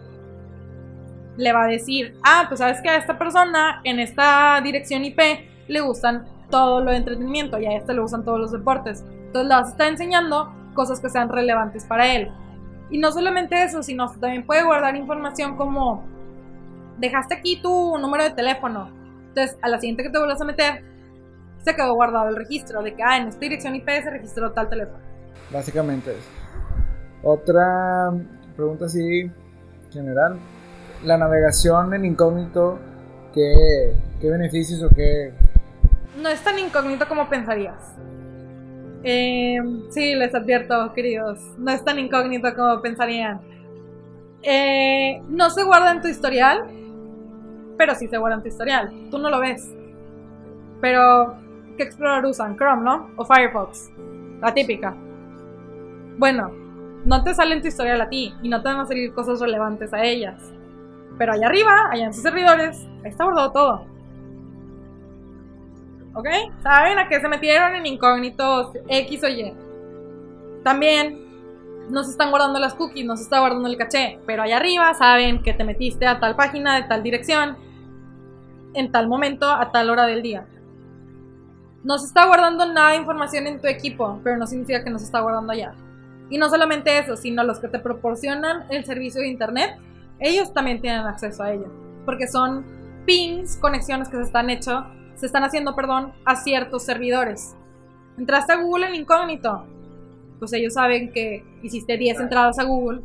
le 1.36 1.52
va 1.52 1.64
a 1.64 1.68
decir, 1.68 2.16
ah, 2.22 2.44
pues 2.48 2.60
sabes 2.60 2.80
que 2.80 2.88
a 2.88 2.96
esta 2.96 3.18
persona 3.18 3.80
en 3.84 3.98
esta 3.98 4.60
dirección 4.62 5.04
IP 5.04 5.20
le 5.66 5.80
gustan 5.80 6.26
todo 6.50 6.80
lo 6.80 6.90
de 6.90 6.98
entretenimiento 6.98 7.58
y 7.58 7.66
a 7.66 7.76
este 7.76 7.94
le 7.94 8.00
gustan 8.00 8.24
todos 8.24 8.38
los 8.38 8.52
deportes. 8.52 9.04
Entonces 9.08 9.52
a 9.52 9.60
estar 9.60 9.88
enseñando 9.88 10.52
cosas 10.74 11.00
que 11.00 11.08
sean 11.08 11.28
relevantes 11.28 11.84
para 11.84 12.14
él. 12.14 12.30
Y 12.90 12.98
no 12.98 13.10
solamente 13.12 13.62
eso, 13.62 13.82
sino 13.82 14.10
también 14.12 14.46
puede 14.46 14.62
guardar 14.62 14.94
información 14.96 15.56
como 15.56 16.04
dejaste 16.98 17.34
aquí 17.34 17.60
tu 17.60 17.98
número 17.98 18.24
de 18.24 18.30
teléfono. 18.30 18.90
Entonces, 19.28 19.58
a 19.62 19.68
la 19.68 19.80
siguiente 19.80 20.02
que 20.02 20.10
te 20.10 20.18
vuelvas 20.18 20.40
a 20.40 20.44
meter, 20.44 20.84
se 21.64 21.74
quedó 21.74 21.94
guardado 21.94 22.28
el 22.28 22.36
registro 22.36 22.82
de 22.82 22.94
que 22.94 23.02
ah, 23.02 23.16
en 23.16 23.28
esta 23.28 23.40
dirección 23.40 23.74
IP 23.74 23.88
se 23.88 24.10
registró 24.10 24.52
tal 24.52 24.68
teléfono. 24.68 24.98
Básicamente 25.50 26.12
eso. 26.12 26.28
Otra 27.22 28.12
pregunta 28.54 28.84
así 28.84 29.30
general. 29.90 30.38
La 31.04 31.16
navegación 31.16 31.94
en 31.94 32.04
incógnito, 32.04 32.78
¿qué, 33.32 33.96
qué 34.20 34.30
beneficios 34.30 34.82
o 34.82 34.90
qué? 34.94 35.32
No 36.20 36.28
es 36.28 36.42
tan 36.42 36.58
incógnito 36.58 37.08
como 37.08 37.28
pensarías. 37.28 37.96
Eh, 39.02 39.58
sí, 39.90 40.14
les 40.14 40.34
advierto, 40.34 40.92
queridos. 40.94 41.38
No 41.58 41.70
es 41.70 41.84
tan 41.84 41.98
incógnito 41.98 42.54
como 42.54 42.80
pensarían. 42.80 43.40
Eh, 44.42 45.22
no 45.28 45.50
se 45.50 45.62
guarda 45.64 45.92
en 45.92 46.00
tu 46.00 46.08
historial, 46.08 46.64
pero 47.76 47.94
sí 47.94 48.08
se 48.08 48.18
guarda 48.18 48.36
en 48.36 48.42
tu 48.42 48.48
historial. 48.48 48.92
Tú 49.10 49.18
no 49.18 49.30
lo 49.30 49.40
ves. 49.40 49.68
Pero, 50.80 51.36
¿qué 51.76 51.82
explorador 51.82 52.26
usan? 52.26 52.56
Chrome, 52.56 52.82
¿no? 52.82 53.10
O 53.16 53.24
Firefox. 53.24 53.90
La 54.40 54.54
típica. 54.54 54.94
Bueno, 56.16 56.50
no 57.04 57.24
te 57.24 57.34
sale 57.34 57.54
en 57.54 57.62
tu 57.62 57.68
historial 57.68 58.00
a 58.00 58.08
ti 58.08 58.34
y 58.42 58.48
no 58.48 58.62
te 58.62 58.68
van 58.68 58.80
a 58.80 58.86
salir 58.86 59.12
cosas 59.12 59.40
relevantes 59.40 59.92
a 59.92 60.02
ellas. 60.04 60.40
Pero 61.18 61.32
allá 61.32 61.46
arriba, 61.46 61.88
allá 61.90 62.06
en 62.06 62.14
sus 62.14 62.22
servidores, 62.22 62.86
ahí 63.04 63.10
está 63.10 63.24
guardado 63.24 63.52
todo. 63.52 63.93
¿Ok? 66.14 66.28
¿Saben 66.62 66.98
a 66.98 67.08
qué 67.08 67.20
se 67.20 67.28
metieron 67.28 67.74
en 67.74 67.86
incógnitos 67.86 68.68
X 68.88 69.24
o 69.24 69.28
Y? 69.28 69.52
También 70.62 71.24
no 71.90 72.02
se 72.04 72.12
están 72.12 72.30
guardando 72.30 72.58
las 72.58 72.74
cookies, 72.74 73.04
no 73.04 73.16
se 73.16 73.24
está 73.24 73.40
guardando 73.40 73.68
el 73.68 73.76
caché, 73.76 74.18
pero 74.26 74.42
allá 74.42 74.56
arriba 74.56 74.94
saben 74.94 75.42
que 75.42 75.52
te 75.52 75.64
metiste 75.64 76.06
a 76.06 76.20
tal 76.20 76.36
página 76.36 76.76
de 76.76 76.88
tal 76.88 77.02
dirección 77.02 77.56
en 78.74 78.90
tal 78.90 79.08
momento 79.08 79.50
a 79.50 79.70
tal 79.72 79.90
hora 79.90 80.06
del 80.06 80.22
día. 80.22 80.46
No 81.82 81.98
se 81.98 82.06
está 82.06 82.26
guardando 82.26 82.72
nada 82.72 82.92
de 82.92 82.96
información 82.96 83.46
en 83.46 83.60
tu 83.60 83.66
equipo, 83.66 84.20
pero 84.24 84.36
no 84.36 84.46
significa 84.46 84.82
que 84.82 84.90
no 84.90 84.98
se 84.98 85.04
está 85.04 85.20
guardando 85.20 85.52
allá. 85.52 85.74
Y 86.30 86.38
no 86.38 86.48
solamente 86.48 86.98
eso, 86.98 87.16
sino 87.16 87.44
los 87.44 87.58
que 87.58 87.68
te 87.68 87.78
proporcionan 87.78 88.64
el 88.70 88.84
servicio 88.84 89.20
de 89.20 89.28
internet, 89.28 89.78
ellos 90.18 90.54
también 90.54 90.80
tienen 90.80 91.06
acceso 91.06 91.42
a 91.42 91.52
ello, 91.52 91.66
porque 92.06 92.26
son 92.26 92.64
pings, 93.04 93.58
conexiones 93.58 94.08
que 94.08 94.16
se 94.16 94.22
están 94.22 94.48
hecho, 94.48 94.86
se 95.16 95.26
están 95.26 95.44
haciendo, 95.44 95.74
perdón, 95.74 96.12
a 96.24 96.36
ciertos 96.36 96.84
servidores. 96.84 97.54
Entraste 98.18 98.52
a 98.52 98.56
Google 98.56 98.86
en 98.86 98.94
incógnito, 98.94 99.64
pues 100.38 100.52
ellos 100.52 100.74
saben 100.74 101.12
que 101.12 101.44
hiciste 101.62 101.96
10 101.96 102.20
entradas 102.20 102.58
a 102.58 102.64
Google 102.64 103.02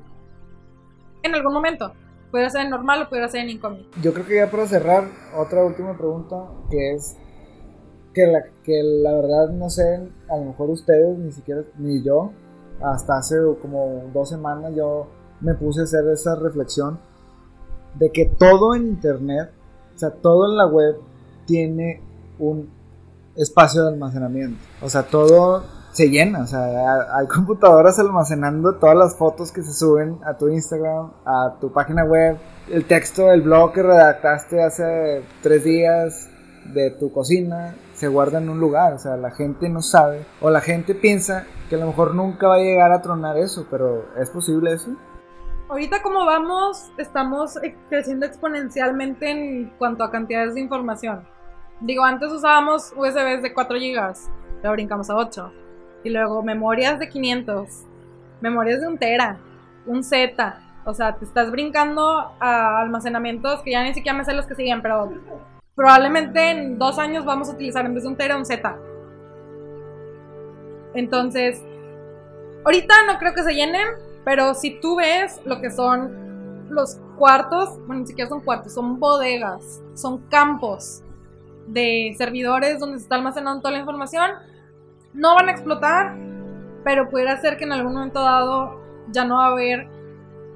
en 1.23 1.35
algún 1.35 1.53
momento. 1.53 1.93
Puede 2.31 2.49
ser 2.49 2.61
en 2.61 2.69
normal 2.69 3.03
o 3.03 3.09
puede 3.09 3.27
ser 3.29 3.41
en 3.41 3.49
incógnito. 3.49 3.89
Yo 4.01 4.13
creo 4.13 4.25
que 4.25 4.35
ya 4.35 4.51
para 4.51 4.67
cerrar, 4.67 5.05
otra 5.35 5.63
última 5.63 5.97
pregunta, 5.97 6.45
que 6.69 6.93
es 6.93 7.15
que 8.13 8.27
la, 8.27 8.43
que 8.63 8.81
la 8.83 9.13
verdad 9.13 9.49
no 9.49 9.69
sé, 9.69 10.09
a 10.29 10.37
lo 10.37 10.45
mejor 10.45 10.69
ustedes, 10.69 11.17
ni 11.17 11.31
siquiera, 11.31 11.63
ni 11.77 12.03
yo, 12.03 12.31
hasta 12.81 13.17
hace 13.17 13.35
como 13.61 14.09
dos 14.13 14.29
semanas 14.29 14.73
yo 14.75 15.07
me 15.41 15.53
puse 15.53 15.81
a 15.81 15.83
hacer 15.83 16.07
esa 16.09 16.35
reflexión 16.35 16.99
de 17.95 18.11
que 18.11 18.25
todo 18.25 18.75
en 18.75 18.87
internet, 18.87 19.49
o 19.95 19.97
sea, 19.97 20.11
todo 20.11 20.49
en 20.49 20.57
la 20.57 20.67
web 20.67 20.97
tiene 21.49 21.99
un 22.37 22.69
espacio 23.35 23.81
de 23.81 23.93
almacenamiento. 23.93 24.63
O 24.83 24.89
sea, 24.89 25.01
todo 25.01 25.63
se 25.91 26.09
llena, 26.09 26.43
o 26.43 26.47
sea, 26.47 27.15
hay 27.17 27.27
computadoras 27.27 27.97
almacenando 27.97 28.75
todas 28.75 28.95
las 28.95 29.17
fotos 29.17 29.51
que 29.51 29.63
se 29.63 29.73
suben 29.73 30.19
a 30.23 30.37
tu 30.37 30.47
Instagram, 30.47 31.11
a 31.25 31.55
tu 31.59 31.73
página 31.73 32.03
web, 32.03 32.37
el 32.69 32.85
texto 32.85 33.25
del 33.25 33.41
blog 33.41 33.73
que 33.73 33.81
redactaste 33.81 34.61
hace 34.61 35.23
tres 35.41 35.63
días 35.63 36.29
de 36.71 36.91
tu 36.91 37.11
cocina, 37.11 37.73
se 37.95 38.07
guarda 38.07 38.37
en 38.37 38.49
un 38.49 38.59
lugar, 38.59 38.93
o 38.93 38.99
sea, 38.99 39.17
la 39.17 39.31
gente 39.31 39.67
no 39.69 39.81
sabe, 39.81 40.23
o 40.39 40.51
la 40.51 40.61
gente 40.61 40.93
piensa 40.93 41.47
que 41.67 41.75
a 41.75 41.79
lo 41.79 41.87
mejor 41.87 42.13
nunca 42.13 42.47
va 42.47 42.55
a 42.55 42.59
llegar 42.59 42.91
a 42.91 43.01
tronar 43.01 43.37
eso, 43.37 43.65
pero 43.71 44.05
¿es 44.21 44.29
posible 44.29 44.73
eso? 44.73 44.91
Ahorita 45.69 46.03
como 46.03 46.23
vamos, 46.25 46.91
estamos 46.99 47.57
eh, 47.63 47.75
creciendo 47.89 48.27
exponencialmente 48.27 49.31
en 49.31 49.73
cuanto 49.79 50.03
a 50.03 50.11
cantidades 50.11 50.53
de 50.53 50.61
información. 50.61 51.27
Digo, 51.81 52.03
antes 52.03 52.29
usábamos 52.29 52.91
USBs 52.93 53.41
de 53.41 53.53
4 53.53 53.77
GB, 53.77 54.13
luego 54.61 54.73
brincamos 54.73 55.09
a 55.09 55.15
8. 55.15 55.51
Y 56.03 56.09
luego 56.09 56.43
memorias 56.43 56.99
de 56.99 57.07
500, 57.07 57.85
memorias 58.41 58.81
de 58.81 58.87
un 58.87 58.97
tera, 58.97 59.37
un 59.85 60.03
Z. 60.03 60.61
O 60.85 60.93
sea, 60.93 61.15
te 61.15 61.23
estás 61.23 61.51
brincando 61.51 62.33
a 62.39 62.81
almacenamientos 62.81 63.61
que 63.61 63.71
ya 63.71 63.83
ni 63.83 63.93
siquiera 63.93 64.17
me 64.17 64.25
sé 64.25 64.33
los 64.33 64.45
que 64.45 64.55
siguen, 64.55 64.81
pero 64.81 65.13
probablemente 65.73 66.51
en 66.51 66.77
dos 66.77 66.99
años 66.99 67.23
vamos 67.23 67.49
a 67.49 67.53
utilizar 67.53 67.85
en 67.85 67.93
vez 67.93 68.03
de 68.03 68.09
un 68.09 68.17
tera 68.17 68.35
un 68.35 68.45
Z. 68.45 68.77
Entonces, 70.93 71.63
ahorita 72.65 72.93
no 73.07 73.19
creo 73.19 73.33
que 73.33 73.43
se 73.43 73.53
llenen, 73.53 73.87
pero 74.25 74.53
si 74.53 74.81
tú 74.81 74.97
ves 74.97 75.39
lo 75.45 75.61
que 75.61 75.71
son 75.71 76.67
los 76.69 76.99
cuartos, 77.17 77.77
bueno, 77.87 78.01
ni 78.01 78.07
siquiera 78.07 78.27
son 78.27 78.41
cuartos, 78.41 78.73
son 78.73 78.99
bodegas, 78.99 79.81
son 79.93 80.17
campos 80.29 81.03
de 81.69 82.13
servidores 82.17 82.79
donde 82.79 82.97
se 82.97 83.03
está 83.03 83.15
almacenando 83.15 83.61
toda 83.61 83.73
la 83.73 83.79
información. 83.79 84.31
No 85.13 85.35
van 85.35 85.49
a 85.49 85.51
explotar, 85.51 86.15
pero 86.83 87.09
pudiera 87.09 87.39
ser 87.41 87.57
que 87.57 87.63
en 87.63 87.71
algún 87.71 87.93
momento 87.93 88.21
dado 88.21 88.79
ya 89.11 89.25
no 89.25 89.35
va 89.35 89.47
a 89.47 89.51
haber 89.51 89.87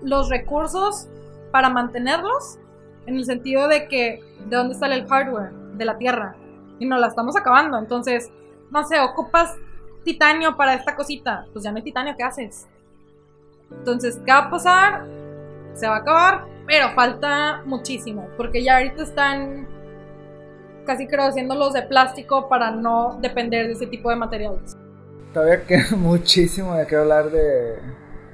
los 0.04 0.30
recursos 0.30 1.08
para 1.52 1.70
mantenerlos, 1.70 2.58
en 3.06 3.16
el 3.16 3.26
sentido 3.26 3.68
de 3.68 3.88
que 3.88 4.24
de 4.48 4.56
dónde 4.56 4.76
sale 4.76 4.96
el 4.96 5.08
hardware, 5.08 5.52
de 5.74 5.86
la 5.86 5.98
Tierra, 5.98 6.36
y 6.80 6.86
nos 6.86 7.00
la 7.00 7.08
estamos 7.08 7.36
acabando. 7.36 7.78
Entonces, 7.78 8.32
no 8.72 8.84
sé, 8.84 9.00
ocupas 9.00 9.56
titanio 10.04 10.58
para 10.58 10.74
esta 10.74 10.96
cosita, 10.96 11.46
pues 11.54 11.64
ya 11.64 11.72
no 11.72 11.78
hay 11.78 11.84
titanio, 11.84 12.16
¿qué 12.18 12.24
haces? 12.24 12.68
Entonces, 13.72 14.20
¿qué 14.26 14.32
va 14.32 14.40
a 14.40 14.50
pasar? 14.50 15.06
Se 15.74 15.88
va 15.88 15.98
a 15.98 16.00
acabar, 16.00 16.46
pero 16.66 16.90
falta 16.94 17.62
muchísimo, 17.66 18.28
porque 18.38 18.64
ya 18.64 18.78
ahorita 18.78 19.04
están 19.04 19.68
casi 20.86 21.08
creo 21.08 21.24
haciendo 21.26 21.56
los 21.56 21.74
de 21.74 21.84
plástico 21.84 22.48
para 22.50 22.72
no 22.72 23.18
depender 23.22 23.68
de 23.68 23.74
ese 23.74 23.88
tipo 23.88 24.10
de 24.10 24.16
materiales. 24.16 24.78
Todavía 25.34 25.64
queda 25.68 25.96
muchísimo 25.98 26.76
de 26.76 26.86
qué 26.88 26.96
hablar 26.96 27.32
de 27.32 27.76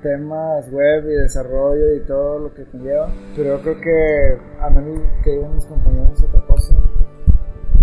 temas 0.01 0.69
web 0.71 1.03
y 1.09 1.13
desarrollo 1.13 1.93
y 1.95 1.99
todo 2.01 2.39
lo 2.39 2.53
que 2.53 2.63
conlleva, 2.65 3.09
pero 3.35 3.57
yo 3.57 3.61
creo 3.61 3.81
que 3.81 4.37
a 4.61 4.69
menos 4.69 4.99
que 5.23 5.31
digan 5.31 5.55
mis 5.55 5.65
compañeros 5.65 6.21
otra 6.23 6.41
cosa, 6.45 6.73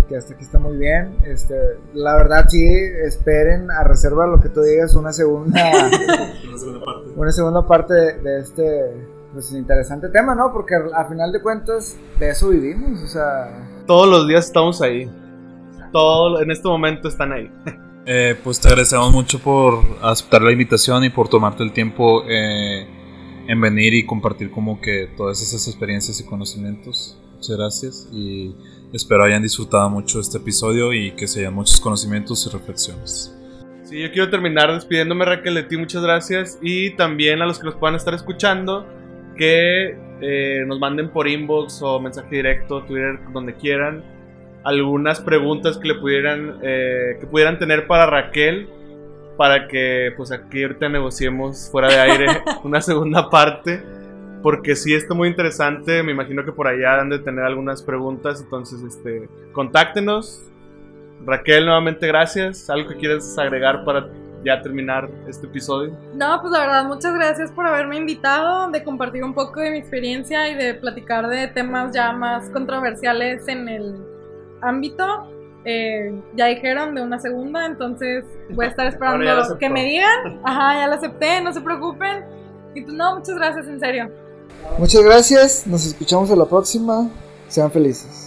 que 0.09 0.17
hasta 0.17 0.33
aquí 0.33 0.43
está 0.43 0.57
muy 0.57 0.77
bien. 0.77 1.17
Este, 1.25 1.55
la 1.93 2.15
verdad 2.15 2.45
sí, 2.47 2.65
esperen 3.05 3.69
a 3.69 3.83
reserva 3.83 4.25
lo 4.25 4.39
que 4.39 4.49
tú 4.49 4.61
digas 4.61 4.95
una 4.95 5.11
segunda, 5.11 5.61
Una 6.49 6.57
segunda 6.57 6.79
parte. 6.85 7.09
una 7.15 7.31
segunda 7.31 7.67
parte 7.67 7.93
de, 7.93 8.13
de 8.21 8.39
este 8.39 8.93
pues 9.33 9.51
interesante 9.51 10.09
tema, 10.09 10.33
¿no? 10.33 10.51
Porque 10.51 10.73
a 10.95 11.05
final 11.05 11.31
de 11.31 11.41
cuentas 11.41 11.95
de 12.17 12.29
eso 12.29 12.49
vivimos, 12.49 13.03
o 13.03 13.07
sea, 13.07 13.66
Todos 13.87 14.09
los 14.09 14.27
días 14.27 14.45
estamos 14.45 14.81
ahí. 14.81 15.09
Todo, 15.93 16.41
en 16.41 16.51
este 16.51 16.67
momento 16.67 17.07
están 17.07 17.31
ahí. 17.31 17.49
Eh, 18.09 18.35
pues 18.41 18.61
te 18.61 18.69
agradecemos 18.69 19.11
mucho 19.11 19.37
por 19.39 19.83
aceptar 20.01 20.41
la 20.41 20.53
invitación 20.53 21.03
y 21.03 21.09
por 21.09 21.27
tomarte 21.27 21.61
el 21.63 21.73
tiempo 21.73 22.23
eh, 22.25 22.87
en 23.47 23.59
venir 23.59 23.93
y 23.93 24.05
compartir 24.05 24.49
como 24.49 24.79
que 24.79 25.09
todas 25.17 25.41
esas 25.41 25.67
experiencias 25.67 26.19
y 26.21 26.25
conocimientos. 26.25 27.19
Muchas 27.33 27.57
gracias 27.57 28.09
y 28.13 28.55
espero 28.93 29.25
hayan 29.25 29.41
disfrutado 29.41 29.89
mucho 29.89 30.21
este 30.21 30.37
episodio 30.37 30.93
y 30.93 31.11
que 31.11 31.27
se 31.27 31.41
hayan 31.41 31.53
muchos 31.53 31.81
conocimientos 31.81 32.47
y 32.47 32.49
reflexiones. 32.49 33.35
Sí, 33.83 34.01
yo 34.01 34.09
quiero 34.11 34.29
terminar 34.29 34.73
despidiéndome, 34.73 35.25
Raquel, 35.25 35.55
de 35.55 35.63
ti, 35.63 35.75
muchas 35.75 36.01
gracias. 36.01 36.59
Y 36.61 36.91
también 36.91 37.41
a 37.41 37.45
los 37.45 37.59
que 37.59 37.65
nos 37.65 37.75
puedan 37.75 37.95
estar 37.95 38.13
escuchando, 38.13 38.85
que 39.35 40.06
eh, 40.21 40.63
nos 40.65 40.79
manden 40.79 41.09
por 41.09 41.27
inbox 41.27 41.81
o 41.81 41.99
mensaje 41.99 42.35
directo, 42.35 42.83
Twitter, 42.83 43.19
donde 43.33 43.55
quieran, 43.55 44.03
algunas 44.63 45.21
preguntas 45.21 45.77
que 45.77 45.89
le 45.89 45.95
pudieran, 45.95 46.59
eh, 46.61 47.17
que 47.19 47.27
pudieran 47.27 47.57
tener 47.57 47.87
para 47.87 48.05
Raquel, 48.05 48.69
para 49.37 49.67
que 49.67 50.11
pues 50.17 50.31
aquí 50.31 50.63
ahorita 50.63 50.89
negociemos 50.89 51.69
fuera 51.71 51.87
de 51.89 51.99
aire 51.99 52.25
una 52.63 52.81
segunda 52.81 53.29
parte. 53.29 53.81
Porque 54.43 54.75
sí 54.75 54.93
está 54.93 55.15
muy 55.15 55.27
interesante, 55.27 56.03
me 56.03 56.11
imagino 56.11 56.45
que 56.45 56.51
por 56.51 56.67
allá 56.67 57.01
han 57.01 57.09
de 57.09 57.19
tener 57.19 57.43
algunas 57.43 57.81
preguntas, 57.81 58.39
entonces 58.39 58.81
este, 58.83 59.27
contáctenos, 59.51 60.47
Raquel, 61.25 61.65
nuevamente 61.65 62.05
gracias. 62.07 62.69
¿Algo 62.69 62.87
que 62.89 62.97
quieres 62.97 63.37
agregar 63.37 63.83
para 63.83 64.09
ya 64.47 64.61
terminar 64.61 65.09
este 65.27 65.45
episodio? 65.45 65.91
No, 66.13 66.39
pues 66.41 66.51
la 66.51 66.59
verdad, 66.59 66.85
muchas 66.85 67.13
gracias 67.13 67.51
por 67.51 67.67
haberme 67.67 67.97
invitado, 67.97 68.71
de 68.71 68.83
compartir 68.83 69.23
un 69.23 69.33
poco 69.33 69.59
de 69.59 69.71
mi 69.71 69.77
experiencia 69.77 70.49
y 70.49 70.55
de 70.55 70.73
platicar 70.73 71.27
de 71.27 71.47
temas 71.49 71.93
ya 71.93 72.11
más 72.13 72.49
controversiales 72.49 73.47
en 73.47 73.67
el 73.67 73.95
ámbito. 74.61 75.27
Eh, 75.65 76.13
ya 76.33 76.45
dijeron 76.45 76.95
de 76.95 77.01
una 77.01 77.19
segunda, 77.19 77.65
entonces 77.65 78.23
voy 78.49 78.65
a 78.65 78.69
estar 78.69 78.87
esperando 78.93 79.57
que 79.57 79.69
me 79.69 79.83
digan. 79.83 80.39
Ajá, 80.43 80.79
ya 80.79 80.87
lo 80.87 80.93
acepté, 80.93 81.41
no 81.41 81.51
se 81.53 81.61
preocupen. 81.61 82.23
Y 82.73 82.81
pues 82.81 82.95
no, 82.95 83.17
muchas 83.17 83.35
gracias, 83.35 83.67
en 83.67 83.79
serio. 83.79 84.09
muchas 84.77 85.03
gracias, 85.03 85.67
nos 85.67 85.85
escuchamos 85.85 86.31
a 86.31 86.35
la 86.35 86.45
próxima, 86.45 87.09
sean 87.49 87.71
felices. 87.71 88.26